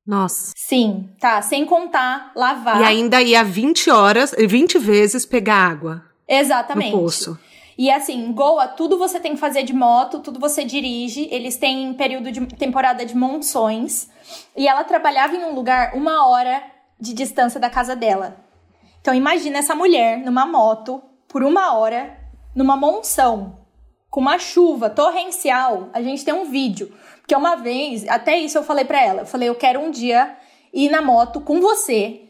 Nossa. 0.05 0.51
Sim, 0.55 1.09
tá, 1.19 1.41
sem 1.41 1.65
contar 1.65 2.31
lavar. 2.35 2.81
E 2.81 2.83
ainda 2.83 3.21
ia 3.21 3.43
20 3.43 3.89
horas, 3.89 4.33
20 4.37 4.77
vezes 4.79 5.25
pegar 5.25 5.55
água. 5.55 6.03
Exatamente. 6.27 6.91
No 6.91 7.01
poço. 7.01 7.39
E 7.77 7.89
assim, 7.89 8.25
em 8.25 8.31
Goa, 8.31 8.67
tudo 8.67 8.97
você 8.97 9.19
tem 9.19 9.33
que 9.33 9.39
fazer 9.39 9.63
de 9.63 9.73
moto, 9.73 10.19
tudo 10.19 10.39
você 10.39 10.63
dirige. 10.63 11.27
Eles 11.31 11.57
têm 11.57 11.93
período 11.93 12.31
de 12.31 12.45
temporada 12.55 13.05
de 13.05 13.15
monções. 13.15 14.09
E 14.55 14.67
ela 14.67 14.83
trabalhava 14.83 15.35
em 15.35 15.43
um 15.43 15.55
lugar 15.55 15.93
uma 15.95 16.27
hora 16.27 16.61
de 16.99 17.13
distância 17.13 17.59
da 17.59 17.69
casa 17.69 17.95
dela. 17.95 18.37
Então 19.01 19.13
imagina 19.13 19.57
essa 19.57 19.73
mulher 19.73 20.19
numa 20.19 20.45
moto 20.45 21.01
por 21.27 21.43
uma 21.43 21.73
hora 21.73 22.17
numa 22.55 22.75
monção 22.75 23.60
com 24.11 24.19
uma 24.19 24.37
chuva 24.37 24.89
torrencial. 24.89 25.89
A 25.93 26.01
gente 26.01 26.25
tem 26.25 26.33
um 26.33 26.51
vídeo, 26.51 26.93
porque 27.21 27.33
uma 27.33 27.55
vez, 27.55 28.05
até 28.09 28.37
isso 28.37 28.57
eu 28.57 28.63
falei 28.63 28.83
para 28.83 29.01
ela, 29.01 29.21
eu 29.21 29.25
falei 29.25 29.47
eu 29.47 29.55
quero 29.55 29.79
um 29.79 29.89
dia 29.89 30.37
ir 30.73 30.91
na 30.91 31.01
moto 31.01 31.39
com 31.39 31.61
você 31.61 32.23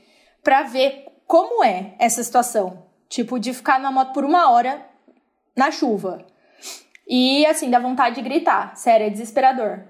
para 0.44 0.62
ver 0.64 1.08
como 1.26 1.64
é 1.64 1.96
essa 1.98 2.24
situação, 2.24 2.84
tipo 3.10 3.40
de 3.40 3.52
ficar 3.54 3.80
na 3.80 3.92
moto 3.92 4.14
por 4.14 4.24
uma 4.24 4.52
hora 4.52 4.86
na 5.58 5.72
chuva. 5.72 6.26
E 7.08 7.46
assim, 7.48 7.70
dá 7.70 7.80
vontade 7.80 8.16
de 8.16 8.22
gritar, 8.22 8.78
sério, 8.78 9.08
é 9.08 9.10
desesperador. 9.10 9.82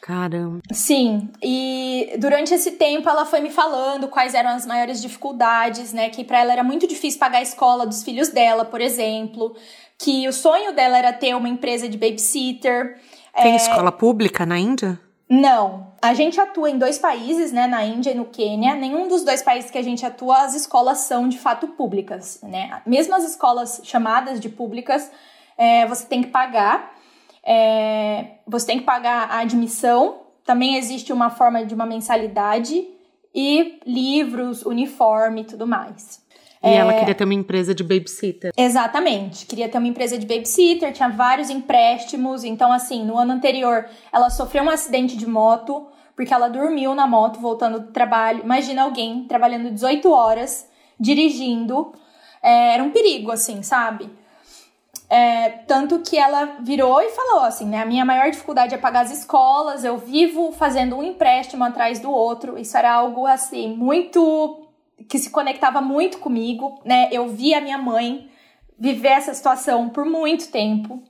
Caramba. 0.00 0.60
Sim, 0.72 1.28
e 1.42 2.14
durante 2.18 2.54
esse 2.54 2.72
tempo 2.72 3.06
ela 3.06 3.26
foi 3.26 3.40
me 3.40 3.50
falando 3.50 4.08
quais 4.08 4.32
eram 4.32 4.50
as 4.50 4.64
maiores 4.64 5.02
dificuldades, 5.02 5.92
né? 5.92 6.08
Que 6.08 6.24
para 6.24 6.40
ela 6.40 6.52
era 6.52 6.64
muito 6.64 6.86
difícil 6.86 7.20
pagar 7.20 7.38
a 7.38 7.42
escola 7.42 7.86
dos 7.86 8.02
filhos 8.02 8.30
dela, 8.30 8.64
por 8.64 8.80
exemplo. 8.80 9.54
Que 9.98 10.28
o 10.28 10.32
sonho 10.32 10.72
dela 10.72 10.96
era 10.96 11.12
ter 11.12 11.34
uma 11.34 11.48
empresa 11.48 11.88
de 11.88 11.98
babysitter. 11.98 13.00
Tem 13.34 13.52
é... 13.52 13.56
escola 13.56 13.90
pública 13.90 14.46
na 14.46 14.58
Índia? 14.58 15.00
Não. 15.28 15.88
A 16.00 16.14
gente 16.14 16.40
atua 16.40 16.70
em 16.70 16.78
dois 16.78 16.98
países, 16.98 17.52
né? 17.52 17.66
Na 17.66 17.84
Índia 17.84 18.12
e 18.12 18.14
no 18.14 18.24
Quênia. 18.24 18.74
Nenhum 18.74 19.08
dos 19.08 19.24
dois 19.24 19.42
países 19.42 19.70
que 19.70 19.76
a 19.78 19.82
gente 19.82 20.06
atua, 20.06 20.42
as 20.42 20.54
escolas 20.54 20.98
são 20.98 21.28
de 21.28 21.38
fato 21.38 21.68
públicas, 21.68 22.40
né? 22.42 22.80
Mesmo 22.86 23.14
as 23.14 23.24
escolas 23.24 23.80
chamadas 23.84 24.38
de 24.40 24.48
públicas, 24.48 25.10
é, 25.56 25.86
você 25.86 26.06
tem 26.06 26.22
que 26.22 26.28
pagar. 26.28 26.96
É, 27.44 28.38
você 28.46 28.66
tem 28.66 28.78
que 28.78 28.84
pagar 28.84 29.30
a 29.30 29.38
admissão, 29.38 30.20
também 30.44 30.76
existe 30.76 31.12
uma 31.12 31.30
forma 31.30 31.64
de 31.64 31.74
uma 31.74 31.86
mensalidade 31.86 32.86
e 33.34 33.80
livros, 33.86 34.64
uniforme 34.64 35.42
e 35.42 35.44
tudo 35.44 35.66
mais. 35.66 36.22
E 36.62 36.68
é, 36.68 36.76
ela 36.76 36.92
queria 36.92 37.14
ter 37.14 37.24
uma 37.24 37.34
empresa 37.34 37.74
de 37.74 37.84
babysitter. 37.84 38.52
Exatamente, 38.56 39.46
queria 39.46 39.68
ter 39.68 39.78
uma 39.78 39.86
empresa 39.86 40.18
de 40.18 40.26
babysitter, 40.26 40.92
tinha 40.92 41.08
vários 41.08 41.50
empréstimos. 41.50 42.44
Então, 42.44 42.72
assim, 42.72 43.04
no 43.04 43.16
ano 43.16 43.32
anterior, 43.32 43.86
ela 44.12 44.28
sofreu 44.30 44.64
um 44.64 44.70
acidente 44.70 45.16
de 45.16 45.26
moto, 45.26 45.86
porque 46.16 46.34
ela 46.34 46.48
dormiu 46.48 46.94
na 46.94 47.06
moto 47.06 47.38
voltando 47.38 47.78
do 47.78 47.92
trabalho. 47.92 48.42
Imagina 48.42 48.82
alguém 48.82 49.24
trabalhando 49.28 49.70
18 49.70 50.10
horas, 50.10 50.68
dirigindo. 50.98 51.92
É, 52.42 52.74
era 52.74 52.82
um 52.82 52.90
perigo, 52.90 53.30
assim, 53.30 53.62
sabe? 53.62 54.10
É, 55.10 55.48
tanto 55.66 56.00
que 56.00 56.18
ela 56.18 56.58
virou 56.60 57.00
e 57.00 57.08
falou 57.10 57.44
assim, 57.44 57.66
né? 57.66 57.80
A 57.80 57.86
minha 57.86 58.04
maior 58.04 58.30
dificuldade 58.30 58.74
é 58.74 58.78
pagar 58.78 59.00
as 59.00 59.10
escolas, 59.10 59.82
eu 59.82 59.96
vivo 59.96 60.52
fazendo 60.52 60.96
um 60.96 61.02
empréstimo 61.02 61.64
atrás 61.64 61.98
do 61.98 62.10
outro. 62.10 62.58
Isso 62.58 62.76
era 62.76 62.92
algo 62.92 63.26
assim, 63.26 63.74
muito. 63.74 64.67
Que 65.08 65.18
se 65.18 65.30
conectava 65.30 65.80
muito 65.80 66.18
comigo, 66.18 66.80
né? 66.84 67.08
Eu 67.12 67.28
vi 67.28 67.54
a 67.54 67.60
minha 67.60 67.78
mãe 67.78 68.30
viver 68.78 69.08
essa 69.08 69.34
situação 69.34 69.88
por 69.88 70.04
muito 70.04 70.50
tempo. 70.50 71.02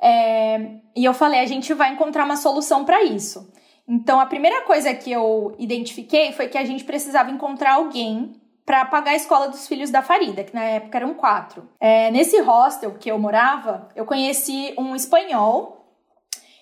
É, 0.00 0.76
e 0.96 1.04
eu 1.04 1.12
falei, 1.12 1.40
a 1.40 1.46
gente 1.46 1.74
vai 1.74 1.92
encontrar 1.92 2.24
uma 2.24 2.36
solução 2.36 2.84
para 2.84 3.02
isso. 3.04 3.52
Então, 3.86 4.20
a 4.20 4.26
primeira 4.26 4.62
coisa 4.62 4.94
que 4.94 5.10
eu 5.10 5.54
identifiquei 5.58 6.32
foi 6.32 6.48
que 6.48 6.56
a 6.56 6.64
gente 6.64 6.84
precisava 6.84 7.30
encontrar 7.30 7.74
alguém 7.74 8.40
para 8.64 8.84
pagar 8.84 9.10
a 9.10 9.16
escola 9.16 9.48
dos 9.48 9.66
filhos 9.66 9.90
da 9.90 10.00
Farida, 10.00 10.44
que 10.44 10.54
na 10.54 10.62
época 10.62 10.98
eram 10.98 11.12
quatro. 11.12 11.68
É, 11.80 12.08
nesse 12.12 12.40
hostel 12.40 12.94
que 12.94 13.10
eu 13.10 13.18
morava, 13.18 13.88
eu 13.96 14.04
conheci 14.04 14.72
um 14.78 14.94
espanhol. 14.94 15.76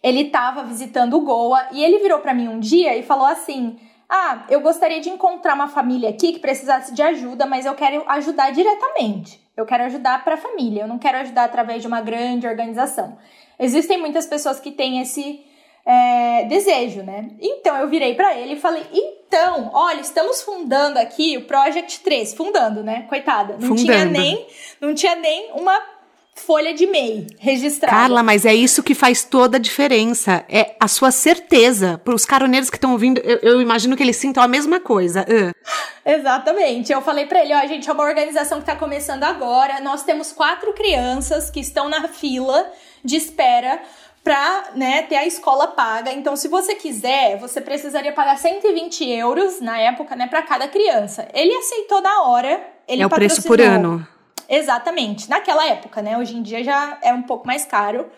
Ele 0.03 0.23
estava 0.23 0.63
visitando 0.63 1.19
o 1.19 1.21
Goa 1.21 1.69
e 1.71 1.85
ele 1.85 1.99
virou 1.99 2.21
para 2.21 2.33
mim 2.33 2.49
um 2.49 2.59
dia 2.59 2.97
e 2.97 3.03
falou 3.03 3.27
assim: 3.27 3.77
Ah, 4.09 4.47
eu 4.49 4.61
gostaria 4.61 5.01
de 5.01 5.11
encontrar 5.11 5.55
uma 5.55 5.69
família 5.69 6.09
aqui 6.09 6.33
que 6.33 6.39
precisasse 6.39 6.95
de 6.95 7.03
ajuda, 7.03 7.45
mas 7.45 7.67
eu 7.67 7.75
quero 7.75 8.03
ajudar 8.09 8.51
diretamente. 8.53 9.39
Eu 9.55 9.67
quero 9.67 9.85
ajudar 9.85 10.25
para 10.25 10.35
a 10.35 10.39
família, 10.39 10.83
eu 10.83 10.89
não 10.89 10.99
quero 10.99 11.19
ajudar 11.19 11.45
através 11.45 11.83
de 11.83 11.89
uma 11.89 12.01
grande 12.01 12.47
organização. 12.47 13.19
Existem 13.59 13.99
muitas 13.99 14.25
pessoas 14.25 14.59
que 14.61 14.71
têm 14.71 15.01
esse 15.01 15.45
é, 15.85 16.45
desejo, 16.45 17.03
né? 17.03 17.31
Então 17.41 17.77
eu 17.77 17.89
virei 17.89 18.15
para 18.15 18.37
ele 18.37 18.55
e 18.55 18.61
falei: 18.61 18.87
então, 18.93 19.71
olha, 19.75 20.01
estamos 20.01 20.43
fundando 20.43 20.99
aqui 20.99 21.37
o 21.37 21.45
Project 21.45 22.01
3, 22.01 22.35
fundando, 22.35 22.83
né? 22.83 23.03
Coitada, 23.09 23.55
não 23.55 23.69
fundando. 23.69 23.85
tinha 23.85 24.05
nem, 24.05 24.47
não 24.81 24.95
tinha 24.95 25.17
nem 25.17 25.53
uma 25.53 25.79
folha 26.39 26.73
de 26.73 26.85
e-mail 26.85 27.27
registrada. 27.39 27.95
Carla, 27.95 28.23
mas 28.23 28.45
é 28.45 28.55
isso 28.55 28.83
que 28.83 28.95
faz 28.95 29.25
toda 29.25 29.57
a 29.57 29.61
diferença. 29.61 30.45
É 30.49 30.77
a 30.81 30.89
sua 30.89 31.11
certeza. 31.11 32.01
Para 32.05 32.15
os 32.15 32.25
caroneiros 32.25 32.71
que 32.71 32.77
estão 32.77 32.93
ouvindo, 32.93 33.19
eu, 33.19 33.39
eu, 33.39 33.63
imagino 33.63 33.97
que 33.97 34.03
eles 34.03 34.17
sintam 34.17 34.43
a 34.43 34.49
mesma 34.49 34.81
coisa. 34.81 35.27
Uh. 35.29 35.53
Exatamente. 36.05 36.93
Eu 36.93 37.03
falei 37.03 37.27
para 37.27 37.43
ele, 37.45 37.55
ó, 37.55 37.67
gente, 37.67 37.89
é 37.89 37.93
uma 37.93 38.05
organização 38.05 38.59
que 38.59 38.63
está 38.63 38.77
começando 38.77 39.25
agora. 39.25 39.81
Nós 39.81 40.03
temos 40.03 40.33
quatro 40.33 40.73
crianças 40.73 41.51
que 41.51 41.61
estão 41.61 41.89
na 41.89 42.09
fila 42.09 42.71
de 43.05 43.17
espera 43.17 43.81
para 44.25 44.73
né, 44.75 45.03
ter 45.03 45.17
a 45.17 45.27
escola 45.27 45.69
paga. 45.69 46.13
Então, 46.13 46.37
se 46.37 46.49
você 46.49 46.75
quiser, 46.75 47.39
você 47.39 47.61
precisaria 47.61 48.13
pagar 48.13 48.37
120 48.37 49.09
euros 49.09 49.61
na 49.61 49.79
época, 49.79 50.15
né, 50.15 50.27
para 50.27 50.43
cada 50.43 50.69
criança. 50.69 51.27
Ele 51.33 51.55
aceitou 51.55 52.03
na 52.03 52.23
hora. 52.23 52.61
Ele 52.87 53.03
é 53.03 53.07
o 53.07 53.11
preço 53.11 53.43
por 53.43 53.61
ano. 53.61 54.07
Exatamente. 54.49 55.29
Naquela 55.29 55.67
época, 55.67 56.01
né? 56.01 56.17
Hoje 56.17 56.37
em 56.37 56.43
dia 56.43 56.65
já 56.65 56.99
é 57.03 57.13
um 57.13 57.23
pouco 57.23 57.47
mais 57.47 57.65
caro. 57.65 58.11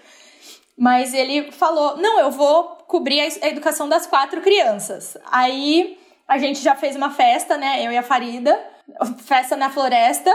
Mas 0.78 1.12
ele 1.12 1.50
falou: 1.52 1.96
não, 1.96 2.20
eu 2.20 2.30
vou 2.30 2.64
cobrir 2.86 3.20
a 3.20 3.48
educação 3.48 3.88
das 3.88 4.06
quatro 4.06 4.40
crianças. 4.40 5.16
Aí 5.30 5.98
a 6.26 6.38
gente 6.38 6.60
já 6.60 6.74
fez 6.74 6.96
uma 6.96 7.10
festa, 7.10 7.56
né? 7.56 7.84
Eu 7.84 7.92
e 7.92 7.98
a 7.98 8.02
Farida. 8.02 8.58
Festa 9.18 9.56
na 9.56 9.70
floresta. 9.70 10.30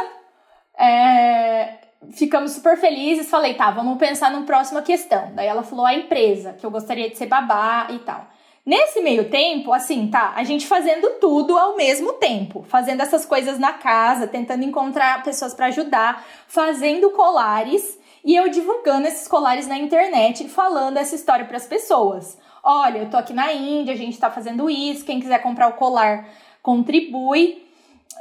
É, 0.78 1.76
ficamos 2.12 2.52
super 2.52 2.78
felizes. 2.78 3.30
Falei, 3.30 3.54
tá, 3.54 3.72
vamos 3.72 3.98
pensar 3.98 4.30
numa 4.32 4.46
próxima 4.46 4.82
questão. 4.82 5.34
Daí 5.34 5.48
ela 5.48 5.64
falou 5.64 5.86
a 5.86 5.94
empresa, 5.94 6.54
que 6.54 6.66
eu 6.66 6.72
gostaria 6.72 7.10
de 7.10 7.18
ser 7.18 7.28
babá 7.28 7.88
e 7.90 8.00
tal. 8.00 8.28
Nesse 8.66 9.00
meio 9.00 9.30
tempo, 9.30 9.72
assim, 9.72 10.08
tá, 10.08 10.34
a 10.36 10.44
gente 10.44 10.66
fazendo 10.66 11.20
tudo 11.20 11.56
ao 11.56 11.78
mesmo 11.78 12.14
tempo, 12.14 12.66
fazendo 12.68 13.02
essas 13.02 13.24
coisas 13.24 13.60
na 13.60 13.74
casa, 13.74 14.26
tentando 14.26 14.64
encontrar 14.64 15.22
pessoas 15.22 15.54
para 15.54 15.68
ajudar, 15.68 16.26
fazendo 16.48 17.12
colares 17.12 18.00
e 18.24 18.36
eu 18.36 18.50
divulgando 18.50 19.08
esses 19.08 19.28
colares 19.28 19.68
na 19.68 19.78
internet, 19.78 20.50
falando 20.50 20.98
essa 20.98 21.14
história 21.14 21.46
para 21.46 21.58
as 21.58 21.68
pessoas. 21.68 22.40
Olha, 22.64 22.98
eu 22.98 23.10
tô 23.12 23.18
aqui 23.18 23.34
na 23.34 23.54
Índia, 23.54 23.94
a 23.94 23.98
gente 23.98 24.18
tá 24.18 24.32
fazendo 24.32 24.68
isso, 24.68 25.06
quem 25.06 25.20
quiser 25.20 25.44
comprar 25.44 25.68
o 25.68 25.74
colar, 25.74 26.28
contribui, 26.64 27.64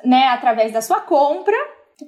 né, 0.05 0.27
através 0.27 0.73
da 0.73 0.83
sua 0.83 1.01
compra. 1.01 1.57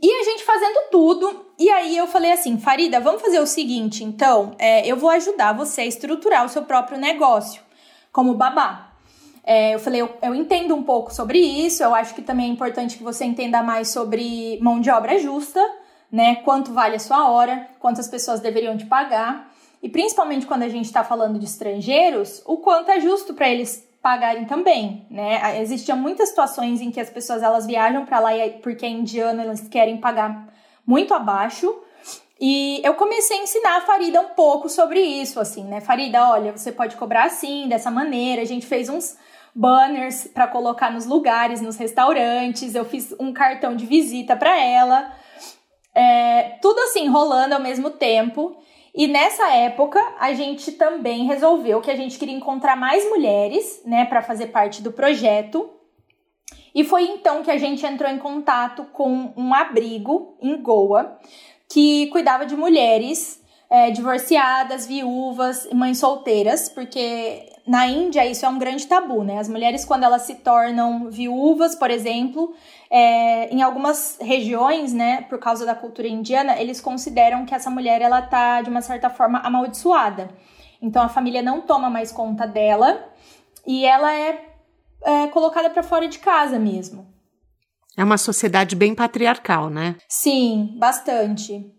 E 0.03 0.13
a 0.13 0.25
gente 0.25 0.45
fazendo 0.45 0.91
tudo. 0.91 1.47
E 1.59 1.71
aí 1.71 1.97
eu 1.97 2.07
falei 2.07 2.33
assim, 2.33 2.59
Farida, 2.59 3.01
vamos 3.01 3.23
fazer 3.23 3.39
o 3.39 3.47
seguinte, 3.47 4.05
então, 4.05 4.55
é, 4.59 4.87
eu 4.87 4.97
vou 4.97 5.09
ajudar 5.09 5.55
você 5.55 5.83
a 5.83 5.87
estruturar 5.87 6.45
o 6.45 6.51
seu 6.51 6.65
próprio 6.65 6.99
negócio 6.99 7.65
como 8.17 8.33
babá. 8.33 8.93
É, 9.45 9.75
eu 9.75 9.79
falei, 9.79 10.01
eu, 10.01 10.17
eu, 10.23 10.35
entendo 10.35 10.75
um 10.75 10.83
pouco 10.83 11.13
sobre 11.13 11.39
isso, 11.39 11.83
eu 11.83 11.95
acho 11.95 12.15
que 12.15 12.23
também 12.23 12.47
é 12.47 12.49
importante 12.49 12.97
que 12.97 13.05
você 13.05 13.27
entenda 13.27 13.63
mais 13.63 13.91
sobre 13.91 14.59
mão 14.63 14.81
de 14.81 14.89
obra 14.89 15.19
justa, 15.19 15.61
né? 16.11 16.37
Quanto 16.37 16.73
vale 16.73 16.97
a 16.97 16.99
sua 16.99 17.29
hora, 17.29 17.69
quantas 17.79 18.09
pessoas 18.09 18.41
deveriam 18.41 18.75
te 18.75 18.87
pagar. 18.87 19.53
E 19.83 19.89
principalmente 19.91 20.47
quando 20.47 20.63
a 20.63 20.69
gente 20.71 20.87
está 20.87 21.05
falando 21.05 21.39
de 21.39 21.45
estrangeiros, 21.45 22.43
o 22.47 22.57
quanto 22.57 22.91
é 22.91 23.01
justo 23.01 23.35
para 23.35 23.51
eles 23.51 23.87
pagarem 24.01 24.47
também, 24.47 25.07
né? 25.11 25.61
Existiam 25.61 25.99
muitas 25.99 26.31
situações 26.31 26.81
em 26.81 26.91
que 26.91 26.99
as 26.99 27.11
pessoas 27.11 27.43
elas 27.43 27.67
viajam 27.67 28.07
para 28.07 28.19
lá 28.19 28.31
porque 28.63 28.87
é 28.87 28.89
indiana, 28.89 29.43
elas 29.43 29.69
querem 29.69 29.99
pagar 29.99 30.49
muito 30.87 31.13
abaixo. 31.13 31.83
E 32.39 32.81
eu 32.85 32.95
comecei 32.95 33.39
a 33.39 33.43
ensinar 33.43 33.77
a 33.79 33.81
Farida 33.81 34.21
um 34.21 34.29
pouco 34.29 34.69
sobre 34.69 35.01
isso, 35.01 35.41
assim, 35.41 35.65
né? 35.65 35.81
Farida, 35.81 36.29
olha, 36.29 36.53
você 36.53 36.71
pode 36.71 36.97
cobrar 36.97 37.25
assim, 37.25 37.67
dessa 37.67 37.91
maneira. 37.91 38.43
A 38.43 38.45
gente 38.45 38.67
fez 38.67 38.89
uns 38.89 39.17
banners 39.55 40.27
para 40.27 40.47
colocar 40.47 40.91
nos 40.91 41.07
lugares, 41.07 41.63
nos 41.63 41.77
restaurantes. 41.77 42.75
Eu 42.75 42.85
fiz 42.85 43.15
um 43.19 43.33
cartão 43.33 43.75
de 43.75 43.87
visita 43.87 44.37
para 44.37 44.55
ela. 44.61 45.13
É, 45.95 46.59
tudo 46.61 46.79
assim, 46.81 47.09
rolando 47.09 47.55
ao 47.55 47.61
mesmo 47.61 47.89
tempo. 47.91 48.59
E 48.95 49.07
nessa 49.07 49.53
época, 49.55 49.99
a 50.19 50.35
gente 50.35 50.73
também 50.73 51.25
resolveu 51.25 51.81
que 51.81 51.91
a 51.91 51.97
gente 51.97 52.19
queria 52.19 52.35
encontrar 52.35 52.77
mais 52.77 53.07
mulheres, 53.09 53.83
né, 53.85 54.05
para 54.05 54.23
fazer 54.23 54.49
parte 54.49 54.83
do 54.83 54.93
projeto. 54.93 55.71
E 56.75 56.85
foi 56.85 57.05
então 57.05 57.43
que 57.43 57.51
a 57.51 57.57
gente 57.57 57.85
entrou 57.87 58.11
em 58.11 58.19
contato 58.19 58.85
com 58.93 59.33
um 59.37 59.55
abrigo 59.55 60.37
em 60.41 60.61
Goa, 60.61 61.19
que 61.77 62.07
cuidava 62.07 62.47
de 62.47 62.57
mulheres 62.57 63.39
é, 63.69 63.91
divorciadas, 63.91 64.87
viúvas, 64.87 65.69
mães 65.75 65.99
solteiras, 65.99 66.71
porque 66.71 67.53
na 67.67 67.87
Índia 67.87 68.25
isso 68.25 68.47
é 68.47 68.49
um 68.49 68.59
grande 68.59 68.87
tabu, 68.87 69.23
né? 69.23 69.39
As 69.39 69.47
mulheres, 69.47 69.85
quando 69.85 70.05
elas 70.05 70.23
se 70.23 70.37
tornam 70.37 71.11
viúvas, 71.11 71.75
por 71.75 71.91
exemplo, 71.91 72.55
é, 72.89 73.55
em 73.55 73.61
algumas 73.61 74.17
regiões, 74.23 74.95
né, 74.95 75.27
por 75.29 75.39
causa 75.39 75.67
da 75.67 75.75
cultura 75.75 76.09
indiana, 76.09 76.59
eles 76.59 76.81
consideram 76.81 77.45
que 77.45 77.55
essa 77.55 77.69
mulher 77.69 78.01
ela 78.01 78.23
tá 78.23 78.63
de 78.63 78.71
uma 78.71 78.81
certa 78.81 79.11
forma 79.11 79.41
amaldiçoada. 79.41 80.31
Então 80.81 81.03
a 81.03 81.11
família 81.11 81.43
não 81.43 81.61
toma 81.61 81.91
mais 81.91 82.11
conta 82.11 82.47
dela 82.47 83.07
e 83.67 83.85
ela 83.85 84.15
é, 84.15 84.47
é 85.03 85.27
colocada 85.27 85.69
para 85.69 85.83
fora 85.83 86.09
de 86.09 86.21
casa 86.21 86.59
mesmo. 86.59 87.16
É 87.97 88.05
uma 88.05 88.19
sociedade 88.19 88.77
bem 88.77 88.95
patriarcal, 88.95 89.71
né? 89.71 89.97
Sim, 90.09 90.77
bastante. 90.79 91.73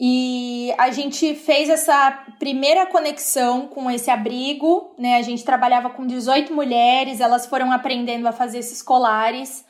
E 0.00 0.72
a 0.78 0.90
gente 0.90 1.34
fez 1.34 1.68
essa 1.68 2.24
primeira 2.38 2.86
conexão 2.86 3.66
com 3.66 3.90
esse 3.90 4.10
abrigo, 4.10 4.94
né? 4.96 5.16
A 5.16 5.22
gente 5.22 5.44
trabalhava 5.44 5.90
com 5.90 6.06
18 6.06 6.54
mulheres, 6.54 7.20
elas 7.20 7.46
foram 7.46 7.72
aprendendo 7.72 8.28
a 8.28 8.32
fazer 8.32 8.58
esses 8.58 8.80
colares. 8.80 9.64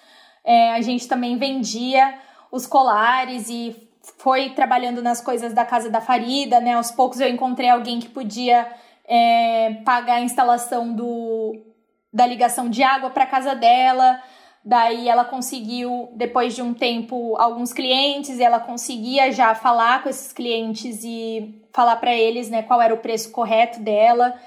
É, 0.44 0.72
a 0.72 0.80
gente 0.82 1.08
também 1.08 1.38
vendia 1.38 2.18
os 2.52 2.66
colares 2.66 3.48
e 3.48 3.74
foi 4.18 4.50
trabalhando 4.50 5.02
nas 5.02 5.20
coisas 5.20 5.54
da 5.54 5.64
casa 5.64 5.90
da 5.90 6.00
Farida, 6.00 6.60
né? 6.60 6.74
Aos 6.74 6.90
poucos 6.90 7.20
eu 7.20 7.28
encontrei 7.28 7.70
alguém 7.70 7.98
que 7.98 8.08
podia 8.08 8.70
é, 9.06 9.80
pagar 9.84 10.16
a 10.16 10.20
instalação 10.20 10.92
do, 10.92 11.54
da 12.12 12.26
ligação 12.26 12.68
de 12.68 12.82
água 12.82 13.10
para 13.10 13.26
casa 13.26 13.54
dela. 13.54 14.22
Daí 14.68 15.08
ela 15.08 15.24
conseguiu, 15.24 16.10
depois 16.12 16.54
de 16.54 16.60
um 16.60 16.74
tempo, 16.74 17.34
alguns 17.38 17.72
clientes, 17.72 18.38
e 18.38 18.42
ela 18.42 18.60
conseguia 18.60 19.32
já 19.32 19.54
falar 19.54 20.02
com 20.02 20.10
esses 20.10 20.30
clientes 20.30 21.02
e 21.02 21.58
falar 21.72 21.96
para 21.96 22.14
eles, 22.14 22.50
né, 22.50 22.62
qual 22.62 22.82
era 22.82 22.92
o 22.92 22.98
preço 22.98 23.30
correto 23.30 23.80
dela. 23.80 24.38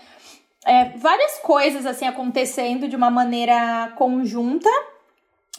É, 0.64 0.90
várias 0.96 1.40
coisas 1.40 1.88
assim 1.88 2.06
acontecendo 2.06 2.88
de 2.88 2.96
uma 2.96 3.10
maneira 3.10 3.94
conjunta. 3.98 4.70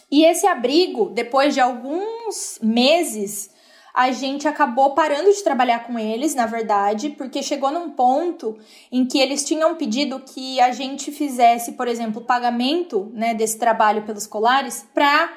E 0.08 0.24
esse 0.24 0.46
abrigo, 0.46 1.10
depois 1.10 1.54
de 1.54 1.60
alguns 1.60 2.60
meses, 2.62 3.52
a 3.95 4.11
gente 4.11 4.49
acabou 4.49 4.95
parando 4.95 5.30
de 5.30 5.45
trabalhar 5.45 5.80
com 5.86 5.99
eles, 5.99 6.34
na 6.34 6.47
verdade, 6.47 7.11
porque 7.11 7.43
chegou 7.43 7.70
num 7.70 7.90
ponto 7.90 8.59
em 8.90 9.05
que 9.07 9.18
eles 9.18 9.45
tinham 9.45 9.74
pedido 9.74 10.20
que 10.20 10.59
a 10.61 10.72
gente 10.72 11.12
fizesse, 11.12 11.72
por 11.72 11.86
exemplo, 11.86 12.22
pagamento 12.22 13.11
né, 13.12 13.34
desse 13.34 13.59
trabalho 13.59 14.03
pelos 14.03 14.26
colares 14.26 14.86
para 14.95 15.30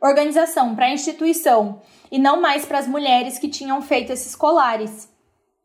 organização, 0.00 0.74
para 0.74 0.90
instituição, 0.90 1.80
e 2.10 2.18
não 2.18 2.40
mais 2.40 2.66
para 2.66 2.78
as 2.78 2.88
mulheres 2.88 3.38
que 3.38 3.48
tinham 3.48 3.80
feito 3.80 4.12
esses 4.12 4.34
colares. 4.34 5.08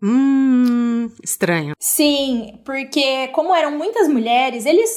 Hum, 0.02 1.12
estranho. 1.24 1.74
Sim, 1.80 2.60
porque 2.64 3.28
como 3.30 3.54
eram 3.54 3.72
muitas 3.72 4.08
mulheres, 4.08 4.66
eles 4.66 4.90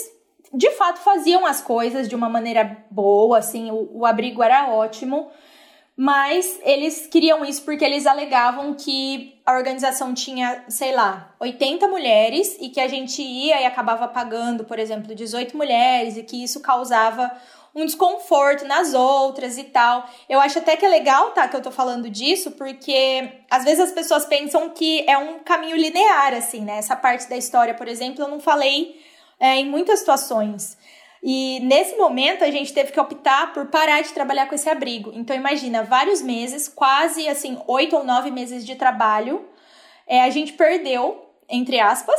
de 0.52 0.70
fato 0.72 1.00
faziam 1.00 1.46
as 1.46 1.60
coisas 1.60 2.08
de 2.08 2.14
uma 2.14 2.28
maneira 2.28 2.84
boa, 2.90 3.38
assim, 3.38 3.70
o, 3.70 4.00
o 4.00 4.06
abrigo 4.06 4.42
era 4.42 4.68
ótimo 4.68 5.30
mas 6.02 6.58
eles 6.62 7.06
queriam 7.06 7.44
isso 7.44 7.62
porque 7.62 7.84
eles 7.84 8.06
alegavam 8.06 8.72
que 8.72 9.38
a 9.44 9.52
organização 9.52 10.14
tinha, 10.14 10.64
sei 10.66 10.92
lá, 10.92 11.34
80 11.38 11.86
mulheres 11.88 12.56
e 12.58 12.70
que 12.70 12.80
a 12.80 12.88
gente 12.88 13.20
ia 13.20 13.60
e 13.60 13.66
acabava 13.66 14.08
pagando, 14.08 14.64
por 14.64 14.78
exemplo, 14.78 15.14
18 15.14 15.54
mulheres 15.54 16.16
e 16.16 16.22
que 16.22 16.42
isso 16.42 16.60
causava 16.60 17.30
um 17.74 17.84
desconforto 17.84 18.64
nas 18.64 18.94
outras 18.94 19.58
e 19.58 19.64
tal. 19.64 20.08
Eu 20.26 20.40
acho 20.40 20.58
até 20.58 20.74
que 20.74 20.86
é 20.86 20.88
legal, 20.88 21.32
tá, 21.32 21.46
que 21.46 21.54
eu 21.54 21.60
tô 21.60 21.70
falando 21.70 22.08
disso, 22.08 22.52
porque 22.52 23.32
às 23.50 23.64
vezes 23.64 23.80
as 23.80 23.92
pessoas 23.92 24.24
pensam 24.24 24.70
que 24.70 25.04
é 25.06 25.18
um 25.18 25.40
caminho 25.40 25.76
linear, 25.76 26.32
assim, 26.32 26.62
né? 26.62 26.78
Essa 26.78 26.96
parte 26.96 27.28
da 27.28 27.36
história, 27.36 27.74
por 27.74 27.86
exemplo, 27.86 28.24
eu 28.24 28.28
não 28.28 28.40
falei 28.40 28.98
é, 29.38 29.56
em 29.56 29.68
muitas 29.68 29.98
situações. 29.98 30.78
E 31.22 31.60
nesse 31.60 31.96
momento 31.96 32.42
a 32.42 32.50
gente 32.50 32.72
teve 32.72 32.92
que 32.92 33.00
optar 33.00 33.52
por 33.52 33.66
parar 33.66 34.02
de 34.02 34.12
trabalhar 34.12 34.46
com 34.46 34.54
esse 34.54 34.68
abrigo. 34.68 35.12
Então 35.14 35.36
imagina, 35.36 35.82
vários 35.82 36.22
meses, 36.22 36.68
quase 36.68 37.28
assim, 37.28 37.58
oito 37.66 37.96
ou 37.96 38.04
nove 38.04 38.30
meses 38.30 38.64
de 38.64 38.74
trabalho, 38.74 39.44
é, 40.06 40.22
a 40.22 40.30
gente 40.30 40.54
perdeu, 40.54 41.30
entre 41.48 41.78
aspas, 41.78 42.18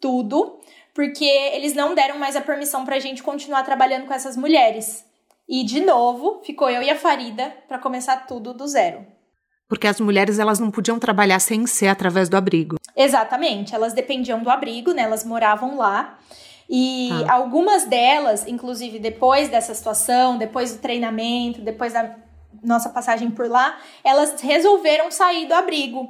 tudo, 0.00 0.58
porque 0.94 1.24
eles 1.24 1.74
não 1.74 1.94
deram 1.94 2.18
mais 2.18 2.36
a 2.36 2.40
permissão 2.40 2.84
para 2.84 2.96
a 2.96 3.00
gente 3.00 3.22
continuar 3.22 3.62
trabalhando 3.62 4.06
com 4.06 4.14
essas 4.14 4.36
mulheres. 4.36 5.04
E 5.48 5.64
de 5.64 5.80
novo, 5.80 6.42
ficou 6.44 6.68
eu 6.68 6.82
e 6.82 6.90
a 6.90 6.96
Farida 6.96 7.54
para 7.66 7.78
começar 7.78 8.26
tudo 8.26 8.52
do 8.52 8.66
zero. 8.66 9.06
Porque 9.68 9.86
as 9.86 10.00
mulheres 10.00 10.38
elas 10.38 10.58
não 10.58 10.70
podiam 10.70 10.98
trabalhar 10.98 11.38
sem 11.38 11.66
ser 11.66 11.88
através 11.88 12.28
do 12.28 12.36
abrigo. 12.36 12.76
Exatamente, 12.96 13.74
elas 13.74 13.92
dependiam 13.92 14.42
do 14.42 14.50
abrigo, 14.50 14.92
né? 14.92 15.02
Elas 15.02 15.24
moravam 15.24 15.76
lá. 15.76 16.18
E 16.68 17.10
ah. 17.26 17.34
algumas 17.34 17.84
delas, 17.84 18.46
inclusive 18.46 18.98
depois 18.98 19.48
dessa 19.48 19.74
situação, 19.74 20.36
depois 20.36 20.74
do 20.74 20.80
treinamento, 20.80 21.62
depois 21.62 21.94
da 21.94 22.14
nossa 22.62 22.90
passagem 22.90 23.30
por 23.30 23.48
lá, 23.48 23.78
elas 24.04 24.40
resolveram 24.40 25.10
sair 25.10 25.46
do 25.46 25.54
abrigo. 25.54 26.08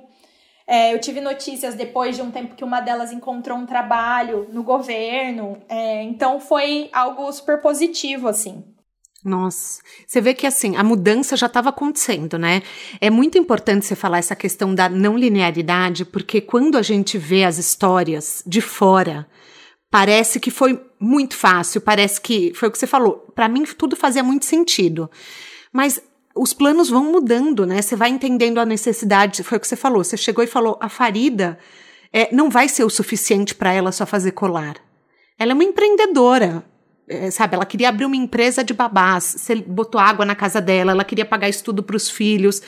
É, 0.67 0.93
eu 0.93 1.01
tive 1.01 1.21
notícias 1.21 1.75
depois 1.75 2.17
de 2.17 2.23
um 2.23 2.31
tempo 2.31 2.55
que 2.55 2.65
uma 2.65 2.81
delas 2.81 3.11
encontrou 3.13 3.57
um 3.57 3.65
trabalho 3.65 4.49
no 4.53 4.63
governo, 4.63 5.57
é, 5.67 6.03
então 6.03 6.39
foi 6.39 6.91
algo 6.93 7.33
super 7.33 7.63
positivo, 7.63 8.29
assim. 8.29 8.63
Nossa, 9.25 9.81
você 10.07 10.21
vê 10.21 10.33
que 10.33 10.47
assim, 10.47 10.77
a 10.77 10.85
mudança 10.85 11.37
já 11.37 11.47
estava 11.47 11.71
acontecendo, 11.71 12.39
né? 12.39 12.63
É 13.01 13.11
muito 13.11 13.37
importante 13.37 13.87
você 13.87 13.97
falar 13.97 14.19
essa 14.19 14.37
questão 14.37 14.75
da 14.75 14.89
não 14.89 15.17
linearidade, 15.19 16.05
porque 16.05 16.41
quando 16.41 16.77
a 16.77 16.83
gente 16.83 17.19
vê 17.19 17.45
as 17.45 17.59
histórias 17.59 18.43
de 18.47 18.61
fora, 18.61 19.27
Parece 19.91 20.39
que 20.39 20.51
foi 20.51 20.80
muito 21.01 21.34
fácil, 21.34 21.80
parece 21.80 22.20
que 22.20 22.53
foi 22.55 22.68
o 22.68 22.72
que 22.72 22.78
você 22.78 22.86
falou. 22.86 23.26
Para 23.34 23.49
mim 23.49 23.64
tudo 23.64 23.97
fazia 23.97 24.22
muito 24.22 24.45
sentido. 24.45 25.11
Mas 25.72 26.01
os 26.34 26.53
planos 26.53 26.89
vão 26.89 27.05
mudando, 27.05 27.66
né? 27.66 27.80
Você 27.82 27.97
vai 27.97 28.11
entendendo 28.11 28.59
a 28.59 28.66
necessidade. 28.66 29.43
Foi 29.43 29.59
o 29.59 29.61
que 29.61 29.66
você 29.66 29.76
falou. 29.76 30.05
Você 30.05 30.16
chegou 30.16 30.45
e 30.45 30.47
falou: 30.47 30.78
a 30.80 30.89
Farida 30.89 31.59
é, 32.12 32.34
não 32.34 32.49
vai 32.51 32.68
ser 32.68 32.84
o 32.84 32.91
suficiente 32.91 33.55
para 33.55 33.72
ela 33.72 33.93
só 33.93 34.07
fazer 34.07 34.32
colar. 34.32 34.76
Ela 35.39 35.53
é 35.53 35.55
uma 35.55 35.64
empreendedora. 35.64 36.64
É, 37.11 37.30
sabe, 37.30 37.55
ela 37.55 37.64
queria 37.64 37.89
abrir 37.89 38.05
uma 38.05 38.16
empresa 38.16 38.62
de 38.62 38.74
babás, 38.74 39.24
você 39.39 39.55
botou 39.55 39.99
água 39.99 40.26
na 40.26 40.34
casa 40.34 40.61
dela, 40.61 40.93
ela 40.93 41.05
queria 41.05 41.24
pagar 41.24 41.49
estudo 41.49 41.82
para 41.82 41.97
os 41.97 42.11
filhos, 42.11 42.61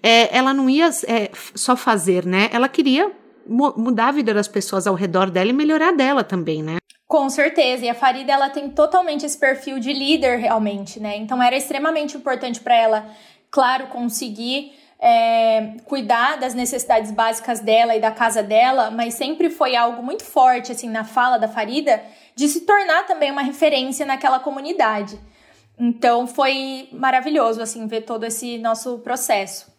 é, 0.00 0.36
ela 0.36 0.54
não 0.54 0.70
ia 0.70 0.90
é, 1.08 1.28
só 1.56 1.74
fazer, 1.74 2.24
né? 2.24 2.48
Ela 2.52 2.68
queria 2.68 3.10
mudar 3.50 4.08
a 4.08 4.12
vida 4.12 4.32
das 4.32 4.46
pessoas 4.46 4.86
ao 4.86 4.94
redor 4.94 5.28
dela 5.28 5.50
e 5.50 5.52
melhorar 5.52 5.92
dela 5.92 6.22
também, 6.22 6.62
né? 6.62 6.76
Com 7.06 7.28
certeza, 7.28 7.84
e 7.84 7.88
a 7.88 7.94
Farida 7.94 8.32
ela 8.32 8.48
tem 8.48 8.70
totalmente 8.70 9.26
esse 9.26 9.36
perfil 9.36 9.80
de 9.80 9.92
líder 9.92 10.38
realmente, 10.38 11.00
né? 11.00 11.16
Então 11.16 11.42
era 11.42 11.56
extremamente 11.56 12.16
importante 12.16 12.60
para 12.60 12.76
ela, 12.76 13.10
claro, 13.50 13.88
conseguir 13.88 14.72
é, 15.00 15.72
cuidar 15.86 16.38
das 16.38 16.54
necessidades 16.54 17.10
básicas 17.10 17.58
dela 17.58 17.96
e 17.96 18.00
da 18.00 18.12
casa 18.12 18.42
dela, 18.44 18.92
mas 18.92 19.14
sempre 19.14 19.50
foi 19.50 19.74
algo 19.74 20.02
muito 20.02 20.22
forte 20.22 20.70
assim 20.70 20.88
na 20.88 21.02
fala 21.02 21.36
da 21.36 21.48
Farida 21.48 22.00
de 22.36 22.46
se 22.46 22.60
tornar 22.60 23.06
também 23.06 23.32
uma 23.32 23.42
referência 23.42 24.06
naquela 24.06 24.38
comunidade. 24.38 25.18
Então 25.76 26.26
foi 26.26 26.88
maravilhoso 26.92 27.60
assim 27.60 27.86
ver 27.86 28.02
todo 28.02 28.24
esse 28.24 28.58
nosso 28.58 28.98
processo. 28.98 29.72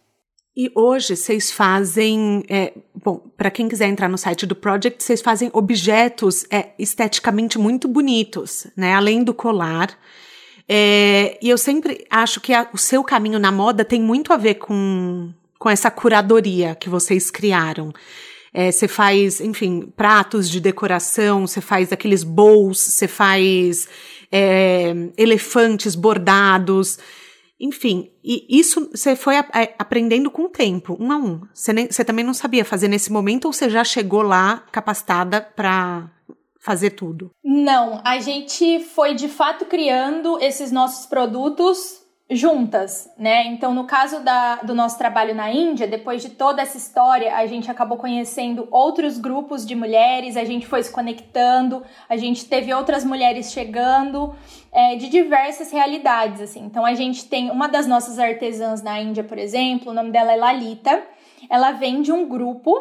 E 0.55 0.69
hoje 0.75 1.15
vocês 1.15 1.49
fazem, 1.49 2.43
é, 2.49 2.73
bom, 2.93 3.19
para 3.37 3.49
quem 3.49 3.69
quiser 3.69 3.87
entrar 3.87 4.09
no 4.09 4.17
site 4.17 4.45
do 4.45 4.55
Project, 4.55 5.01
vocês 5.01 5.21
fazem 5.21 5.49
objetos 5.53 6.45
é, 6.51 6.71
esteticamente 6.77 7.57
muito 7.57 7.87
bonitos, 7.87 8.67
né? 8.75 8.93
Além 8.93 9.23
do 9.23 9.33
colar. 9.33 9.97
É, 10.67 11.37
e 11.41 11.49
eu 11.49 11.57
sempre 11.57 12.05
acho 12.09 12.41
que 12.41 12.53
a, 12.53 12.69
o 12.73 12.77
seu 12.77 13.01
caminho 13.01 13.39
na 13.39 13.51
moda 13.51 13.85
tem 13.85 14.01
muito 14.01 14.33
a 14.33 14.37
ver 14.37 14.55
com, 14.55 15.33
com 15.57 15.69
essa 15.69 15.89
curadoria 15.89 16.75
que 16.75 16.89
vocês 16.89 17.31
criaram. 17.31 17.93
É, 18.53 18.73
você 18.73 18.89
faz, 18.89 19.39
enfim, 19.39 19.89
pratos 19.95 20.49
de 20.49 20.59
decoração, 20.59 21.47
você 21.47 21.61
faz 21.61 21.93
aqueles 21.93 22.25
bowls, 22.25 22.77
você 22.77 23.07
faz 23.07 23.87
é, 24.29 24.93
elefantes 25.17 25.95
bordados. 25.95 26.99
Enfim, 27.61 28.11
e 28.23 28.43
isso 28.49 28.89
você 28.89 29.15
foi 29.15 29.35
aprendendo 29.37 30.31
com 30.31 30.45
o 30.45 30.49
tempo, 30.49 30.97
um 30.99 31.11
a 31.11 31.17
um. 31.17 31.41
Você, 31.53 31.71
você 31.85 32.03
também 32.03 32.25
não 32.25 32.33
sabia 32.33 32.65
fazer 32.65 32.87
nesse 32.87 33.11
momento 33.11 33.45
ou 33.45 33.53
você 33.53 33.69
já 33.69 33.83
chegou 33.83 34.23
lá 34.23 34.65
capacitada 34.71 35.39
para 35.39 36.09
fazer 36.59 36.91
tudo? 36.91 37.29
Não, 37.43 38.01
a 38.03 38.19
gente 38.19 38.79
foi 38.79 39.13
de 39.13 39.27
fato 39.27 39.65
criando 39.65 40.39
esses 40.39 40.71
nossos 40.71 41.05
produtos 41.05 42.00
juntas, 42.33 43.11
né? 43.17 43.45
Então, 43.47 43.73
no 43.73 43.83
caso 43.83 44.21
da, 44.21 44.55
do 44.57 44.73
nosso 44.73 44.97
trabalho 44.97 45.35
na 45.35 45.51
Índia, 45.51 45.85
depois 45.85 46.21
de 46.21 46.29
toda 46.29 46.61
essa 46.61 46.77
história, 46.77 47.35
a 47.35 47.45
gente 47.45 47.69
acabou 47.69 47.97
conhecendo 47.97 48.69
outros 48.71 49.17
grupos 49.17 49.65
de 49.65 49.75
mulheres, 49.75 50.37
a 50.37 50.45
gente 50.45 50.65
foi 50.65 50.81
se 50.81 50.91
conectando, 50.91 51.83
a 52.07 52.15
gente 52.15 52.45
teve 52.45 52.73
outras 52.73 53.03
mulheres 53.03 53.51
chegando 53.51 54.33
é, 54.71 54.95
de 54.95 55.09
diversas 55.09 55.71
realidades, 55.71 56.39
assim. 56.39 56.61
Então, 56.61 56.85
a 56.85 56.93
gente 56.93 57.27
tem 57.27 57.51
uma 57.51 57.67
das 57.67 57.85
nossas 57.85 58.17
artesãs 58.17 58.81
na 58.81 58.97
Índia, 59.01 59.25
por 59.25 59.37
exemplo, 59.37 59.91
o 59.91 59.93
nome 59.93 60.11
dela 60.11 60.31
é 60.31 60.37
Lalita. 60.37 61.03
Ela 61.49 61.71
vem 61.71 62.01
de 62.01 62.13
um 62.13 62.29
grupo 62.29 62.73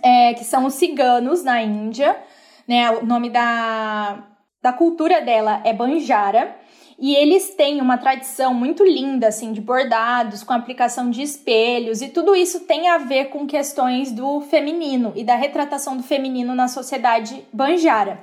é, 0.00 0.32
que 0.34 0.44
são 0.44 0.64
os 0.64 0.74
ciganos 0.74 1.42
na 1.42 1.60
Índia, 1.60 2.16
né? 2.68 2.88
O 2.92 3.04
nome 3.04 3.30
da, 3.30 4.24
da 4.62 4.72
cultura 4.72 5.20
dela 5.20 5.60
é 5.64 5.72
Banjara. 5.72 6.62
E 7.04 7.14
eles 7.14 7.50
têm 7.50 7.82
uma 7.82 7.98
tradição 7.98 8.54
muito 8.54 8.82
linda, 8.82 9.28
assim, 9.28 9.52
de 9.52 9.60
bordados, 9.60 10.42
com 10.42 10.54
aplicação 10.54 11.10
de 11.10 11.20
espelhos, 11.20 12.00
e 12.00 12.08
tudo 12.08 12.34
isso 12.34 12.60
tem 12.60 12.88
a 12.88 12.96
ver 12.96 13.26
com 13.26 13.46
questões 13.46 14.10
do 14.10 14.40
feminino 14.40 15.12
e 15.14 15.22
da 15.22 15.34
retratação 15.34 15.98
do 15.98 16.02
feminino 16.02 16.54
na 16.54 16.66
sociedade 16.66 17.44
banjara. 17.52 18.22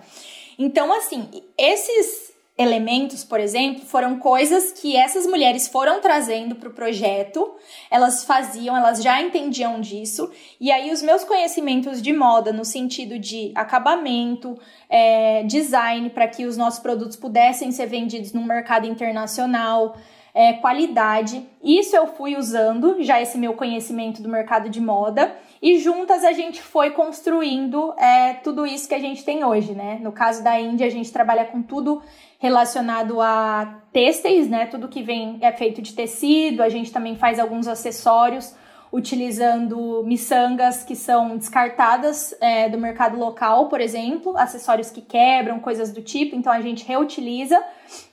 Então, 0.58 0.92
assim, 0.92 1.30
esses 1.56 2.31
elementos, 2.58 3.24
por 3.24 3.40
exemplo, 3.40 3.84
foram 3.86 4.20
coisas 4.20 4.72
que 4.74 4.96
essas 4.96 5.26
mulheres 5.26 5.68
foram 5.68 6.00
trazendo 6.00 6.56
para 6.56 6.70
o 6.70 6.74
projeto, 6.74 7.56
elas 7.90 8.24
faziam, 8.24 8.76
elas 8.76 9.02
já 9.02 9.22
entendiam 9.22 9.80
disso, 9.80 10.30
e 10.60 10.72
aí 10.72 10.92
os 10.92 11.02
meus 11.02 11.24
conhecimentos 11.24 12.02
de 12.02 12.14
moda, 12.14 12.52
no 12.52 12.66
sentido 12.66 13.18
de 13.18 13.52
acabamento, 13.56 14.58
é, 14.90 15.44
design, 15.44 16.10
para 16.10 16.28
que 16.28 16.46
os 16.46 16.58
nossos 16.58 16.80
produtos 16.80 17.16
pudessem 17.16 17.72
ser 17.72 17.88
vendidos 17.88 18.34
no 18.34 18.44
mercado 18.44 18.86
internacional, 18.86 19.96
é, 20.34 20.54
qualidade, 20.54 21.46
isso 21.64 21.96
eu 21.96 22.08
fui 22.08 22.38
usando, 22.38 23.04
já 23.04 23.22
esse 23.22 23.38
meu 23.38 23.54
conhecimento 23.54 24.22
do 24.22 24.30
mercado 24.30 24.70
de 24.70 24.80
moda, 24.80 25.36
e 25.62 25.78
juntas 25.78 26.24
a 26.24 26.32
gente 26.32 26.62
foi 26.62 26.92
construindo 26.92 27.94
é, 27.98 28.34
tudo 28.36 28.66
isso 28.66 28.88
que 28.88 28.96
a 28.96 29.00
gente 29.00 29.24
tem 29.24 29.44
hoje, 29.44 29.74
né? 29.74 30.00
No 30.02 30.12
caso 30.12 30.44
da 30.44 30.60
Índia, 30.60 30.88
a 30.88 30.90
gente 30.90 31.12
trabalha 31.12 31.46
com 31.46 31.62
tudo 31.62 32.02
relacionado 32.42 33.22
a 33.22 33.82
têxteis, 33.94 34.50
né? 34.50 34.66
Tudo 34.66 34.88
que 34.88 35.04
vem 35.04 35.38
é 35.42 35.52
feito 35.52 35.80
de 35.80 35.94
tecido. 35.94 36.64
A 36.64 36.70
gente 36.70 36.92
também 36.92 37.16
faz 37.16 37.38
alguns 37.38 37.68
acessórios 37.68 38.56
utilizando 38.92 40.04
miçangas 40.04 40.84
que 40.84 40.96
são 40.96 41.38
descartadas 41.38 42.36
é, 42.42 42.68
do 42.68 42.80
mercado 42.80 43.16
local, 43.16 43.70
por 43.70 43.80
exemplo, 43.80 44.36
acessórios 44.36 44.90
que 44.90 45.02
quebram, 45.02 45.60
coisas 45.60 45.92
do 45.94 46.02
tipo. 46.02 46.36
Então 46.36 46.52
a 46.52 46.60
gente 46.62 46.84
reutiliza 46.84 47.64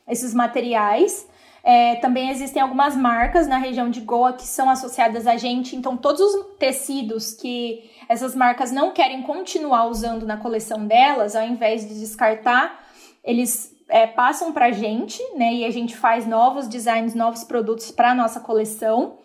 esses 0.07 0.35
materiais. 0.35 1.27
É, 1.65 1.97
também 1.97 2.29
existem 2.29 2.61
algumas 2.61 2.95
marcas 2.95 3.49
na 3.49 3.57
região 3.57 3.89
de 3.89 4.03
Goa 4.03 4.35
que 4.35 4.47
são 4.47 4.69
associadas 4.69 5.27
a 5.27 5.39
gente, 5.39 5.75
então 5.75 5.97
todos 5.97 6.21
os 6.21 6.57
tecidos 6.59 7.33
que 7.33 7.91
essas 8.09 8.35
marcas 8.35 8.71
não 8.71 8.93
querem 8.93 9.23
continuar 9.23 9.87
usando 9.87 10.27
na 10.27 10.37
coleção 10.37 10.87
delas, 10.87 11.35
ao 11.35 11.45
invés 11.45 11.89
de 11.89 11.99
descartar, 11.99 12.87
eles 13.25 13.77
é, 13.89 14.07
passam 14.07 14.53
para 14.53 14.67
a 14.67 14.73
gente, 14.73 15.23
né? 15.35 15.53
E 15.55 15.65
a 15.65 15.71
gente 15.71 15.97
faz 15.97 16.27
novos 16.27 16.69
designs, 16.69 17.15
novos 17.15 17.43
produtos 17.45 17.91
para 17.91 18.15
nossa 18.15 18.41
coleção. 18.41 19.19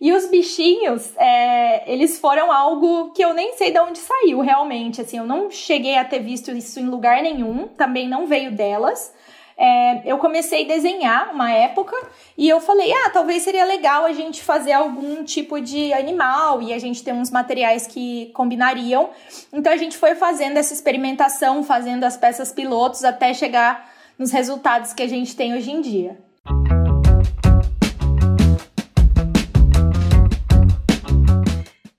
E 0.00 0.12
os 0.12 0.26
bichinhos, 0.26 1.16
é, 1.16 1.90
eles 1.90 2.18
foram 2.18 2.52
algo 2.52 3.10
que 3.12 3.24
eu 3.24 3.32
nem 3.32 3.54
sei 3.54 3.70
de 3.70 3.80
onde 3.80 3.98
saiu 3.98 4.40
realmente. 4.40 5.00
Assim, 5.00 5.18
eu 5.18 5.26
não 5.26 5.50
cheguei 5.50 5.96
a 5.96 6.04
ter 6.04 6.20
visto 6.20 6.50
isso 6.50 6.78
em 6.78 6.86
lugar 6.86 7.22
nenhum, 7.22 7.68
também 7.68 8.08
não 8.08 8.26
veio 8.26 8.52
delas. 8.52 9.14
É, 9.56 10.02
eu 10.04 10.18
comecei 10.18 10.64
a 10.64 10.66
desenhar 10.68 11.32
uma 11.32 11.52
época 11.52 11.96
e 12.36 12.48
eu 12.48 12.60
falei, 12.60 12.92
ah, 12.92 13.10
talvez 13.10 13.44
seria 13.44 13.64
legal 13.64 14.04
a 14.04 14.12
gente 14.12 14.42
fazer 14.42 14.72
algum 14.72 15.22
tipo 15.22 15.60
de 15.60 15.92
animal 15.92 16.60
e 16.60 16.72
a 16.72 16.78
gente 16.78 17.04
tem 17.04 17.14
uns 17.14 17.30
materiais 17.30 17.86
que 17.86 18.32
combinariam. 18.34 19.10
Então 19.52 19.72
a 19.72 19.76
gente 19.76 19.96
foi 19.96 20.16
fazendo 20.16 20.56
essa 20.56 20.74
experimentação, 20.74 21.62
fazendo 21.62 22.02
as 22.02 22.16
peças 22.16 22.52
pilotos 22.52 23.04
até 23.04 23.32
chegar 23.32 23.93
nos 24.18 24.30
resultados 24.30 24.92
que 24.92 25.02
a 25.02 25.08
gente 25.08 25.34
tem 25.34 25.54
hoje 25.54 25.70
em 25.70 25.80
dia. 25.80 26.18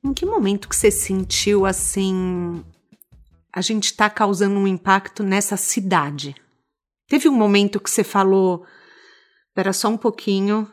Em 0.04 0.14
que 0.14 0.26
momento 0.26 0.70
que 0.70 0.76
você 0.76 0.92
sentiu 0.92 1.66
assim, 1.66 2.64
a 3.54 3.62
gente 3.62 3.86
está 3.86 4.10
causando 4.10 4.60
um 4.60 4.68
impacto 4.68 5.24
nessa 5.24 5.58
cidade? 5.58 6.36
Teve 7.08 7.30
um 7.30 7.36
momento 7.36 7.80
que 7.80 7.90
você 7.90 8.04
falou, 8.04 8.66
espera 9.50 9.74
só 9.74 9.90
um 9.90 9.98
pouquinho, 9.98 10.70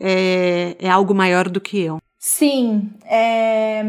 é, 0.00 0.76
é 0.78 0.88
algo 0.88 1.14
maior 1.14 1.48
do 1.48 1.60
que 1.60 1.78
eu. 1.80 1.98
Sim, 2.18 2.92
é, 3.04 3.84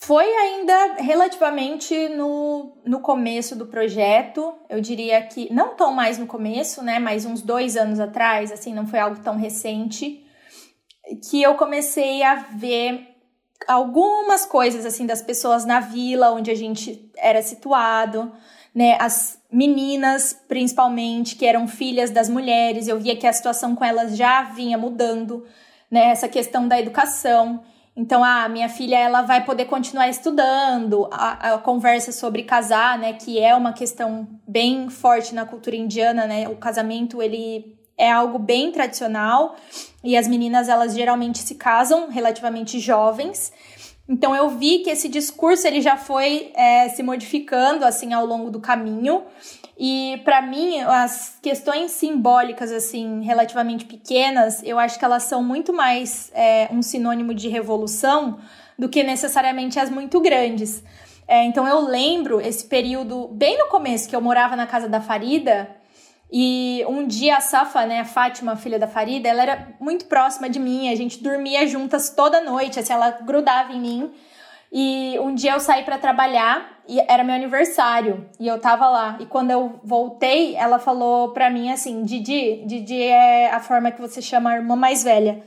foi 0.00 0.24
ainda 0.24 0.94
relativamente 1.00 2.08
no, 2.10 2.72
no 2.84 3.00
começo 3.00 3.56
do 3.56 3.66
projeto, 3.66 4.54
eu 4.70 4.80
diria 4.80 5.20
que, 5.22 5.52
não 5.52 5.74
tão 5.74 5.92
mais 5.92 6.16
no 6.16 6.26
começo, 6.26 6.84
né, 6.84 7.00
mas 7.00 7.24
uns 7.24 7.42
dois 7.42 7.76
anos 7.76 7.98
atrás, 7.98 8.52
assim, 8.52 8.72
não 8.72 8.86
foi 8.86 9.00
algo 9.00 9.20
tão 9.20 9.36
recente, 9.36 10.24
que 11.28 11.42
eu 11.42 11.56
comecei 11.56 12.22
a 12.22 12.36
ver 12.36 13.08
algumas 13.66 14.46
coisas, 14.46 14.86
assim, 14.86 15.04
das 15.04 15.20
pessoas 15.20 15.64
na 15.64 15.80
vila 15.80 16.30
onde 16.30 16.50
a 16.50 16.54
gente 16.54 17.10
era 17.16 17.42
situado, 17.42 18.30
né, 18.72 18.96
as 19.00 19.42
meninas, 19.50 20.32
principalmente, 20.46 21.34
que 21.34 21.44
eram 21.44 21.66
filhas 21.66 22.10
das 22.10 22.28
mulheres, 22.28 22.86
eu 22.86 23.00
via 23.00 23.16
que 23.16 23.26
a 23.26 23.32
situação 23.32 23.74
com 23.74 23.84
elas 23.84 24.16
já 24.16 24.42
vinha 24.42 24.78
mudando, 24.78 25.44
né, 25.90 26.10
essa 26.10 26.28
questão 26.28 26.68
da 26.68 26.78
educação, 26.78 27.64
então, 28.00 28.22
a 28.22 28.44
ah, 28.44 28.48
minha 28.48 28.68
filha 28.68 28.96
ela 28.96 29.22
vai 29.22 29.44
poder 29.44 29.64
continuar 29.64 30.08
estudando. 30.08 31.08
A, 31.10 31.54
a, 31.54 31.58
conversa 31.58 32.12
sobre 32.12 32.44
casar, 32.44 32.96
né, 32.96 33.14
que 33.14 33.40
é 33.40 33.52
uma 33.56 33.72
questão 33.72 34.28
bem 34.46 34.88
forte 34.88 35.34
na 35.34 35.44
cultura 35.44 35.74
indiana, 35.74 36.24
né? 36.24 36.48
O 36.48 36.54
casamento 36.54 37.20
ele 37.20 37.76
é 37.98 38.08
algo 38.08 38.38
bem 38.38 38.70
tradicional 38.70 39.56
e 40.04 40.16
as 40.16 40.28
meninas 40.28 40.68
elas 40.68 40.94
geralmente 40.94 41.38
se 41.38 41.56
casam 41.56 42.08
relativamente 42.08 42.78
jovens. 42.78 43.52
Então 44.08 44.34
eu 44.34 44.48
vi 44.48 44.78
que 44.78 44.90
esse 44.90 45.08
discurso 45.08 45.66
ele 45.66 45.80
já 45.80 45.96
foi 45.96 46.50
é, 46.54 46.88
se 46.88 47.02
modificando 47.02 47.84
assim 47.84 48.12
ao 48.14 48.24
longo 48.24 48.50
do 48.50 48.58
caminho 48.58 49.24
e 49.78 50.20
para 50.24 50.42
mim, 50.42 50.80
as 50.80 51.38
questões 51.40 51.92
simbólicas, 51.92 52.72
assim, 52.72 53.22
relativamente 53.22 53.84
pequenas, 53.84 54.60
eu 54.64 54.76
acho 54.76 54.98
que 54.98 55.04
elas 55.04 55.22
são 55.22 55.40
muito 55.40 55.72
mais 55.72 56.32
é, 56.34 56.68
um 56.72 56.82
sinônimo 56.82 57.32
de 57.32 57.48
revolução 57.48 58.40
do 58.76 58.88
que 58.88 59.04
necessariamente 59.04 59.78
as 59.78 59.88
muito 59.88 60.20
grandes. 60.20 60.82
É, 61.28 61.44
então 61.44 61.68
eu 61.68 61.80
lembro 61.80 62.40
esse 62.40 62.64
período 62.64 63.28
bem 63.28 63.56
no 63.56 63.66
começo 63.66 64.08
que 64.08 64.16
eu 64.16 64.20
morava 64.20 64.56
na 64.56 64.66
casa 64.66 64.88
da 64.88 65.00
Farida. 65.00 65.70
E 66.30 66.84
um 66.86 67.06
dia 67.06 67.36
a 67.36 67.40
Safa, 67.40 67.86
né, 67.86 68.00
a 68.00 68.04
Fátima, 68.04 68.54
filha 68.54 68.78
da 68.78 68.86
Farida, 68.86 69.28
ela 69.28 69.42
era 69.42 69.68
muito 69.80 70.06
próxima 70.06 70.48
de 70.48 70.58
mim, 70.58 70.90
a 70.90 70.94
gente 70.94 71.22
dormia 71.22 71.66
juntas 71.66 72.10
toda 72.10 72.42
noite, 72.42 72.78
assim, 72.78 72.92
ela 72.92 73.10
grudava 73.10 73.72
em 73.72 73.80
mim. 73.80 74.12
E 74.70 75.18
um 75.20 75.34
dia 75.34 75.52
eu 75.52 75.60
saí 75.60 75.82
para 75.82 75.96
trabalhar 75.96 76.80
e 76.86 77.00
era 77.08 77.24
meu 77.24 77.34
aniversário 77.34 78.28
e 78.38 78.46
eu 78.46 78.60
tava 78.60 78.86
lá. 78.88 79.16
E 79.18 79.24
quando 79.24 79.50
eu 79.50 79.80
voltei, 79.82 80.54
ela 80.56 80.78
falou 80.78 81.30
pra 81.30 81.48
mim 81.48 81.70
assim: 81.70 82.04
Didi, 82.04 82.64
Didi 82.66 83.02
é 83.02 83.50
a 83.50 83.60
forma 83.60 83.90
que 83.90 84.00
você 84.00 84.20
chama 84.20 84.50
a 84.50 84.56
irmã 84.56 84.76
mais 84.76 85.02
velha 85.02 85.42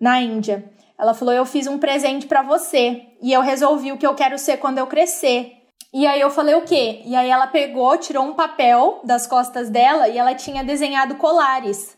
na 0.00 0.18
Índia. 0.18 0.64
Ela 0.98 1.12
falou: 1.12 1.34
Eu 1.34 1.44
fiz 1.44 1.66
um 1.66 1.78
presente 1.78 2.26
para 2.26 2.40
você 2.40 3.02
e 3.20 3.32
eu 3.32 3.42
resolvi 3.42 3.92
o 3.92 3.98
que 3.98 4.06
eu 4.06 4.14
quero 4.14 4.38
ser 4.38 4.56
quando 4.56 4.78
eu 4.78 4.86
crescer. 4.86 5.63
E 5.94 6.08
aí 6.08 6.20
eu 6.20 6.28
falei 6.28 6.56
o 6.56 6.62
quê? 6.62 7.02
E 7.04 7.14
aí 7.14 7.30
ela 7.30 7.46
pegou, 7.46 7.96
tirou 7.96 8.24
um 8.24 8.34
papel 8.34 9.00
das 9.04 9.28
costas 9.28 9.70
dela 9.70 10.08
e 10.08 10.18
ela 10.18 10.34
tinha 10.34 10.64
desenhado 10.64 11.14
colares 11.14 11.96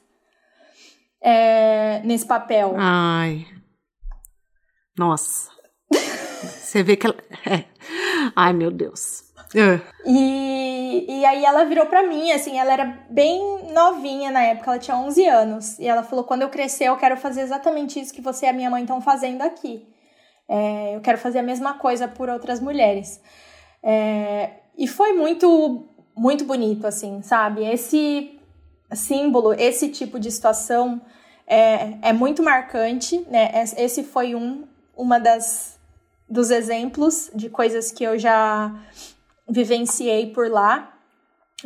é, 1.18 2.02
nesse 2.04 2.26
papel. 2.26 2.74
Ai. 2.76 3.46
Nossa. 4.98 5.50
Você 5.90 6.82
vê 6.82 6.96
que 6.96 7.06
ela. 7.06 7.16
É. 7.48 7.64
Ai, 8.34 8.52
meu 8.52 8.72
Deus. 8.72 9.22
É. 9.54 9.80
E, 10.04 11.06
e 11.08 11.24
aí 11.24 11.44
ela 11.44 11.64
virou 11.64 11.86
pra 11.86 12.02
mim, 12.02 12.32
assim, 12.32 12.58
ela 12.58 12.72
era 12.72 12.84
bem 13.08 13.72
novinha 13.72 14.32
na 14.32 14.42
época, 14.42 14.72
ela 14.72 14.78
tinha 14.80 14.96
11 14.96 15.26
anos. 15.26 15.78
E 15.78 15.86
ela 15.86 16.02
falou: 16.02 16.24
quando 16.24 16.42
eu 16.42 16.48
crescer, 16.48 16.86
eu 16.86 16.96
quero 16.96 17.16
fazer 17.16 17.42
exatamente 17.42 18.00
isso 18.00 18.12
que 18.12 18.20
você 18.20 18.46
e 18.46 18.48
a 18.48 18.52
minha 18.52 18.68
mãe 18.68 18.82
estão 18.82 19.00
fazendo 19.00 19.42
aqui. 19.42 19.86
É, 20.48 20.96
eu 20.96 21.00
quero 21.00 21.18
fazer 21.18 21.38
a 21.38 21.42
mesma 21.42 21.74
coisa 21.74 22.08
por 22.08 22.28
outras 22.28 22.60
mulheres. 22.60 23.20
É, 23.82 24.50
e 24.76 24.86
foi 24.86 25.12
muito, 25.12 25.84
muito 26.16 26.44
bonito, 26.44 26.86
assim, 26.86 27.22
sabe? 27.22 27.64
Esse 27.64 28.38
símbolo, 28.92 29.52
esse 29.54 29.88
tipo 29.88 30.18
de 30.18 30.30
situação 30.30 31.00
é, 31.46 31.94
é 32.02 32.12
muito 32.12 32.42
marcante, 32.42 33.24
né? 33.30 33.50
Esse 33.76 34.02
foi 34.02 34.34
um, 34.34 34.64
uma 34.96 35.18
das 35.18 35.76
dos 36.28 36.50
exemplos 36.50 37.30
de 37.34 37.48
coisas 37.48 37.92
que 37.92 38.02
eu 38.02 38.18
já 38.18 38.74
vivenciei 39.48 40.32
por 40.32 40.50
lá, 40.50 40.92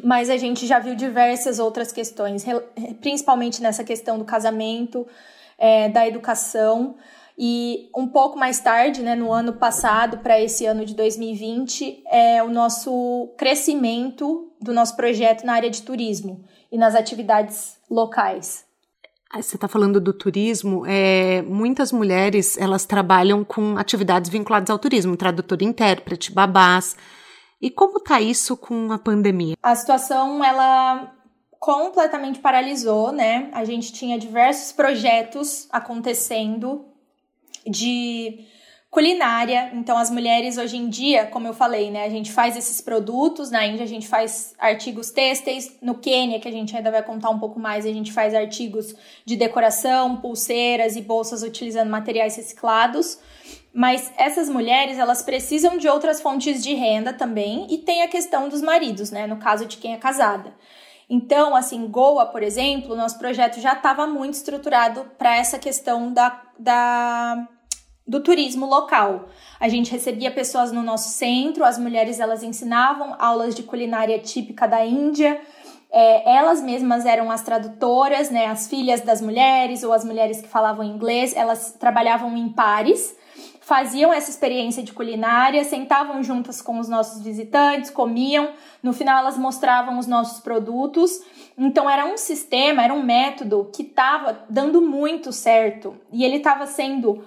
mas 0.04 0.28
a 0.28 0.36
gente 0.36 0.66
já 0.66 0.78
viu 0.78 0.94
diversas 0.94 1.58
outras 1.58 1.90
questões, 1.90 2.44
principalmente 3.00 3.62
nessa 3.62 3.82
questão 3.82 4.18
do 4.18 4.24
casamento, 4.24 5.06
é, 5.58 5.88
da 5.88 6.06
educação. 6.06 6.96
E 7.42 7.88
um 7.96 8.06
pouco 8.06 8.38
mais 8.38 8.60
tarde, 8.60 9.00
né, 9.00 9.14
no 9.14 9.32
ano 9.32 9.54
passado, 9.54 10.18
para 10.18 10.38
esse 10.38 10.66
ano 10.66 10.84
de 10.84 10.94
2020, 10.94 12.04
é 12.10 12.42
o 12.42 12.50
nosso 12.50 13.32
crescimento 13.38 14.52
do 14.60 14.74
nosso 14.74 14.94
projeto 14.94 15.42
na 15.46 15.54
área 15.54 15.70
de 15.70 15.80
turismo 15.80 16.44
e 16.70 16.76
nas 16.76 16.94
atividades 16.94 17.78
locais. 17.90 18.66
Você 19.34 19.56
está 19.56 19.66
falando 19.66 19.98
do 19.98 20.12
turismo, 20.12 20.84
é, 20.86 21.40
muitas 21.40 21.92
mulheres 21.92 22.58
elas 22.58 22.84
trabalham 22.84 23.42
com 23.42 23.78
atividades 23.78 24.28
vinculadas 24.28 24.68
ao 24.68 24.78
turismo, 24.78 25.16
tradutor 25.16 25.62
intérprete, 25.62 26.32
babás. 26.32 26.94
E 27.58 27.70
como 27.70 27.98
está 27.98 28.20
isso 28.20 28.54
com 28.54 28.92
a 28.92 28.98
pandemia? 28.98 29.56
A 29.62 29.74
situação 29.74 30.44
ela 30.44 31.10
completamente 31.58 32.38
paralisou, 32.38 33.12
né? 33.12 33.48
A 33.54 33.64
gente 33.64 33.94
tinha 33.94 34.18
diversos 34.18 34.72
projetos 34.72 35.68
acontecendo 35.70 36.89
de 37.66 38.46
culinária. 38.90 39.70
Então, 39.74 39.96
as 39.96 40.10
mulheres 40.10 40.58
hoje 40.58 40.76
em 40.76 40.88
dia, 40.88 41.26
como 41.26 41.46
eu 41.46 41.54
falei, 41.54 41.90
né, 41.90 42.04
a 42.04 42.08
gente 42.08 42.32
faz 42.32 42.56
esses 42.56 42.80
produtos. 42.80 43.50
Na 43.50 43.64
Índia, 43.64 43.84
a 43.84 43.88
gente 43.88 44.08
faz 44.08 44.52
artigos 44.58 45.10
têxteis. 45.10 45.76
No 45.80 45.94
Quênia, 45.94 46.40
que 46.40 46.48
a 46.48 46.52
gente 46.52 46.76
ainda 46.76 46.90
vai 46.90 47.02
contar 47.02 47.30
um 47.30 47.38
pouco 47.38 47.60
mais, 47.60 47.86
a 47.86 47.92
gente 47.92 48.12
faz 48.12 48.34
artigos 48.34 48.94
de 49.24 49.36
decoração, 49.36 50.16
pulseiras 50.16 50.96
e 50.96 51.00
bolsas 51.00 51.42
utilizando 51.42 51.88
materiais 51.88 52.36
reciclados. 52.36 53.18
Mas 53.72 54.12
essas 54.16 54.48
mulheres, 54.48 54.98
elas 54.98 55.22
precisam 55.22 55.78
de 55.78 55.88
outras 55.88 56.20
fontes 56.20 56.60
de 56.60 56.74
renda 56.74 57.12
também. 57.12 57.68
E 57.70 57.78
tem 57.78 58.02
a 58.02 58.08
questão 58.08 58.48
dos 58.48 58.60
maridos, 58.60 59.12
né, 59.12 59.28
no 59.28 59.36
caso 59.36 59.66
de 59.66 59.76
quem 59.76 59.94
é 59.94 59.96
casada. 59.96 60.52
Então, 61.10 61.56
assim, 61.56 61.88
Goa, 61.88 62.26
por 62.26 62.40
exemplo, 62.40 62.94
nosso 62.94 63.18
projeto 63.18 63.60
já 63.60 63.72
estava 63.72 64.06
muito 64.06 64.34
estruturado 64.34 65.04
para 65.18 65.36
essa 65.36 65.58
questão 65.58 66.12
da, 66.12 66.40
da 66.56 67.48
do 68.06 68.20
turismo 68.20 68.64
local. 68.64 69.28
A 69.58 69.68
gente 69.68 69.90
recebia 69.90 70.30
pessoas 70.30 70.70
no 70.70 70.82
nosso 70.84 71.10
centro, 71.10 71.64
as 71.64 71.78
mulheres 71.78 72.20
elas 72.20 72.44
ensinavam 72.44 73.16
aulas 73.18 73.56
de 73.56 73.64
culinária 73.64 74.20
típica 74.20 74.68
da 74.68 74.86
Índia. 74.86 75.40
É, 75.92 76.36
elas 76.36 76.62
mesmas 76.62 77.04
eram 77.04 77.28
as 77.28 77.42
tradutoras, 77.42 78.30
né, 78.30 78.46
as 78.46 78.68
filhas 78.68 79.00
das 79.00 79.20
mulheres 79.20 79.82
ou 79.82 79.92
as 79.92 80.04
mulheres 80.04 80.40
que 80.40 80.46
falavam 80.46 80.84
inglês, 80.84 81.34
elas 81.34 81.72
trabalhavam 81.72 82.36
em 82.36 82.48
pares, 82.48 83.16
faziam 83.70 84.12
essa 84.12 84.28
experiência 84.28 84.82
de 84.82 84.92
culinária, 84.92 85.62
sentavam 85.62 86.24
juntas 86.24 86.60
com 86.60 86.80
os 86.80 86.88
nossos 86.88 87.22
visitantes, 87.22 87.88
comiam, 87.88 88.50
no 88.82 88.92
final 88.92 89.20
elas 89.20 89.38
mostravam 89.38 89.96
os 89.96 90.08
nossos 90.08 90.40
produtos. 90.40 91.22
Então 91.56 91.88
era 91.88 92.04
um 92.04 92.16
sistema, 92.16 92.82
era 92.82 92.92
um 92.92 93.00
método 93.00 93.70
que 93.72 93.82
estava 93.84 94.44
dando 94.50 94.82
muito 94.82 95.30
certo 95.30 95.96
e 96.12 96.24
ele 96.24 96.38
estava 96.38 96.66
sendo 96.66 97.22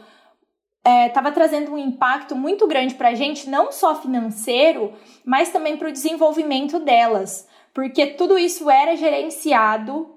estava 1.07 1.29
é, 1.29 1.31
trazendo 1.31 1.71
um 1.71 1.77
impacto 1.77 2.35
muito 2.35 2.67
grande 2.67 2.95
para 2.95 3.07
a 3.07 3.15
gente, 3.15 3.49
não 3.49 3.71
só 3.71 3.95
financeiro, 3.95 4.91
mas 5.23 5.49
também 5.49 5.77
para 5.77 5.87
o 5.87 5.93
desenvolvimento 5.93 6.77
delas, 6.77 7.47
porque 7.73 8.05
tudo 8.05 8.37
isso 8.37 8.69
era 8.69 8.97
gerenciado 8.97 10.13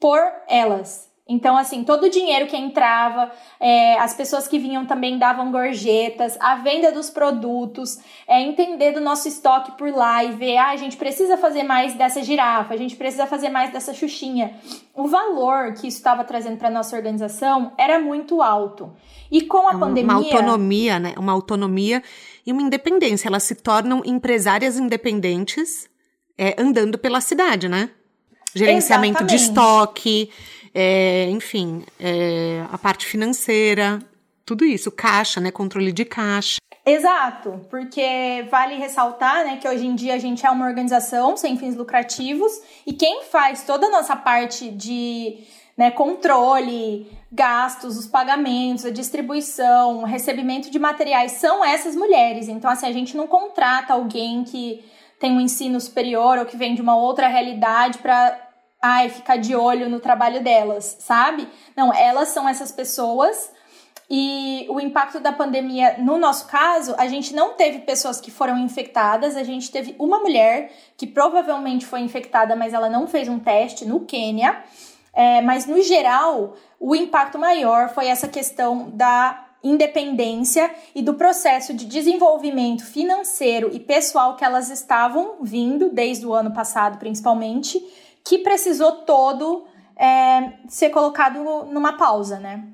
por 0.00 0.18
elas. 0.48 1.14
Então, 1.28 1.56
assim, 1.56 1.82
todo 1.82 2.04
o 2.04 2.10
dinheiro 2.10 2.46
que 2.46 2.56
entrava, 2.56 3.32
é, 3.58 3.98
as 3.98 4.14
pessoas 4.14 4.46
que 4.46 4.60
vinham 4.60 4.86
também 4.86 5.18
davam 5.18 5.50
gorjetas, 5.50 6.36
a 6.38 6.54
venda 6.54 6.92
dos 6.92 7.10
produtos, 7.10 7.98
é, 8.28 8.40
entender 8.40 8.92
do 8.92 9.00
nosso 9.00 9.26
estoque 9.26 9.72
por 9.72 9.90
lá 9.92 10.22
e 10.22 10.32
ver, 10.32 10.56
ah, 10.56 10.70
a 10.70 10.76
gente 10.76 10.96
precisa 10.96 11.36
fazer 11.36 11.64
mais 11.64 11.94
dessa 11.94 12.22
girafa, 12.22 12.74
a 12.74 12.76
gente 12.76 12.94
precisa 12.94 13.26
fazer 13.26 13.48
mais 13.48 13.72
dessa 13.72 13.92
xuxinha. 13.92 14.54
O 14.94 15.08
valor 15.08 15.72
que 15.72 15.88
isso 15.88 15.96
estava 15.96 16.22
trazendo 16.22 16.58
para 16.58 16.70
nossa 16.70 16.94
organização 16.94 17.72
era 17.76 17.98
muito 17.98 18.40
alto. 18.40 18.92
E 19.28 19.42
com 19.42 19.66
a 19.66 19.72
uma, 19.72 19.80
pandemia. 19.80 20.12
Uma 20.12 20.24
autonomia, 20.24 20.98
né? 21.00 21.14
Uma 21.18 21.32
autonomia 21.32 22.04
e 22.46 22.52
uma 22.52 22.62
independência. 22.62 23.26
Elas 23.26 23.42
se 23.42 23.56
tornam 23.56 24.00
empresárias 24.04 24.78
independentes 24.78 25.88
é, 26.38 26.54
andando 26.56 26.96
pela 26.96 27.20
cidade, 27.20 27.68
né? 27.68 27.90
Gerenciamento 28.54 29.18
Exatamente. 29.18 29.36
de 29.36 29.44
estoque 29.44 30.30
é, 30.78 31.24
enfim, 31.30 31.82
é, 31.98 32.62
a 32.70 32.76
parte 32.76 33.06
financeira, 33.06 33.98
tudo 34.44 34.62
isso, 34.62 34.92
caixa, 34.92 35.40
né, 35.40 35.50
controle 35.50 35.90
de 35.90 36.04
caixa. 36.04 36.58
Exato, 36.84 37.62
porque 37.70 38.46
vale 38.50 38.74
ressaltar, 38.74 39.46
né, 39.46 39.56
que 39.56 39.66
hoje 39.66 39.86
em 39.86 39.94
dia 39.94 40.12
a 40.12 40.18
gente 40.18 40.44
é 40.44 40.50
uma 40.50 40.66
organização 40.66 41.34
sem 41.34 41.56
fins 41.56 41.74
lucrativos 41.74 42.52
e 42.86 42.92
quem 42.92 43.22
faz 43.24 43.62
toda 43.64 43.86
a 43.86 43.90
nossa 43.90 44.14
parte 44.14 44.70
de 44.70 45.38
né, 45.78 45.90
controle, 45.90 47.10
gastos, 47.32 47.96
os 47.96 48.06
pagamentos, 48.06 48.84
a 48.84 48.90
distribuição, 48.90 50.00
o 50.00 50.04
recebimento 50.04 50.70
de 50.70 50.78
materiais 50.78 51.32
são 51.32 51.64
essas 51.64 51.96
mulheres. 51.96 52.48
Então, 52.48 52.70
assim, 52.70 52.86
a 52.86 52.92
gente 52.92 53.16
não 53.16 53.26
contrata 53.26 53.94
alguém 53.94 54.44
que 54.44 54.84
tem 55.18 55.32
um 55.32 55.40
ensino 55.40 55.80
superior 55.80 56.36
ou 56.36 56.44
que 56.44 56.56
vem 56.56 56.74
de 56.74 56.82
uma 56.82 56.96
outra 56.96 57.28
realidade 57.28 57.96
para 57.98 58.45
ai, 58.86 59.08
ficar 59.08 59.36
de 59.36 59.54
olho 59.54 59.88
no 59.88 60.00
trabalho 60.00 60.42
delas, 60.42 60.96
sabe? 61.00 61.48
Não, 61.76 61.92
elas 61.92 62.28
são 62.28 62.48
essas 62.48 62.70
pessoas 62.70 63.50
e 64.08 64.66
o 64.70 64.78
impacto 64.78 65.18
da 65.18 65.32
pandemia, 65.32 65.96
no 65.98 66.16
nosso 66.16 66.46
caso, 66.46 66.94
a 66.96 67.08
gente 67.08 67.34
não 67.34 67.54
teve 67.54 67.80
pessoas 67.80 68.20
que 68.20 68.30
foram 68.30 68.56
infectadas, 68.56 69.36
a 69.36 69.42
gente 69.42 69.70
teve 69.70 69.96
uma 69.98 70.20
mulher 70.20 70.70
que 70.96 71.06
provavelmente 71.06 71.84
foi 71.84 72.00
infectada, 72.00 72.54
mas 72.54 72.72
ela 72.72 72.88
não 72.88 73.08
fez 73.08 73.28
um 73.28 73.38
teste 73.38 73.84
no 73.84 74.00
Quênia. 74.00 74.62
É, 75.12 75.40
mas 75.40 75.66
no 75.66 75.80
geral, 75.82 76.54
o 76.78 76.94
impacto 76.94 77.38
maior 77.38 77.88
foi 77.88 78.06
essa 78.06 78.28
questão 78.28 78.90
da 78.90 79.44
independência 79.64 80.70
e 80.94 81.02
do 81.02 81.14
processo 81.14 81.74
de 81.74 81.86
desenvolvimento 81.86 82.84
financeiro 82.84 83.70
e 83.72 83.80
pessoal 83.80 84.36
que 84.36 84.44
elas 84.44 84.70
estavam 84.70 85.38
vindo 85.40 85.88
desde 85.88 86.26
o 86.26 86.34
ano 86.34 86.52
passado, 86.52 86.98
principalmente 86.98 87.82
que 88.26 88.38
precisou 88.38 88.92
todo 89.04 89.64
é, 89.96 90.52
ser 90.68 90.90
colocado 90.90 91.38
numa 91.70 91.96
pausa, 91.96 92.38
né? 92.38 92.64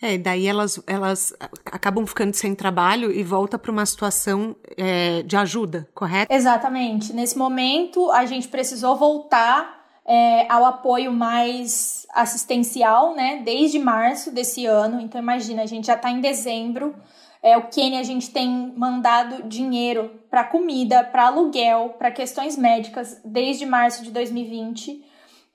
É, 0.00 0.16
daí 0.16 0.46
elas, 0.46 0.80
elas 0.86 1.34
acabam 1.66 2.06
ficando 2.06 2.32
sem 2.32 2.54
trabalho 2.54 3.10
e 3.10 3.22
volta 3.24 3.58
para 3.58 3.70
uma 3.70 3.84
situação 3.84 4.54
é, 4.76 5.22
de 5.22 5.36
ajuda, 5.36 5.88
correto? 5.92 6.32
Exatamente. 6.32 7.12
Nesse 7.12 7.36
momento, 7.36 8.10
a 8.12 8.24
gente 8.24 8.46
precisou 8.46 8.96
voltar 8.96 9.84
é, 10.06 10.50
ao 10.50 10.64
apoio 10.64 11.12
mais 11.12 12.06
assistencial, 12.14 13.14
né? 13.14 13.42
Desde 13.44 13.78
março 13.78 14.30
desse 14.30 14.64
ano. 14.66 15.00
Então, 15.00 15.20
imagina, 15.20 15.62
a 15.62 15.66
gente 15.66 15.88
já 15.88 15.94
está 15.94 16.10
em 16.10 16.20
dezembro. 16.20 16.94
É, 17.42 17.56
o 17.56 17.68
Quênia, 17.68 18.00
a 18.00 18.04
gente 18.04 18.30
tem 18.30 18.72
mandado 18.76 19.44
dinheiro 19.44 20.10
para 20.28 20.44
comida, 20.44 21.04
para 21.04 21.26
aluguel, 21.26 21.94
para 21.98 22.10
questões 22.10 22.56
médicas 22.56 23.20
desde 23.24 23.64
março 23.64 24.02
de 24.02 24.10
2020. 24.10 25.04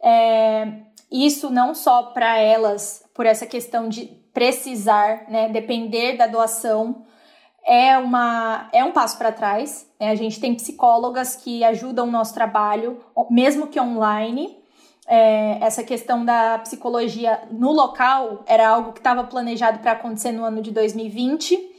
É, 0.01 0.67
isso 1.11 1.49
não 1.49 1.75
só 1.75 2.03
para 2.03 2.37
elas, 2.39 3.03
por 3.13 3.25
essa 3.25 3.45
questão 3.45 3.89
de 3.89 4.05
precisar, 4.33 5.25
né, 5.29 5.49
depender 5.49 6.17
da 6.17 6.25
doação, 6.25 7.05
é, 7.65 7.97
uma, 7.97 8.69
é 8.73 8.83
um 8.83 8.91
passo 8.91 9.17
para 9.17 9.31
trás. 9.31 9.87
Né? 9.99 10.09
A 10.09 10.15
gente 10.15 10.39
tem 10.39 10.55
psicólogas 10.55 11.35
que 11.35 11.63
ajudam 11.63 12.07
o 12.07 12.11
nosso 12.11 12.33
trabalho, 12.33 12.99
mesmo 13.29 13.67
que 13.67 13.79
online. 13.79 14.57
É, 15.05 15.57
essa 15.61 15.83
questão 15.83 16.23
da 16.23 16.59
psicologia 16.59 17.41
no 17.51 17.73
local 17.73 18.41
era 18.47 18.69
algo 18.69 18.93
que 18.93 18.99
estava 18.99 19.25
planejado 19.25 19.79
para 19.79 19.91
acontecer 19.91 20.31
no 20.31 20.45
ano 20.45 20.61
de 20.61 20.71
2020 20.71 21.72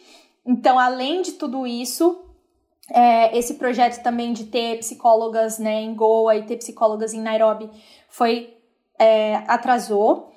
então, 0.46 0.78
além 0.78 1.22
de 1.22 1.32
tudo 1.32 1.66
isso, 1.66 2.24
é, 2.90 3.36
esse 3.36 3.54
projeto 3.54 4.02
também 4.02 4.32
de 4.32 4.44
ter 4.44 4.78
psicólogas 4.78 5.58
né, 5.58 5.80
em 5.80 5.94
Goa 5.94 6.36
e 6.36 6.44
ter 6.44 6.56
psicólogas 6.56 7.14
em 7.14 7.20
Nairobi 7.20 7.70
foi 8.08 8.54
é, 8.98 9.36
atrasou. 9.48 10.32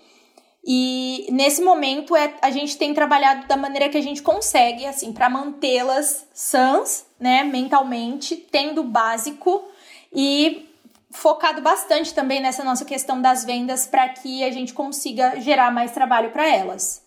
E 0.65 1.27
nesse 1.31 1.61
momento 1.61 2.15
é, 2.15 2.33
a 2.41 2.51
gente 2.51 2.77
tem 2.77 2.93
trabalhado 2.93 3.47
da 3.47 3.55
maneira 3.55 3.89
que 3.89 3.97
a 3.97 4.01
gente 4.01 4.21
consegue, 4.21 4.85
assim, 4.85 5.13
para 5.13 5.29
mantê-las 5.29 6.27
sãs, 6.33 7.05
né, 7.19 7.43
mentalmente, 7.43 8.35
tendo 8.35 8.83
básico 8.83 9.65
e 10.13 10.69
focado 11.11 11.61
bastante 11.61 12.13
também 12.13 12.41
nessa 12.41 12.63
nossa 12.63 12.83
questão 12.83 13.21
das 13.21 13.45
vendas 13.45 13.87
para 13.87 14.09
que 14.09 14.43
a 14.43 14.51
gente 14.51 14.73
consiga 14.73 15.39
gerar 15.39 15.71
mais 15.71 15.91
trabalho 15.91 16.31
para 16.31 16.47
elas. 16.47 17.01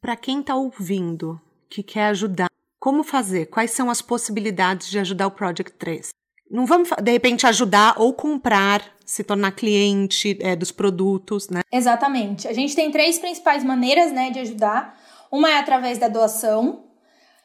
Para 0.00 0.16
quem 0.16 0.40
está 0.40 0.54
ouvindo, 0.54 1.40
que 1.68 1.82
quer 1.82 2.06
ajudar. 2.06 2.48
Como 2.78 3.02
fazer? 3.02 3.46
Quais 3.46 3.72
são 3.72 3.90
as 3.90 4.00
possibilidades 4.00 4.88
de 4.88 4.98
ajudar 4.98 5.26
o 5.26 5.30
Project 5.30 5.72
3? 5.72 6.10
Não 6.50 6.64
vamos, 6.64 6.88
de 7.02 7.12
repente, 7.12 7.46
ajudar 7.46 7.94
ou 7.98 8.12
comprar, 8.12 8.82
se 9.04 9.22
tornar 9.22 9.52
cliente 9.52 10.38
é, 10.40 10.56
dos 10.56 10.72
produtos, 10.72 11.48
né? 11.50 11.60
Exatamente. 11.70 12.48
A 12.48 12.52
gente 12.52 12.74
tem 12.74 12.90
três 12.90 13.18
principais 13.18 13.62
maneiras 13.62 14.12
né, 14.12 14.30
de 14.30 14.38
ajudar. 14.38 14.98
Uma 15.30 15.50
é 15.50 15.58
através 15.58 15.98
da 15.98 16.08
doação, 16.08 16.84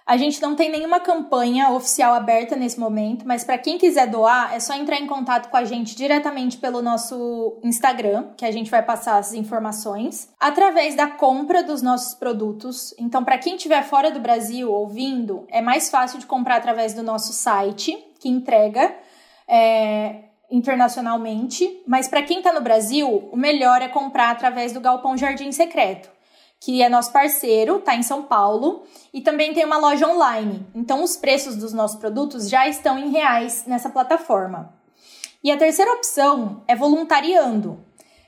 a 0.06 0.18
gente 0.18 0.42
não 0.42 0.56
tem 0.56 0.70
nenhuma 0.70 1.00
campanha 1.00 1.70
oficial 1.70 2.14
aberta 2.14 2.56
nesse 2.56 2.80
momento, 2.80 3.26
mas 3.26 3.44
para 3.44 3.58
quem 3.58 3.78
quiser 3.78 4.08
doar, 4.08 4.54
é 4.54 4.60
só 4.60 4.74
entrar 4.74 4.98
em 4.98 5.08
contato 5.08 5.50
com 5.50 5.56
a 5.56 5.64
gente 5.64 5.96
diretamente 5.96 6.58
pelo 6.58 6.82
nosso 6.82 7.60
Instagram, 7.64 8.28
que 8.36 8.46
a 8.46 8.52
gente 8.52 8.70
vai 8.70 8.84
passar 8.84 9.18
as 9.18 9.34
informações, 9.34 10.30
através 10.40 10.96
da 10.96 11.08
compra 11.08 11.64
dos 11.64 11.82
nossos 11.82 12.14
produtos. 12.14 12.94
Então, 13.00 13.24
para 13.24 13.38
quem 13.38 13.56
estiver 13.56 13.84
fora 13.84 14.12
do 14.12 14.20
Brasil 14.20 14.72
ouvindo, 14.72 15.46
é 15.50 15.62
mais 15.62 15.90
fácil 15.90 16.20
de 16.20 16.26
comprar 16.26 16.58
através 16.58 16.94
do 16.94 17.02
nosso 17.02 17.32
site, 17.32 17.98
que 18.20 18.28
entrega 18.28 18.94
é, 19.48 20.26
internacionalmente. 20.52 21.82
Mas 21.88 22.10
para 22.10 22.24
quem 22.24 22.40
está 22.40 22.52
no 22.52 22.62
Brasil, 22.62 23.30
o 23.32 23.38
melhor 23.38 23.82
é 23.82 23.88
comprar 23.88 24.32
através 24.32 24.74
do 24.74 24.82
Galpão 24.82 25.18
Jardim 25.18 25.52
Secreto 25.52 26.13
que 26.64 26.82
é 26.82 26.88
nosso 26.88 27.12
parceiro, 27.12 27.80
tá 27.80 27.94
em 27.94 28.04
São 28.04 28.24
Paulo, 28.24 28.84
e 29.14 29.20
também 29.20 29.54
tem 29.54 29.66
uma 29.66 29.78
loja 29.78 30.08
online. 30.08 30.66
Então 30.74 31.04
os 31.04 31.18
preços 31.18 31.58
dos 31.58 31.74
nossos 31.74 32.00
produtos 32.00 32.48
já 32.50 32.66
estão 32.70 32.98
em 32.98 33.10
reais 33.10 33.66
nessa 33.68 33.90
plataforma. 33.90 34.74
E 35.44 35.52
a 35.52 35.58
terceira 35.58 35.92
opção 35.92 36.64
é 36.66 36.74
voluntariando, 36.74 37.84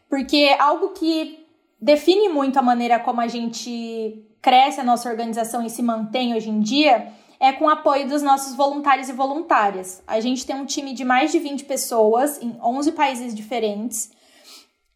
porque 0.09 0.53
algo 0.59 0.89
que 0.89 1.47
define 1.79 2.27
muito 2.27 2.59
a 2.59 2.61
maneira 2.61 2.99
como 2.99 3.21
a 3.21 3.27
gente 3.29 4.27
cresce 4.41 4.81
a 4.81 4.83
nossa 4.83 5.09
organização 5.09 5.65
e 5.65 5.69
se 5.69 5.81
mantém 5.81 6.35
hoje 6.35 6.49
em 6.49 6.59
dia 6.59 7.07
é 7.39 7.53
com 7.53 7.65
o 7.65 7.69
apoio 7.69 8.05
dos 8.05 8.21
nossos 8.21 8.53
voluntários 8.53 9.07
e 9.07 9.13
voluntárias. 9.13 10.03
A 10.05 10.19
gente 10.19 10.45
tem 10.45 10.57
um 10.57 10.65
time 10.65 10.93
de 10.93 11.05
mais 11.05 11.31
de 11.31 11.39
20 11.39 11.63
pessoas 11.63 12.41
em 12.41 12.57
11 12.61 12.91
países 12.91 13.33
diferentes 13.33 14.11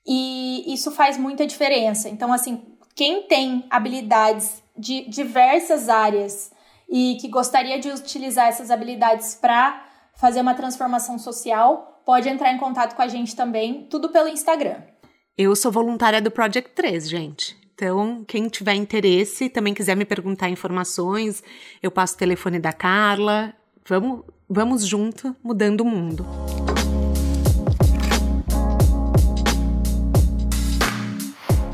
e 0.05 0.73
isso 0.73 0.91
faz 0.91 1.17
muita 1.17 1.47
diferença. 1.47 2.09
Então, 2.09 2.33
assim, 2.33 2.61
quem 2.99 3.21
tem 3.21 3.63
habilidades 3.69 4.61
de 4.77 5.09
diversas 5.09 5.87
áreas 5.87 6.51
e 6.89 7.15
que 7.21 7.29
gostaria 7.29 7.79
de 7.79 7.89
utilizar 7.89 8.49
essas 8.49 8.69
habilidades 8.69 9.35
para 9.35 9.85
fazer 10.15 10.41
uma 10.41 10.53
transformação 10.53 11.17
social, 11.17 12.01
pode 12.05 12.27
entrar 12.27 12.51
em 12.51 12.57
contato 12.57 12.97
com 12.97 13.01
a 13.01 13.07
gente 13.07 13.37
também, 13.37 13.87
tudo 13.89 14.09
pelo 14.09 14.27
Instagram. 14.27 14.81
Eu 15.37 15.55
sou 15.55 15.71
voluntária 15.71 16.21
do 16.21 16.29
Project 16.29 16.71
3, 16.71 17.07
gente. 17.07 17.55
Então, 17.73 18.25
quem 18.27 18.49
tiver 18.49 18.73
interesse, 18.73 19.47
também 19.47 19.73
quiser 19.73 19.95
me 19.95 20.03
perguntar 20.03 20.49
informações, 20.49 21.41
eu 21.81 21.89
passo 21.89 22.15
o 22.15 22.19
telefone 22.19 22.59
da 22.59 22.73
Carla. 22.73 23.53
Vamos, 23.87 24.25
vamos 24.49 24.85
junto, 24.85 25.33
mudando 25.41 25.81
o 25.81 25.85
mundo. 25.85 26.25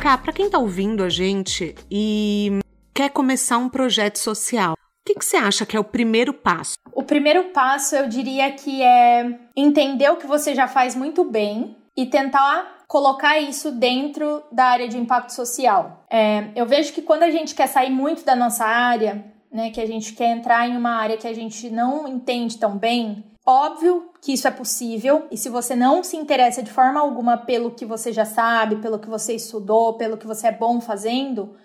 Cá, 0.06 0.20
para 0.20 0.34
quem 0.34 0.46
está 0.46 0.60
ouvindo 0.60 1.04
a 1.04 1.10
gente 1.10 1.74
e 1.90 2.60
quer 2.94 3.10
começar 3.10 3.58
um 3.58 3.68
projeto 3.68 4.20
social, 4.20 4.74
o 4.74 4.78
que, 5.04 5.16
que 5.16 5.26
você 5.26 5.36
acha 5.36 5.66
que 5.66 5.76
é 5.76 5.80
o 5.80 5.84
primeiro 5.84 6.32
passo? 6.32 6.76
O 6.94 7.02
primeiro 7.02 7.46
passo, 7.46 7.96
eu 7.96 8.08
diria 8.08 8.52
que 8.52 8.84
é 8.84 9.40
entender 9.58 10.08
o 10.12 10.18
que 10.18 10.28
você 10.28 10.54
já 10.54 10.68
faz 10.68 10.94
muito 10.96 11.24
bem 11.24 11.76
e 11.98 12.06
tentar 12.06 12.84
colocar 12.88 13.40
isso 13.40 13.72
dentro 13.72 14.44
da 14.52 14.66
área 14.66 14.88
de 14.88 14.96
impacto 14.96 15.34
social. 15.34 16.06
É, 16.08 16.52
eu 16.56 16.68
vejo 16.68 16.94
que 16.94 17.02
quando 17.02 17.24
a 17.24 17.32
gente 17.32 17.56
quer 17.56 17.66
sair 17.66 17.90
muito 17.90 18.24
da 18.24 18.36
nossa 18.36 18.64
área, 18.64 19.26
né, 19.52 19.72
que 19.72 19.82
a 19.82 19.88
gente 19.88 20.14
quer 20.14 20.38
entrar 20.38 20.70
em 20.70 20.78
uma 20.78 20.92
área 20.92 21.18
que 21.18 21.28
a 21.28 21.34
gente 21.34 21.68
não 21.72 22.08
entende 22.08 22.60
tão 22.60 22.78
bem, 22.78 23.24
Óbvio 23.46 24.12
que 24.20 24.34
isso 24.34 24.48
é 24.48 24.52
possível, 24.52 25.28
e 25.30 25.38
se 25.38 25.50
você 25.50 25.76
não 25.76 26.04
se 26.04 26.18
interessa 26.18 26.64
de 26.64 26.72
forma 26.72 27.00
alguma 27.00 27.38
pelo 27.38 27.70
que 27.70 27.86
você 27.86 28.12
já 28.12 28.26
sabe, 28.26 28.78
pelo 28.78 28.98
que 28.98 29.08
você 29.08 29.36
estudou, 29.36 29.94
pelo 29.98 30.18
que 30.18 30.26
você 30.26 30.48
é 30.48 30.52
bom 30.52 30.82
fazendo, 30.82 31.56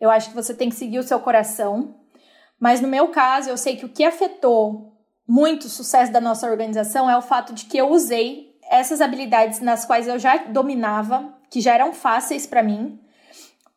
eu 0.00 0.10
acho 0.10 0.28
que 0.28 0.34
você 0.34 0.54
tem 0.54 0.68
que 0.68 0.76
seguir 0.76 1.00
o 1.00 1.02
seu 1.02 1.18
coração. 1.18 1.96
Mas 2.60 2.80
no 2.80 2.86
meu 2.86 3.08
caso, 3.08 3.50
eu 3.50 3.56
sei 3.56 3.74
que 3.74 3.84
o 3.84 3.88
que 3.88 4.04
afetou 4.04 4.92
muito 5.26 5.64
o 5.64 5.70
sucesso 5.70 6.12
da 6.12 6.20
nossa 6.20 6.48
organização 6.48 7.10
é 7.10 7.16
o 7.16 7.22
fato 7.22 7.52
de 7.52 7.64
que 7.64 7.78
eu 7.78 7.90
usei 7.90 8.54
essas 8.70 9.00
habilidades 9.00 9.60
nas 9.60 9.84
quais 9.84 10.06
eu 10.06 10.20
já 10.20 10.36
dominava, 10.36 11.34
que 11.50 11.60
já 11.60 11.74
eram 11.74 11.92
fáceis 11.92 12.46
para 12.46 12.62
mim, 12.62 13.00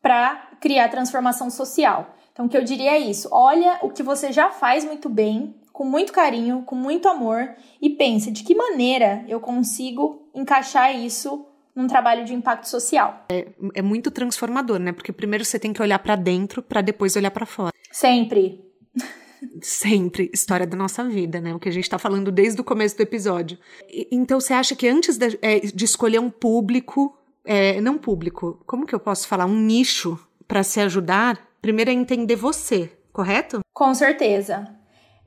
para 0.00 0.36
criar 0.60 0.88
transformação 0.90 1.50
social. 1.50 2.14
Então, 2.32 2.46
o 2.46 2.48
que 2.48 2.56
eu 2.56 2.62
diria 2.62 2.92
é 2.92 2.98
isso: 2.98 3.28
olha 3.32 3.80
o 3.82 3.90
que 3.90 4.02
você 4.02 4.30
já 4.30 4.50
faz 4.50 4.84
muito 4.84 5.08
bem, 5.08 5.57
com 5.78 5.84
muito 5.84 6.12
carinho, 6.12 6.64
com 6.66 6.74
muito 6.74 7.06
amor 7.06 7.54
e 7.80 7.90
pensa 7.90 8.32
de 8.32 8.42
que 8.42 8.52
maneira 8.52 9.24
eu 9.28 9.38
consigo 9.38 10.28
encaixar 10.34 10.92
isso 10.92 11.46
num 11.72 11.86
trabalho 11.86 12.24
de 12.24 12.34
impacto 12.34 12.68
social. 12.68 13.26
É, 13.30 13.46
é 13.76 13.80
muito 13.80 14.10
transformador, 14.10 14.80
né? 14.80 14.90
Porque 14.90 15.12
primeiro 15.12 15.44
você 15.44 15.56
tem 15.56 15.72
que 15.72 15.80
olhar 15.80 16.00
para 16.00 16.16
dentro 16.16 16.64
para 16.64 16.80
depois 16.80 17.14
olhar 17.14 17.30
para 17.30 17.46
fora. 17.46 17.72
Sempre. 17.92 18.60
Sempre. 19.62 20.28
História 20.34 20.66
da 20.66 20.76
nossa 20.76 21.04
vida, 21.04 21.40
né? 21.40 21.54
O 21.54 21.60
que 21.60 21.68
a 21.68 21.72
gente 21.72 21.84
está 21.84 21.96
falando 21.96 22.32
desde 22.32 22.60
o 22.60 22.64
começo 22.64 22.96
do 22.96 23.02
episódio. 23.04 23.56
E, 23.88 24.08
então 24.10 24.40
você 24.40 24.54
acha 24.54 24.74
que 24.74 24.88
antes 24.88 25.16
de, 25.16 25.38
é, 25.40 25.60
de 25.60 25.84
escolher 25.84 26.18
um 26.18 26.28
público, 26.28 27.16
é, 27.44 27.80
não 27.80 27.96
público, 27.96 28.60
como 28.66 28.84
que 28.84 28.96
eu 28.96 29.00
posso 29.00 29.28
falar? 29.28 29.46
Um 29.46 29.60
nicho 29.60 30.18
para 30.48 30.64
se 30.64 30.80
ajudar, 30.80 31.40
primeiro 31.62 31.92
é 31.92 31.94
entender 31.94 32.34
você, 32.34 32.90
correto? 33.12 33.60
Com 33.72 33.94
certeza. 33.94 34.76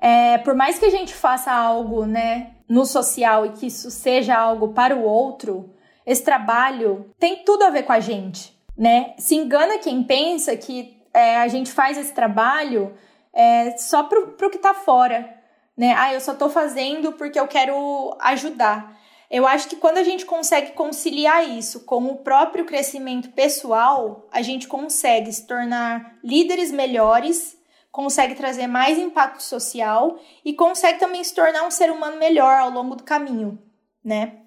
É, 0.01 0.39
por 0.39 0.55
mais 0.55 0.79
que 0.79 0.85
a 0.85 0.89
gente 0.89 1.13
faça 1.13 1.51
algo 1.51 2.07
né, 2.07 2.53
no 2.67 2.85
social 2.85 3.45
e 3.45 3.51
que 3.51 3.67
isso 3.67 3.91
seja 3.91 4.35
algo 4.35 4.69
para 4.69 4.95
o 4.95 5.03
outro, 5.03 5.71
esse 6.03 6.23
trabalho 6.23 7.13
tem 7.19 7.43
tudo 7.43 7.63
a 7.63 7.69
ver 7.69 7.83
com 7.83 7.93
a 7.93 7.99
gente. 7.99 8.59
Né? 8.75 9.13
Se 9.19 9.35
engana 9.35 9.77
quem 9.77 10.01
pensa 10.01 10.57
que 10.57 10.99
é, 11.13 11.37
a 11.37 11.47
gente 11.47 11.71
faz 11.71 11.99
esse 11.99 12.13
trabalho 12.13 12.93
é, 13.31 13.77
só 13.77 14.03
para 14.03 14.19
o 14.19 14.49
que 14.49 14.57
está 14.57 14.73
fora. 14.73 15.37
Né? 15.77 15.93
Ah, 15.95 16.11
eu 16.11 16.19
só 16.19 16.31
estou 16.31 16.49
fazendo 16.49 17.11
porque 17.11 17.39
eu 17.39 17.47
quero 17.47 18.17
ajudar. 18.21 18.99
Eu 19.29 19.47
acho 19.47 19.69
que 19.69 19.75
quando 19.75 19.97
a 19.97 20.03
gente 20.03 20.25
consegue 20.25 20.71
conciliar 20.71 21.47
isso 21.47 21.85
com 21.85 22.05
o 22.07 22.17
próprio 22.17 22.65
crescimento 22.65 23.29
pessoal, 23.29 24.27
a 24.31 24.41
gente 24.41 24.67
consegue 24.67 25.31
se 25.31 25.45
tornar 25.45 26.17
líderes 26.23 26.71
melhores 26.71 27.57
consegue 27.91 28.35
trazer 28.35 28.67
mais 28.67 28.97
impacto 28.97 29.43
social 29.43 30.19
e 30.45 30.53
consegue 30.53 30.99
também 30.99 31.23
se 31.23 31.35
tornar 31.35 31.67
um 31.67 31.71
ser 31.71 31.91
humano 31.91 32.17
melhor 32.17 32.59
ao 32.59 32.71
longo 32.71 32.95
do 32.95 33.03
caminho, 33.03 33.59
né? 34.03 34.37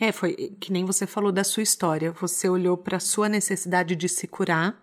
É, 0.00 0.12
foi 0.12 0.56
que 0.60 0.72
nem 0.72 0.84
você 0.84 1.06
falou 1.06 1.32
da 1.32 1.42
sua 1.42 1.62
história. 1.62 2.12
Você 2.12 2.48
olhou 2.48 2.76
para 2.76 2.98
a 2.98 3.00
sua 3.00 3.28
necessidade 3.28 3.96
de 3.96 4.08
se 4.08 4.28
curar 4.28 4.80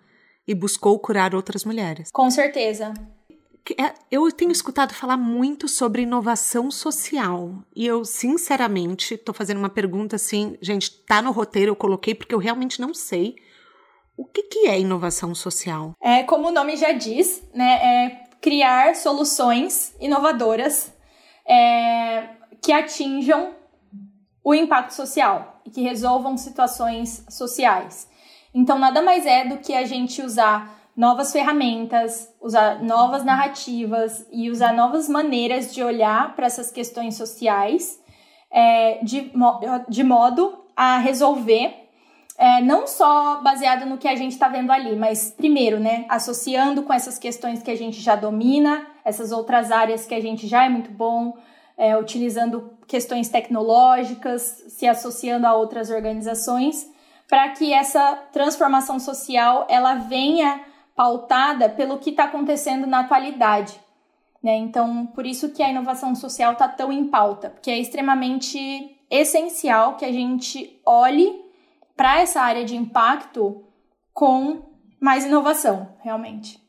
e 0.47 0.53
buscou 0.53 0.99
curar 0.99 1.34
outras 1.34 1.63
mulheres. 1.63 2.09
Com 2.11 2.30
certeza. 2.30 2.93
É, 3.80 3.93
eu 4.11 4.30
tenho 4.32 4.51
escutado 4.51 4.93
falar 4.93 5.18
muito 5.18 5.68
sobre 5.68 6.03
inovação 6.03 6.70
social 6.70 7.63
e 7.76 7.88
eu, 7.88 8.05
sinceramente, 8.05 9.16
estou 9.16 9.34
fazendo 9.34 9.57
uma 9.57 9.70
pergunta 9.70 10.18
assim, 10.18 10.55
gente, 10.61 10.91
tá 11.03 11.20
no 11.22 11.32
roteiro, 11.32 11.72
eu 11.72 11.76
coloquei 11.76 12.13
porque 12.13 12.36
eu 12.36 12.39
realmente 12.39 12.80
não 12.80 12.93
sei 12.93 13.36
o 14.18 14.26
que, 14.26 14.43
que 14.43 14.68
é 14.68 14.80
inovação 14.80 15.36
social? 15.36 15.93
É, 16.01 16.24
como 16.24 16.47
o 16.47 16.51
nome 16.51 16.78
já 16.78 16.91
diz, 16.91 17.43
né, 17.53 17.74
é 17.84 18.26
criar 18.41 18.95
soluções 18.95 19.95
inovadoras 19.99 20.93
é, 21.47 22.30
que 22.61 22.72
atinjam 22.72 23.53
o 24.43 24.53
impacto 24.53 24.91
social 24.91 25.61
e 25.66 25.72
que 25.72 25.82
resolvam 25.82 26.38
situações 26.38 27.26
sociais. 27.30 28.07
Então, 28.53 28.78
nada 28.78 29.01
mais 29.01 29.26
é 29.26 29.45
do 29.45 29.57
que 29.57 29.74
a 29.74 29.84
gente 29.86 30.22
usar 30.22 30.76
novas 30.95 31.32
ferramentas, 31.32 32.34
usar 32.39 32.82
novas 32.82 33.26
narrativas 33.26 34.26
e 34.32 34.49
usar 34.49 34.74
novas 34.74 35.09
maneiras 35.09 35.74
de 35.74 35.84
olhar 35.84 36.36
para 36.36 36.45
essas 36.45 36.72
questões 36.72 37.18
sociais 37.18 37.99
é, 38.49 39.03
de, 39.03 39.32
de 39.89 40.03
modo 40.03 40.63
a 40.76 40.97
resolver 40.99 41.85
é, 42.38 42.62
não 42.62 42.86
só 42.86 43.42
baseado 43.42 43.86
no 43.86 43.98
que 43.98 44.08
a 44.08 44.16
gente 44.16 44.34
está 44.34 44.50
vendo 44.50 44.72
ali, 44.72 44.96
mas 44.96 45.32
primeiro, 45.32 45.80
né, 45.80 46.06
associando 46.10 46.84
com 46.84 46.94
essas 46.94 47.18
questões 47.18 47.64
que 47.64 47.72
a 47.72 47.78
gente 47.78 48.02
já 48.02 48.16
domina, 48.16 48.86
essas 49.06 49.32
outras 49.32 49.72
áreas 49.72 50.06
que 50.06 50.14
a 50.14 50.22
gente 50.22 50.46
já 50.48 50.66
é 50.66 50.70
muito 50.70 50.92
bom, 50.92 51.38
é, 51.78 51.98
utilizando 51.98 52.74
questões 52.88 53.30
tecnológicas, 53.30 54.64
se 54.68 54.88
associando 54.88 55.48
a 55.48 55.56
outras 55.56 55.90
organizações, 55.90 56.90
para 57.28 57.50
que 57.50 57.74
essa 57.74 58.16
transformação 58.32 59.00
social 59.00 59.66
ela 59.70 59.96
venha 59.96 60.62
pautada 60.96 61.70
pelo 61.70 61.98
que 61.98 62.12
está 62.12 62.26
acontecendo 62.26 62.86
na 62.86 63.00
atualidade. 63.00 63.80
Né? 64.44 64.56
Então, 64.58 65.08
por 65.08 65.26
isso 65.26 65.50
que 65.50 65.64
a 65.64 65.70
inovação 65.70 66.14
social 66.16 66.54
está 66.54 66.68
tão 66.68 66.92
em 66.92 67.08
pauta, 67.08 67.50
porque 67.50 67.72
é 67.72 67.80
extremamente 67.80 68.96
essencial 69.10 69.96
que 69.96 70.06
a 70.06 70.12
gente 70.12 70.80
olhe 70.86 71.45
para 71.96 72.20
essa 72.20 72.41
área 72.41 72.66
de 72.66 72.76
impacto 72.76 73.64
com 74.14 74.76
mais 75.02 75.26
inovação, 75.26 75.96
realmente. 76.04 76.60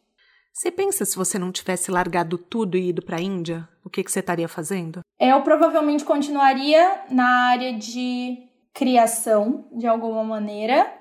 Você 0.53 0.71
pensa 0.71 1.05
se 1.05 1.17
você 1.17 1.39
não 1.39 1.53
tivesse 1.53 1.91
largado 1.91 2.39
tudo 2.39 2.79
e 2.79 2.89
ido 2.89 3.03
para 3.03 3.19
a 3.19 3.21
Índia? 3.21 3.69
O 3.85 3.91
que, 3.91 4.03
que 4.03 4.11
você 4.11 4.21
estaria 4.21 4.49
fazendo? 4.49 5.01
Eu 5.21 5.43
provavelmente 5.43 6.05
continuaria 6.05 7.03
na 7.11 7.51
área 7.51 7.75
de 7.75 8.39
criação, 8.73 9.67
de 9.73 9.87
alguma 9.87 10.25
maneira. 10.25 10.93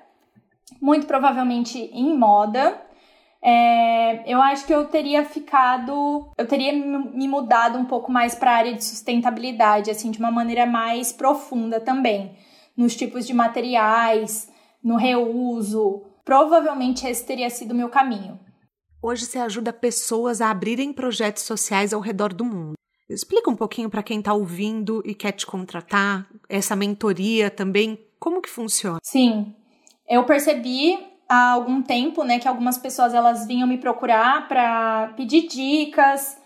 Muito 0.80 1.06
provavelmente 1.06 1.78
em 1.78 2.16
moda. 2.16 2.82
É, 3.42 4.30
eu 4.30 4.42
acho 4.42 4.66
que 4.66 4.74
eu 4.74 4.86
teria 4.86 5.24
ficado, 5.24 6.30
eu 6.36 6.46
teria 6.46 6.72
me 6.72 7.28
mudado 7.28 7.78
um 7.78 7.84
pouco 7.84 8.10
mais 8.10 8.34
para 8.34 8.50
a 8.50 8.56
área 8.56 8.74
de 8.74 8.84
sustentabilidade, 8.84 9.90
assim, 9.90 10.10
de 10.10 10.18
uma 10.18 10.30
maneira 10.30 10.66
mais 10.66 11.12
profunda 11.12 11.80
também, 11.80 12.36
nos 12.76 12.94
tipos 12.94 13.26
de 13.26 13.32
materiais, 13.32 14.50
no 14.82 14.96
reuso. 14.96 16.02
Provavelmente 16.24 17.06
esse 17.06 17.24
teria 17.24 17.48
sido 17.48 17.72
o 17.72 17.74
meu 17.74 17.88
caminho. 17.88 18.38
Hoje 19.02 19.24
você 19.24 19.38
ajuda 19.38 19.72
pessoas 19.72 20.40
a 20.40 20.50
abrirem 20.50 20.92
projetos 20.92 21.44
sociais 21.44 21.92
ao 21.92 22.00
redor 22.00 22.32
do 22.32 22.44
mundo. 22.44 22.74
Explica 23.08 23.48
um 23.48 23.54
pouquinho 23.54 23.88
para 23.88 24.02
quem 24.02 24.18
está 24.18 24.34
ouvindo 24.34 25.00
e 25.04 25.14
quer 25.14 25.32
te 25.32 25.46
contratar, 25.46 26.26
essa 26.48 26.74
mentoria 26.74 27.48
também, 27.48 27.98
como 28.18 28.42
que 28.42 28.50
funciona? 28.50 28.98
Sim, 29.00 29.54
eu 30.08 30.24
percebi 30.24 30.98
há 31.28 31.52
algum 31.52 31.80
tempo, 31.82 32.24
né, 32.24 32.40
que 32.40 32.48
algumas 32.48 32.78
pessoas 32.78 33.14
elas 33.14 33.46
vinham 33.46 33.68
me 33.68 33.78
procurar 33.78 34.48
para 34.48 35.12
pedir 35.16 35.46
dicas, 35.46 36.36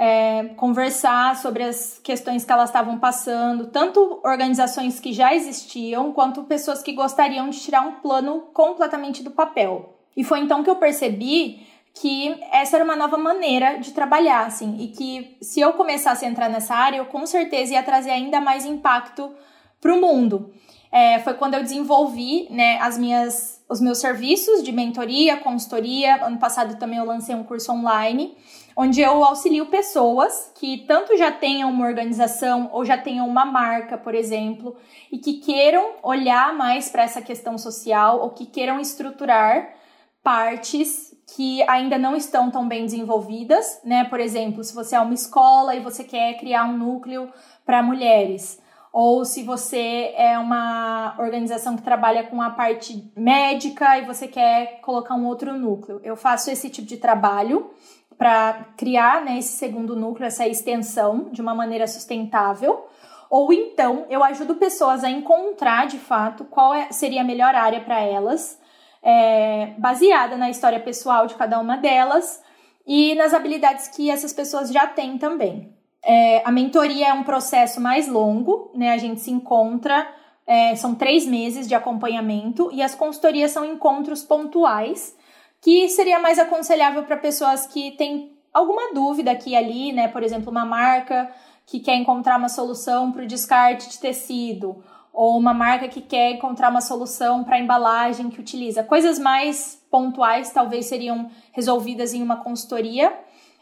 é, 0.00 0.44
conversar 0.56 1.34
sobre 1.36 1.64
as 1.64 1.98
questões 2.04 2.44
que 2.44 2.52
elas 2.52 2.68
estavam 2.68 3.00
passando, 3.00 3.66
tanto 3.66 4.20
organizações 4.24 5.00
que 5.00 5.12
já 5.12 5.34
existiam, 5.34 6.12
quanto 6.12 6.44
pessoas 6.44 6.80
que 6.80 6.92
gostariam 6.92 7.50
de 7.50 7.58
tirar 7.58 7.80
um 7.80 7.96
plano 7.96 8.42
completamente 8.54 9.24
do 9.24 9.32
papel. 9.32 9.98
E 10.16 10.22
foi 10.22 10.38
então 10.38 10.62
que 10.62 10.70
eu 10.70 10.76
percebi 10.76 11.66
que 11.94 12.38
essa 12.52 12.76
era 12.76 12.84
uma 12.84 12.94
nova 12.94 13.18
maneira 13.18 13.80
de 13.80 13.90
trabalhar, 13.90 14.46
assim, 14.46 14.76
e 14.78 14.86
que 14.86 15.36
se 15.42 15.58
eu 15.58 15.72
começasse 15.72 16.24
a 16.24 16.28
entrar 16.28 16.48
nessa 16.48 16.76
área, 16.76 16.98
eu 16.98 17.06
com 17.06 17.26
certeza 17.26 17.72
ia 17.72 17.82
trazer 17.82 18.10
ainda 18.10 18.40
mais 18.40 18.64
impacto 18.64 19.34
para 19.80 19.92
o 19.92 20.00
mundo. 20.00 20.52
É, 20.92 21.18
foi 21.18 21.34
quando 21.34 21.54
eu 21.54 21.62
desenvolvi, 21.62 22.46
né, 22.50 22.78
as 22.80 22.96
minhas, 22.96 23.62
os 23.68 23.80
meus 23.80 23.98
serviços 23.98 24.62
de 24.62 24.70
mentoria, 24.70 25.36
consultoria. 25.38 26.24
Ano 26.24 26.38
passado 26.38 26.78
também 26.78 26.98
eu 26.98 27.04
lancei 27.04 27.34
um 27.34 27.42
curso 27.42 27.72
online, 27.72 28.36
onde 28.80 29.00
eu 29.00 29.24
auxilio 29.24 29.66
pessoas 29.66 30.52
que 30.54 30.84
tanto 30.86 31.16
já 31.16 31.32
tenham 31.32 31.68
uma 31.68 31.84
organização 31.84 32.70
ou 32.72 32.84
já 32.84 32.96
tenham 32.96 33.26
uma 33.26 33.44
marca, 33.44 33.98
por 33.98 34.14
exemplo, 34.14 34.76
e 35.10 35.18
que 35.18 35.40
queiram 35.40 35.94
olhar 36.00 36.54
mais 36.54 36.88
para 36.88 37.02
essa 37.02 37.20
questão 37.20 37.58
social 37.58 38.20
ou 38.20 38.30
que 38.30 38.46
queiram 38.46 38.78
estruturar 38.78 39.74
partes 40.22 41.12
que 41.34 41.60
ainda 41.68 41.98
não 41.98 42.14
estão 42.14 42.52
tão 42.52 42.68
bem 42.68 42.84
desenvolvidas, 42.84 43.80
né? 43.82 44.04
Por 44.04 44.20
exemplo, 44.20 44.62
se 44.62 44.72
você 44.72 44.94
é 44.94 45.00
uma 45.00 45.12
escola 45.12 45.74
e 45.74 45.80
você 45.80 46.04
quer 46.04 46.38
criar 46.38 46.64
um 46.64 46.78
núcleo 46.78 47.32
para 47.66 47.82
mulheres, 47.82 48.62
ou 48.92 49.24
se 49.24 49.42
você 49.42 50.14
é 50.16 50.38
uma 50.38 51.16
organização 51.18 51.76
que 51.76 51.82
trabalha 51.82 52.24
com 52.24 52.40
a 52.40 52.50
parte 52.50 53.12
médica 53.16 53.98
e 53.98 54.06
você 54.06 54.28
quer 54.28 54.80
colocar 54.80 55.14
um 55.14 55.26
outro 55.26 55.52
núcleo. 55.58 56.00
Eu 56.02 56.16
faço 56.16 56.50
esse 56.50 56.70
tipo 56.70 56.86
de 56.86 56.96
trabalho 56.96 57.70
para 58.18 58.66
criar 58.76 59.24
né, 59.24 59.38
esse 59.38 59.56
segundo 59.56 59.94
núcleo, 59.94 60.26
essa 60.26 60.46
extensão 60.46 61.28
de 61.30 61.40
uma 61.40 61.54
maneira 61.54 61.86
sustentável. 61.86 62.86
Ou 63.30 63.52
então 63.52 64.04
eu 64.10 64.24
ajudo 64.24 64.56
pessoas 64.56 65.04
a 65.04 65.10
encontrar 65.10 65.86
de 65.86 65.98
fato 65.98 66.44
qual 66.44 66.74
é, 66.74 66.90
seria 66.90 67.20
a 67.20 67.24
melhor 67.24 67.54
área 67.54 67.80
para 67.80 68.00
elas 68.00 68.58
é, 69.02 69.74
baseada 69.78 70.36
na 70.36 70.50
história 70.50 70.80
pessoal 70.80 71.26
de 71.26 71.34
cada 71.34 71.58
uma 71.58 71.76
delas 71.76 72.42
e 72.86 73.14
nas 73.14 73.34
habilidades 73.34 73.88
que 73.88 74.10
essas 74.10 74.32
pessoas 74.32 74.70
já 74.70 74.86
têm 74.86 75.18
também. 75.18 75.72
É, 76.04 76.42
a 76.44 76.50
mentoria 76.50 77.08
é 77.08 77.12
um 77.12 77.24
processo 77.24 77.80
mais 77.80 78.08
longo, 78.08 78.70
né? 78.74 78.92
A 78.92 78.98
gente 78.98 79.20
se 79.20 79.30
encontra, 79.30 80.08
é, 80.46 80.74
são 80.74 80.94
três 80.94 81.26
meses 81.26 81.68
de 81.68 81.74
acompanhamento 81.74 82.70
e 82.72 82.82
as 82.82 82.94
consultorias 82.94 83.50
são 83.50 83.64
encontros 83.64 84.22
pontuais, 84.22 85.16
que 85.60 85.88
seria 85.88 86.18
mais 86.18 86.38
aconselhável 86.38 87.02
para 87.02 87.16
pessoas 87.16 87.66
que 87.66 87.92
têm 87.92 88.36
alguma 88.52 88.92
dúvida 88.92 89.30
aqui 89.30 89.50
e 89.50 89.56
ali, 89.56 89.92
né? 89.92 90.08
Por 90.08 90.22
exemplo, 90.22 90.50
uma 90.50 90.64
marca 90.64 91.30
que 91.66 91.80
quer 91.80 91.96
encontrar 91.96 92.38
uma 92.38 92.48
solução 92.48 93.12
para 93.12 93.22
o 93.22 93.26
descarte 93.26 93.90
de 93.90 93.98
tecido, 93.98 94.82
ou 95.12 95.36
uma 95.36 95.52
marca 95.52 95.88
que 95.88 96.00
quer 96.00 96.30
encontrar 96.30 96.70
uma 96.70 96.80
solução 96.80 97.42
para 97.42 97.58
embalagem 97.58 98.30
que 98.30 98.40
utiliza. 98.40 98.84
Coisas 98.84 99.18
mais 99.18 99.84
pontuais 99.90 100.50
talvez 100.50 100.86
seriam 100.86 101.28
resolvidas 101.52 102.14
em 102.14 102.22
uma 102.22 102.36
consultoria. 102.36 103.12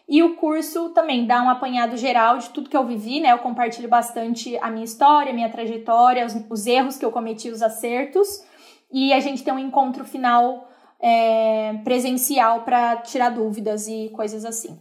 E 0.09 0.22
o 0.22 0.36
curso 0.36 0.90
também 0.90 1.26
dá 1.26 1.42
um 1.42 1.49
apanhado 1.49 1.97
geral 1.97 2.38
de 2.38 2.51
tudo 2.51 2.70
que 2.70 2.76
eu 2.76 2.86
vivi, 2.86 3.20
né? 3.20 3.32
Eu 3.32 3.38
compartilho 3.38 3.88
bastante 3.88 4.57
a 4.59 4.70
minha 4.70 4.84
história, 4.84 5.32
a 5.32 5.34
minha 5.34 5.49
trajetória, 5.49 6.24
os, 6.24 6.36
os 6.49 6.66
erros 6.66 6.97
que 6.97 7.05
eu 7.05 7.11
cometi, 7.11 7.51
os 7.51 7.61
acertos. 7.61 8.44
E 8.92 9.12
a 9.12 9.18
gente 9.18 9.42
tem 9.42 9.53
um 9.53 9.59
encontro 9.59 10.05
final 10.05 10.68
é, 11.01 11.74
presencial 11.84 12.62
para 12.62 12.97
tirar 12.99 13.30
dúvidas 13.30 13.86
e 13.88 14.11
coisas 14.14 14.44
assim. 14.44 14.78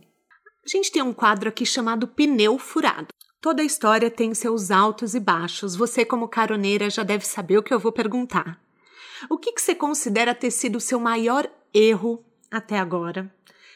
A 0.66 0.70
gente 0.70 0.92
tem 0.92 1.02
um 1.02 1.14
quadro 1.14 1.50
aqui 1.50 1.66
chamado 1.66 2.08
Pneu 2.08 2.58
Furado. 2.58 3.08
Toda 3.40 3.64
história 3.64 4.10
tem 4.10 4.34
seus 4.34 4.72
altos 4.72 5.14
e 5.14 5.20
baixos. 5.20 5.76
Você, 5.76 6.04
como 6.04 6.28
caroneira, 6.28 6.90
já 6.90 7.04
deve 7.04 7.26
saber 7.26 7.60
o 7.60 7.64
que 7.64 7.74
eu 7.74 7.80
vou 7.80 7.92
perguntar. 7.92 8.60
O 9.30 9.38
que, 9.38 9.52
que 9.52 9.62
você 9.62 9.76
considera 9.76 10.34
ter 10.34 10.52
sido 10.52 10.78
o 10.78 10.82
seu 10.82 11.00
maior 11.00 11.48
erro 11.74 12.24
até 12.52 12.80
agora, 12.80 13.32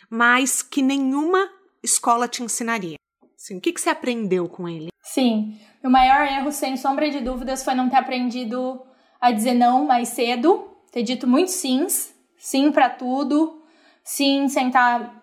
mas 0.10 0.62
que 0.62 0.82
nenhuma 0.82 1.50
escola 1.84 2.28
te 2.28 2.44
ensinaria? 2.44 2.96
Assim, 3.36 3.58
o 3.58 3.62
que, 3.62 3.72
que 3.72 3.80
você 3.80 3.90
aprendeu 3.90 4.48
com 4.50 4.68
ele? 4.68 4.90
Sim, 5.02 5.60
o 5.84 5.90
maior 5.90 6.28
erro, 6.28 6.52
sem 6.52 6.76
sombra 6.76 7.10
de 7.10 7.20
dúvidas, 7.20 7.64
foi 7.64 7.74
não 7.74 7.90
ter 7.90 7.98
aprendido 7.98 8.82
a 9.20 9.32
dizer 9.32 9.54
não 9.54 9.86
mais 9.86 10.10
cedo, 10.10 10.70
ter 10.92 11.04
dito 11.04 11.28
muitos 11.28 11.54
sims, 11.54 12.14
sim 12.40 12.72
para 12.72 12.90
tudo, 12.90 13.62
sim 14.04 14.48
sem 14.48 14.68
estar 14.68 15.20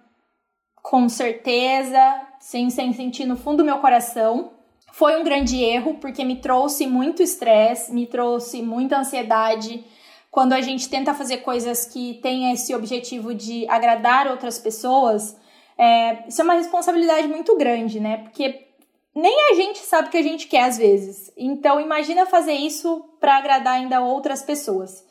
com 0.83 1.09
certeza, 1.09 2.23
sim, 2.39 2.71
sem 2.71 2.93
sentir 2.93 3.27
no 3.27 3.37
fundo 3.37 3.59
do 3.59 3.65
meu 3.65 3.79
coração. 3.79 4.53
Foi 4.93 5.21
um 5.21 5.25
grande 5.25 5.61
erro, 5.61 5.95
porque 5.95 6.25
me 6.25 6.37
trouxe 6.37 6.87
muito 6.87 7.21
estresse, 7.23 7.93
me 7.93 8.07
trouxe 8.07 8.63
muita 8.63 8.99
ansiedade. 8.99 9.85
Quando 10.31 10.53
a 10.53 10.61
gente 10.61 10.89
tenta 10.89 11.13
fazer 11.13 11.39
coisas 11.39 11.87
que 11.87 12.21
têm 12.23 12.53
esse 12.53 12.73
objetivo 12.73 13.35
de 13.35 13.69
agradar 13.69 14.29
outras 14.29 14.61
pessoas, 14.61 15.37
é, 15.77 16.29
isso 16.29 16.41
é 16.41 16.45
uma 16.45 16.55
responsabilidade 16.55 17.27
muito 17.27 17.57
grande, 17.57 17.99
né? 17.99 18.19
Porque 18.19 18.69
nem 19.13 19.51
a 19.51 19.55
gente 19.55 19.81
sabe 19.81 20.07
o 20.07 20.11
que 20.13 20.19
a 20.19 20.23
gente 20.23 20.47
quer 20.47 20.65
às 20.65 20.79
vezes. 20.79 21.33
Então, 21.37 21.81
imagina 21.81 22.27
fazer 22.27 22.53
isso 22.53 23.03
para 23.19 23.39
agradar 23.39 23.75
ainda 23.75 24.01
outras 24.01 24.41
pessoas. 24.43 25.05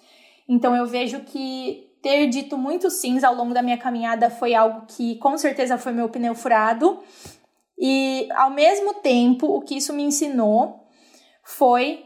Então, 0.48 0.74
eu 0.74 0.86
vejo 0.86 1.20
que 1.22 1.92
ter 2.06 2.28
dito 2.28 2.56
muitos 2.56 3.02
sims 3.02 3.24
ao 3.24 3.34
longo 3.34 3.52
da 3.52 3.64
minha 3.64 3.80
caminhada 3.80 4.30
foi 4.30 4.54
algo 4.54 4.86
que 4.88 5.16
com 5.16 5.36
certeza 5.40 5.76
foi 5.76 5.92
meu 5.92 6.08
pneu 6.08 6.36
furado. 6.36 7.00
E 7.80 8.30
ao 8.36 8.52
mesmo 8.52 8.94
tempo, 8.94 9.48
o 9.48 9.60
que 9.60 9.78
isso 9.78 9.92
me 9.92 10.04
ensinou 10.04 10.88
foi 11.44 12.06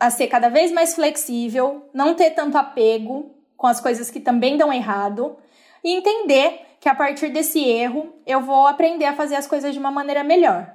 a 0.00 0.08
ser 0.08 0.28
cada 0.28 0.48
vez 0.48 0.72
mais 0.72 0.94
flexível, 0.94 1.90
não 1.92 2.14
ter 2.14 2.30
tanto 2.30 2.56
apego 2.56 3.34
com 3.58 3.66
as 3.66 3.78
coisas 3.78 4.10
que 4.10 4.20
também 4.20 4.56
dão 4.56 4.72
errado 4.72 5.36
e 5.84 5.92
entender 5.92 6.62
que 6.80 6.88
a 6.88 6.94
partir 6.94 7.28
desse 7.28 7.62
erro 7.62 8.14
eu 8.26 8.40
vou 8.40 8.66
aprender 8.66 9.04
a 9.04 9.16
fazer 9.16 9.34
as 9.34 9.46
coisas 9.46 9.74
de 9.74 9.78
uma 9.78 9.90
maneira 9.90 10.24
melhor. 10.24 10.74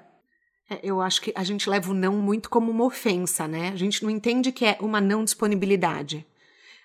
É, 0.69 0.79
eu 0.83 1.01
acho 1.01 1.19
que 1.19 1.33
a 1.35 1.43
gente 1.43 1.67
leva 1.67 1.89
o 1.89 1.95
não 1.95 2.13
muito 2.13 2.47
como 2.47 2.69
uma 2.69 2.85
ofensa, 2.85 3.47
né? 3.47 3.71
A 3.73 3.75
gente 3.75 4.03
não 4.03 4.09
entende 4.11 4.51
que 4.51 4.65
é 4.65 4.77
uma 4.79 5.01
não 5.01 5.23
disponibilidade. 5.23 6.27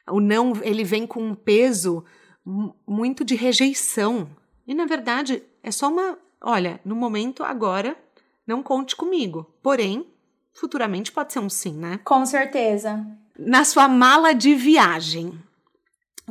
O 0.09 0.20
não, 0.20 0.52
ele 0.62 0.84
vem 0.84 1.07
com 1.07 1.22
um 1.22 1.34
peso 1.34 2.04
muito 2.86 3.24
de 3.24 3.34
rejeição. 3.34 4.28
E 4.66 4.74
na 4.74 4.86
verdade, 4.86 5.42
é 5.62 5.70
só 5.70 5.88
uma, 5.88 6.18
olha, 6.40 6.80
no 6.84 6.94
momento 6.94 7.42
agora 7.42 7.96
não 8.46 8.62
conte 8.62 8.94
comigo. 8.94 9.52
Porém, 9.62 10.07
futuramente 10.54 11.11
pode 11.11 11.32
ser 11.32 11.40
um 11.40 11.48
sim, 11.48 11.74
né? 11.74 12.00
Com 12.04 12.24
certeza. 12.24 13.04
Na 13.38 13.64
sua 13.64 13.88
mala 13.88 14.32
de 14.32 14.54
viagem, 14.54 15.38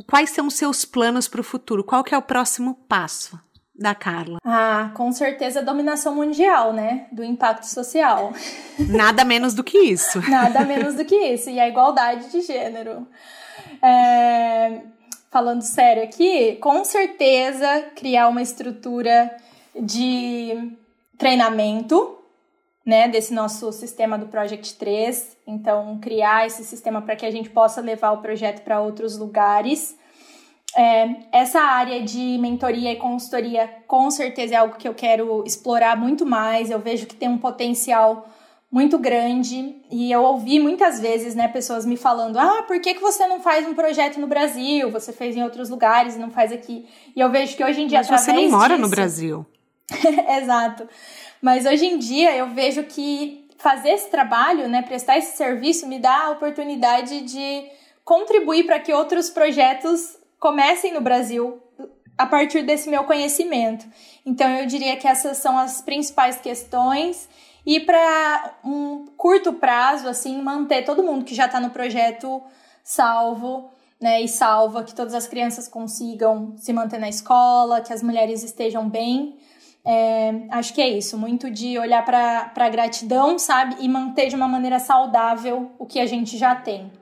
quais 0.08 0.30
são 0.30 0.46
os 0.46 0.54
seus 0.54 0.84
planos 0.84 1.28
para 1.28 1.40
o 1.40 1.44
futuro? 1.44 1.84
Qual 1.84 2.02
que 2.02 2.14
é 2.14 2.18
o 2.18 2.22
próximo 2.22 2.74
passo? 2.88 3.38
da 3.78 3.94
Carla? 3.94 4.38
Ah, 4.44 4.90
com 4.94 5.12
certeza 5.12 5.60
a 5.60 5.62
dominação 5.62 6.14
mundial, 6.14 6.72
né? 6.72 7.06
Do 7.12 7.22
impacto 7.22 7.64
social. 7.64 8.32
Nada 8.78 9.24
menos 9.24 9.54
do 9.54 9.62
que 9.62 9.78
isso. 9.78 10.18
Nada 10.30 10.64
menos 10.64 10.94
do 10.94 11.04
que 11.04 11.14
isso. 11.14 11.50
E 11.50 11.60
a 11.60 11.68
igualdade 11.68 12.30
de 12.30 12.40
gênero. 12.40 13.06
É, 13.82 14.82
falando 15.30 15.62
sério 15.62 16.02
aqui, 16.02 16.56
com 16.56 16.84
certeza 16.84 17.90
criar 17.94 18.28
uma 18.28 18.42
estrutura 18.42 19.36
de 19.78 20.72
treinamento, 21.18 22.16
né, 22.84 23.08
desse 23.08 23.34
nosso 23.34 23.72
sistema 23.72 24.16
do 24.16 24.28
Project 24.28 24.74
3. 24.74 25.36
Então, 25.46 25.98
criar 26.00 26.46
esse 26.46 26.62
sistema 26.64 27.02
para 27.02 27.16
que 27.16 27.26
a 27.26 27.30
gente 27.30 27.50
possa 27.50 27.80
levar 27.80 28.12
o 28.12 28.22
projeto 28.22 28.62
para 28.62 28.80
outros 28.80 29.18
lugares. 29.18 29.98
É, 30.76 31.16
essa 31.32 31.60
área 31.60 32.02
de 32.02 32.38
mentoria 32.38 32.92
e 32.92 32.96
consultoria 32.96 33.66
com 33.86 34.10
certeza 34.10 34.54
é 34.54 34.58
algo 34.58 34.76
que 34.76 34.86
eu 34.86 34.94
quero 34.94 35.42
explorar 35.44 35.96
muito 35.96 36.24
mais. 36.24 36.70
Eu 36.70 36.78
vejo 36.78 37.06
que 37.06 37.16
tem 37.16 37.28
um 37.28 37.38
potencial 37.38 38.28
muito 38.76 38.98
grande 38.98 39.74
e 39.90 40.12
eu 40.12 40.22
ouvi 40.22 40.60
muitas 40.60 41.00
vezes, 41.00 41.34
né, 41.34 41.48
pessoas 41.48 41.86
me 41.86 41.96
falando: 41.96 42.38
"Ah, 42.38 42.62
por 42.64 42.78
que, 42.78 42.92
que 42.92 43.00
você 43.00 43.26
não 43.26 43.40
faz 43.40 43.66
um 43.66 43.72
projeto 43.72 44.20
no 44.20 44.26
Brasil? 44.26 44.90
Você 44.90 45.14
fez 45.14 45.34
em 45.34 45.42
outros 45.42 45.70
lugares 45.70 46.14
e 46.14 46.18
não 46.18 46.30
faz 46.30 46.52
aqui?". 46.52 46.86
E 47.16 47.18
eu 47.18 47.30
vejo 47.30 47.56
que 47.56 47.64
hoje 47.64 47.80
em 47.80 47.86
dia 47.86 48.00
Mas 48.06 48.20
você 48.20 48.34
não 48.34 48.50
mora 48.50 48.74
disso... 48.74 48.82
no 48.82 48.90
Brasil. 48.90 49.46
Exato. 50.42 50.86
Mas 51.40 51.64
hoje 51.64 51.86
em 51.86 51.96
dia 51.96 52.36
eu 52.36 52.48
vejo 52.48 52.82
que 52.82 53.48
fazer 53.56 53.92
esse 53.92 54.10
trabalho, 54.10 54.68
né, 54.68 54.82
prestar 54.82 55.16
esse 55.16 55.38
serviço 55.38 55.86
me 55.86 55.98
dá 55.98 56.26
a 56.26 56.30
oportunidade 56.32 57.22
de 57.22 57.64
contribuir 58.04 58.66
para 58.66 58.78
que 58.78 58.92
outros 58.92 59.30
projetos 59.30 60.18
comecem 60.38 60.92
no 60.92 61.00
Brasil 61.00 61.58
a 62.18 62.26
partir 62.26 62.60
desse 62.60 62.90
meu 62.90 63.04
conhecimento. 63.04 63.86
Então 64.26 64.50
eu 64.50 64.66
diria 64.66 64.96
que 64.96 65.08
essas 65.08 65.38
são 65.38 65.56
as 65.58 65.80
principais 65.80 66.36
questões 66.38 67.26
e 67.66 67.80
para 67.80 68.58
um 68.64 69.06
curto 69.16 69.52
prazo 69.52 70.08
assim 70.08 70.40
manter 70.40 70.84
todo 70.84 71.02
mundo 71.02 71.24
que 71.24 71.34
já 71.34 71.46
está 71.46 71.58
no 71.58 71.70
projeto 71.70 72.40
salvo, 72.84 73.68
né, 74.00 74.22
e 74.22 74.28
salva 74.28 74.84
que 74.84 74.94
todas 74.94 75.14
as 75.14 75.26
crianças 75.26 75.66
consigam 75.66 76.54
se 76.56 76.72
manter 76.72 77.00
na 77.00 77.08
escola, 77.08 77.80
que 77.80 77.92
as 77.92 78.02
mulheres 78.02 78.44
estejam 78.44 78.88
bem. 78.88 79.36
É, 79.84 80.46
acho 80.50 80.74
que 80.74 80.80
é 80.80 80.88
isso, 80.88 81.18
muito 81.18 81.50
de 81.50 81.78
olhar 81.78 82.04
para 82.04 82.52
a 82.54 82.68
gratidão, 82.68 83.38
sabe, 83.38 83.76
e 83.80 83.88
manter 83.88 84.28
de 84.28 84.36
uma 84.36 84.48
maneira 84.48 84.78
saudável 84.78 85.72
o 85.78 85.86
que 85.86 85.98
a 85.98 86.06
gente 86.06 86.36
já 86.36 86.54
tem. 86.54 86.92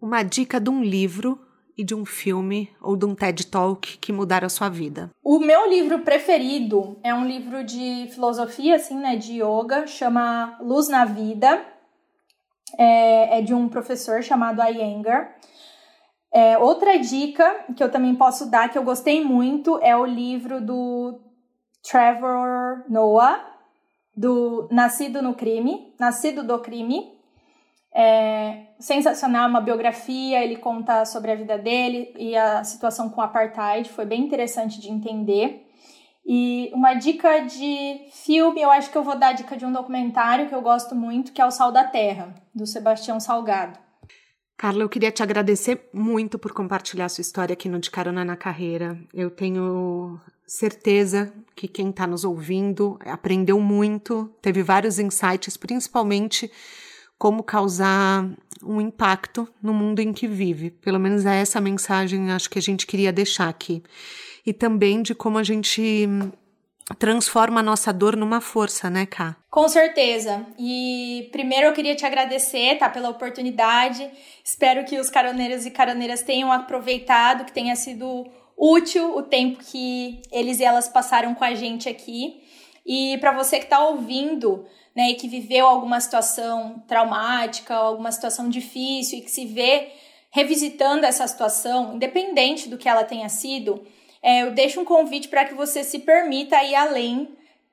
Uma 0.00 0.22
dica 0.22 0.60
de 0.60 0.68
um 0.68 0.82
livro 0.82 1.38
e 1.76 1.84
de 1.84 1.94
um 1.94 2.04
filme 2.04 2.70
ou 2.80 2.96
de 2.96 3.04
um 3.04 3.14
TED 3.14 3.46
Talk 3.46 3.98
que 3.98 4.12
mudaram 4.12 4.46
a 4.46 4.50
sua 4.50 4.68
vida? 4.68 5.10
O 5.22 5.38
meu 5.38 5.68
livro 5.68 6.00
preferido 6.00 6.96
é 7.02 7.14
um 7.14 7.26
livro 7.26 7.64
de 7.64 8.08
filosofia, 8.12 8.76
assim, 8.76 8.96
né, 8.96 9.16
de 9.16 9.42
yoga, 9.42 9.86
chama 9.86 10.56
Luz 10.60 10.88
na 10.88 11.04
Vida. 11.04 11.64
É, 12.78 13.38
é 13.38 13.42
de 13.42 13.54
um 13.54 13.68
professor 13.68 14.22
chamado 14.22 14.60
Iyengar. 14.62 15.36
É, 16.32 16.58
outra 16.58 16.98
dica 16.98 17.64
que 17.76 17.82
eu 17.82 17.90
também 17.90 18.14
posso 18.16 18.50
dar, 18.50 18.68
que 18.68 18.76
eu 18.76 18.82
gostei 18.82 19.24
muito, 19.24 19.78
é 19.80 19.96
o 19.96 20.04
livro 20.04 20.60
do 20.60 21.20
Trevor 21.88 22.84
Noah, 22.88 23.54
do 24.16 24.68
Nascido 24.70 25.22
no 25.22 25.34
Crime, 25.34 25.94
Nascido 25.98 26.42
do 26.42 26.58
Crime, 26.58 27.13
é 27.94 28.66
sensacional, 28.78 29.48
uma 29.48 29.60
biografia, 29.60 30.42
ele 30.42 30.56
conta 30.56 31.04
sobre 31.04 31.30
a 31.30 31.36
vida 31.36 31.56
dele 31.56 32.12
e 32.18 32.36
a 32.36 32.64
situação 32.64 33.08
com 33.08 33.20
o 33.20 33.24
apartheid, 33.24 33.88
foi 33.88 34.04
bem 34.04 34.22
interessante 34.22 34.80
de 34.80 34.90
entender. 34.90 35.64
E 36.26 36.70
uma 36.74 36.94
dica 36.94 37.40
de 37.40 38.00
filme, 38.10 38.60
eu 38.60 38.70
acho 38.70 38.90
que 38.90 38.96
eu 38.96 39.04
vou 39.04 39.16
dar 39.16 39.28
a 39.28 39.32
dica 39.32 39.56
de 39.56 39.64
um 39.64 39.72
documentário 39.72 40.48
que 40.48 40.54
eu 40.54 40.62
gosto 40.62 40.94
muito, 40.94 41.32
que 41.32 41.40
é 41.40 41.46
O 41.46 41.50
Sal 41.50 41.70
da 41.70 41.84
Terra, 41.84 42.34
do 42.54 42.66
Sebastião 42.66 43.20
Salgado. 43.20 43.78
Carla, 44.56 44.82
eu 44.82 44.88
queria 44.88 45.12
te 45.12 45.22
agradecer 45.22 45.88
muito 45.92 46.38
por 46.38 46.52
compartilhar 46.52 47.08
sua 47.08 47.22
história 47.22 47.52
aqui 47.52 47.68
no 47.68 47.78
De 47.78 47.90
Carona 47.90 48.24
na 48.24 48.36
Carreira. 48.36 48.98
Eu 49.12 49.30
tenho 49.30 50.18
certeza 50.46 51.32
que 51.54 51.68
quem 51.68 51.90
está 51.90 52.06
nos 52.06 52.24
ouvindo 52.24 52.98
aprendeu 53.04 53.60
muito, 53.60 54.32
teve 54.40 54.62
vários 54.62 54.98
insights, 54.98 55.56
principalmente 55.56 56.50
como 57.18 57.42
causar 57.42 58.28
um 58.62 58.80
impacto 58.80 59.48
no 59.62 59.72
mundo 59.72 60.00
em 60.00 60.12
que 60.12 60.26
vive. 60.26 60.70
Pelo 60.70 60.98
menos 60.98 61.26
é 61.26 61.40
essa 61.40 61.60
mensagem 61.60 62.30
acho 62.30 62.48
que 62.48 62.58
a 62.58 62.62
gente 62.62 62.86
queria 62.86 63.12
deixar 63.12 63.48
aqui. 63.48 63.82
E 64.44 64.52
também 64.52 65.02
de 65.02 65.14
como 65.14 65.38
a 65.38 65.42
gente 65.42 66.08
transforma 66.98 67.60
a 67.60 67.62
nossa 67.62 67.92
dor 67.92 68.14
numa 68.14 68.40
força, 68.40 68.90
né, 68.90 69.06
Ká? 69.06 69.36
Com 69.50 69.68
certeza. 69.68 70.44
E 70.58 71.28
primeiro 71.32 71.66
eu 71.66 71.72
queria 71.72 71.94
te 71.94 72.04
agradecer, 72.04 72.76
tá, 72.76 72.90
pela 72.90 73.08
oportunidade. 73.08 74.08
Espero 74.44 74.84
que 74.84 74.98
os 74.98 75.08
caroneiros 75.08 75.64
e 75.64 75.70
caroneiras 75.70 76.22
tenham 76.22 76.52
aproveitado, 76.52 77.46
que 77.46 77.52
tenha 77.52 77.74
sido 77.74 78.26
útil 78.56 79.16
o 79.16 79.22
tempo 79.22 79.58
que 79.64 80.20
eles 80.30 80.60
e 80.60 80.64
elas 80.64 80.88
passaram 80.88 81.34
com 81.34 81.44
a 81.44 81.54
gente 81.54 81.88
aqui. 81.88 82.42
E 82.84 83.16
para 83.18 83.32
você 83.32 83.58
que 83.58 83.64
está 83.64 83.86
ouvindo, 83.86 84.66
né, 84.94 85.10
e 85.10 85.14
que 85.14 85.26
viveu 85.28 85.66
alguma 85.66 86.00
situação 86.00 86.82
traumática, 86.86 87.74
alguma 87.74 88.12
situação 88.12 88.48
difícil 88.48 89.18
e 89.18 89.22
que 89.22 89.30
se 89.30 89.46
vê 89.46 89.92
revisitando 90.30 91.06
essa 91.06 91.26
situação, 91.26 91.94
independente 91.94 92.68
do 92.68 92.76
que 92.76 92.88
ela 92.88 93.04
tenha 93.04 93.28
sido, 93.28 93.84
é, 94.22 94.42
eu 94.42 94.52
deixo 94.52 94.80
um 94.80 94.84
convite 94.84 95.28
para 95.28 95.44
que 95.44 95.54
você 95.54 95.84
se 95.84 96.00
permita 96.00 96.62
ir 96.62 96.74
além 96.74 97.28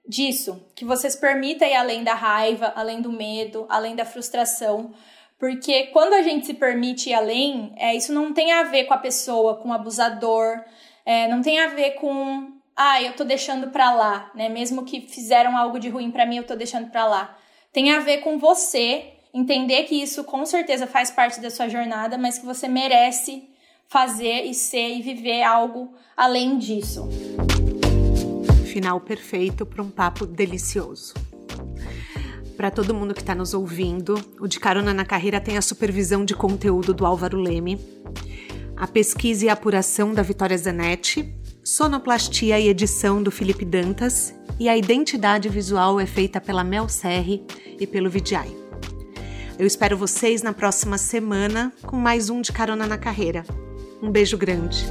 disso, 0.08 0.64
que 0.76 0.86
você 0.86 1.10
se 1.10 1.20
permita 1.20 1.66
ir 1.66 1.76
além 1.76 2.04
da 2.04 2.14
raiva, 2.14 2.72
além 2.76 3.02
do 3.02 3.12
medo, 3.12 3.66
além 3.70 3.96
da 3.96 4.06
frustração, 4.06 4.94
porque 5.40 5.88
quando 5.88 6.14
a 6.14 6.22
gente 6.22 6.46
se 6.46 6.54
permite 6.54 7.10
ir 7.10 7.16
além, 7.16 7.74
é, 7.76 7.96
isso 7.96 8.14
não 8.14 8.32
tem 8.32 8.52
a 8.52 8.62
ver 8.62 8.84
com 8.84 8.94
a 8.94 8.98
pessoa, 9.00 9.56
com 9.56 9.70
o 9.70 9.74
abusador, 9.74 10.64
é, 11.04 11.28
não 11.28 11.42
tem 11.42 11.60
a 11.60 11.70
ver 11.70 11.96
com 11.96 12.61
ah, 12.84 13.00
eu 13.00 13.14
tô 13.14 13.24
deixando 13.24 13.68
pra 13.68 13.94
lá, 13.94 14.32
né? 14.34 14.50
Mesmo 14.50 14.84
que 14.84 15.02
fizeram 15.02 15.56
algo 15.56 15.78
de 15.80 15.88
ruim 15.88 16.10
para 16.10 16.26
mim, 16.26 16.38
eu 16.38 16.44
tô 16.44 16.56
deixando 16.56 16.90
pra 16.90 17.06
lá. 17.06 17.38
Tem 17.72 17.92
a 17.92 18.00
ver 18.00 18.22
com 18.22 18.40
você 18.40 19.14
entender 19.32 19.84
que 19.84 20.02
isso 20.02 20.24
com 20.24 20.44
certeza 20.48 20.88
faz 20.88 21.12
parte 21.12 21.40
da 21.40 21.52
sua 21.52 21.70
jornada, 21.70 22.18
mas 22.18 22.40
que 22.40 22.46
você 22.46 22.68
merece 22.68 23.44
fazer 23.88 24.46
e 24.46 24.56
ser 24.56 24.98
e 24.98 25.02
viver 25.04 25.44
algo 25.44 25.94
além 26.18 26.58
disso. 26.58 27.08
Final 28.66 29.00
perfeito 29.00 29.64
para 29.64 29.84
um 29.84 29.92
papo 29.92 30.26
delicioso. 30.26 31.14
Para 32.58 32.72
todo 32.72 32.96
mundo 32.96 33.14
que 33.14 33.22
está 33.22 33.36
nos 33.36 33.54
ouvindo, 33.54 34.16
o 34.40 34.48
De 34.48 34.60
Carona 34.60 34.92
na 34.92 35.06
Carreira 35.06 35.40
tem 35.40 35.56
a 35.56 35.62
supervisão 35.62 36.26
de 36.26 36.34
conteúdo 36.34 36.96
do 36.96 37.06
Álvaro 37.06 37.38
Leme, 37.38 37.80
a 38.76 38.88
pesquisa 38.88 39.46
e 39.46 39.50
apuração 39.50 40.16
da 40.16 40.24
Vitória 40.24 40.58
Zanetti 40.58 41.41
sonoplastia 41.72 42.60
e 42.60 42.68
edição 42.68 43.24
do 43.24 43.32
Felipe 43.32 43.64
Dantas 43.64 44.36
e 44.60 44.68
a 44.68 44.76
identidade 44.76 45.48
visual 45.48 46.02
é 46.02 46.06
feita 46.06 46.42
pela 46.42 46.66
Mel 46.66 46.90
Serri 46.90 47.46
e 47.80 47.88
pelo 47.88 48.10
Vidiai. 48.10 48.54
Eu 49.58 49.66
espero 49.66 49.96
vocês 49.96 50.42
na 50.42 50.52
próxima 50.52 50.98
semana 50.98 51.72
com 51.84 51.96
mais 51.96 52.30
um 52.30 52.42
de 52.42 52.52
Carona 52.52 52.86
na 52.86 52.98
Carreira. 52.98 53.46
Um 54.04 54.12
beijo 54.12 54.38
grande. 54.38 54.84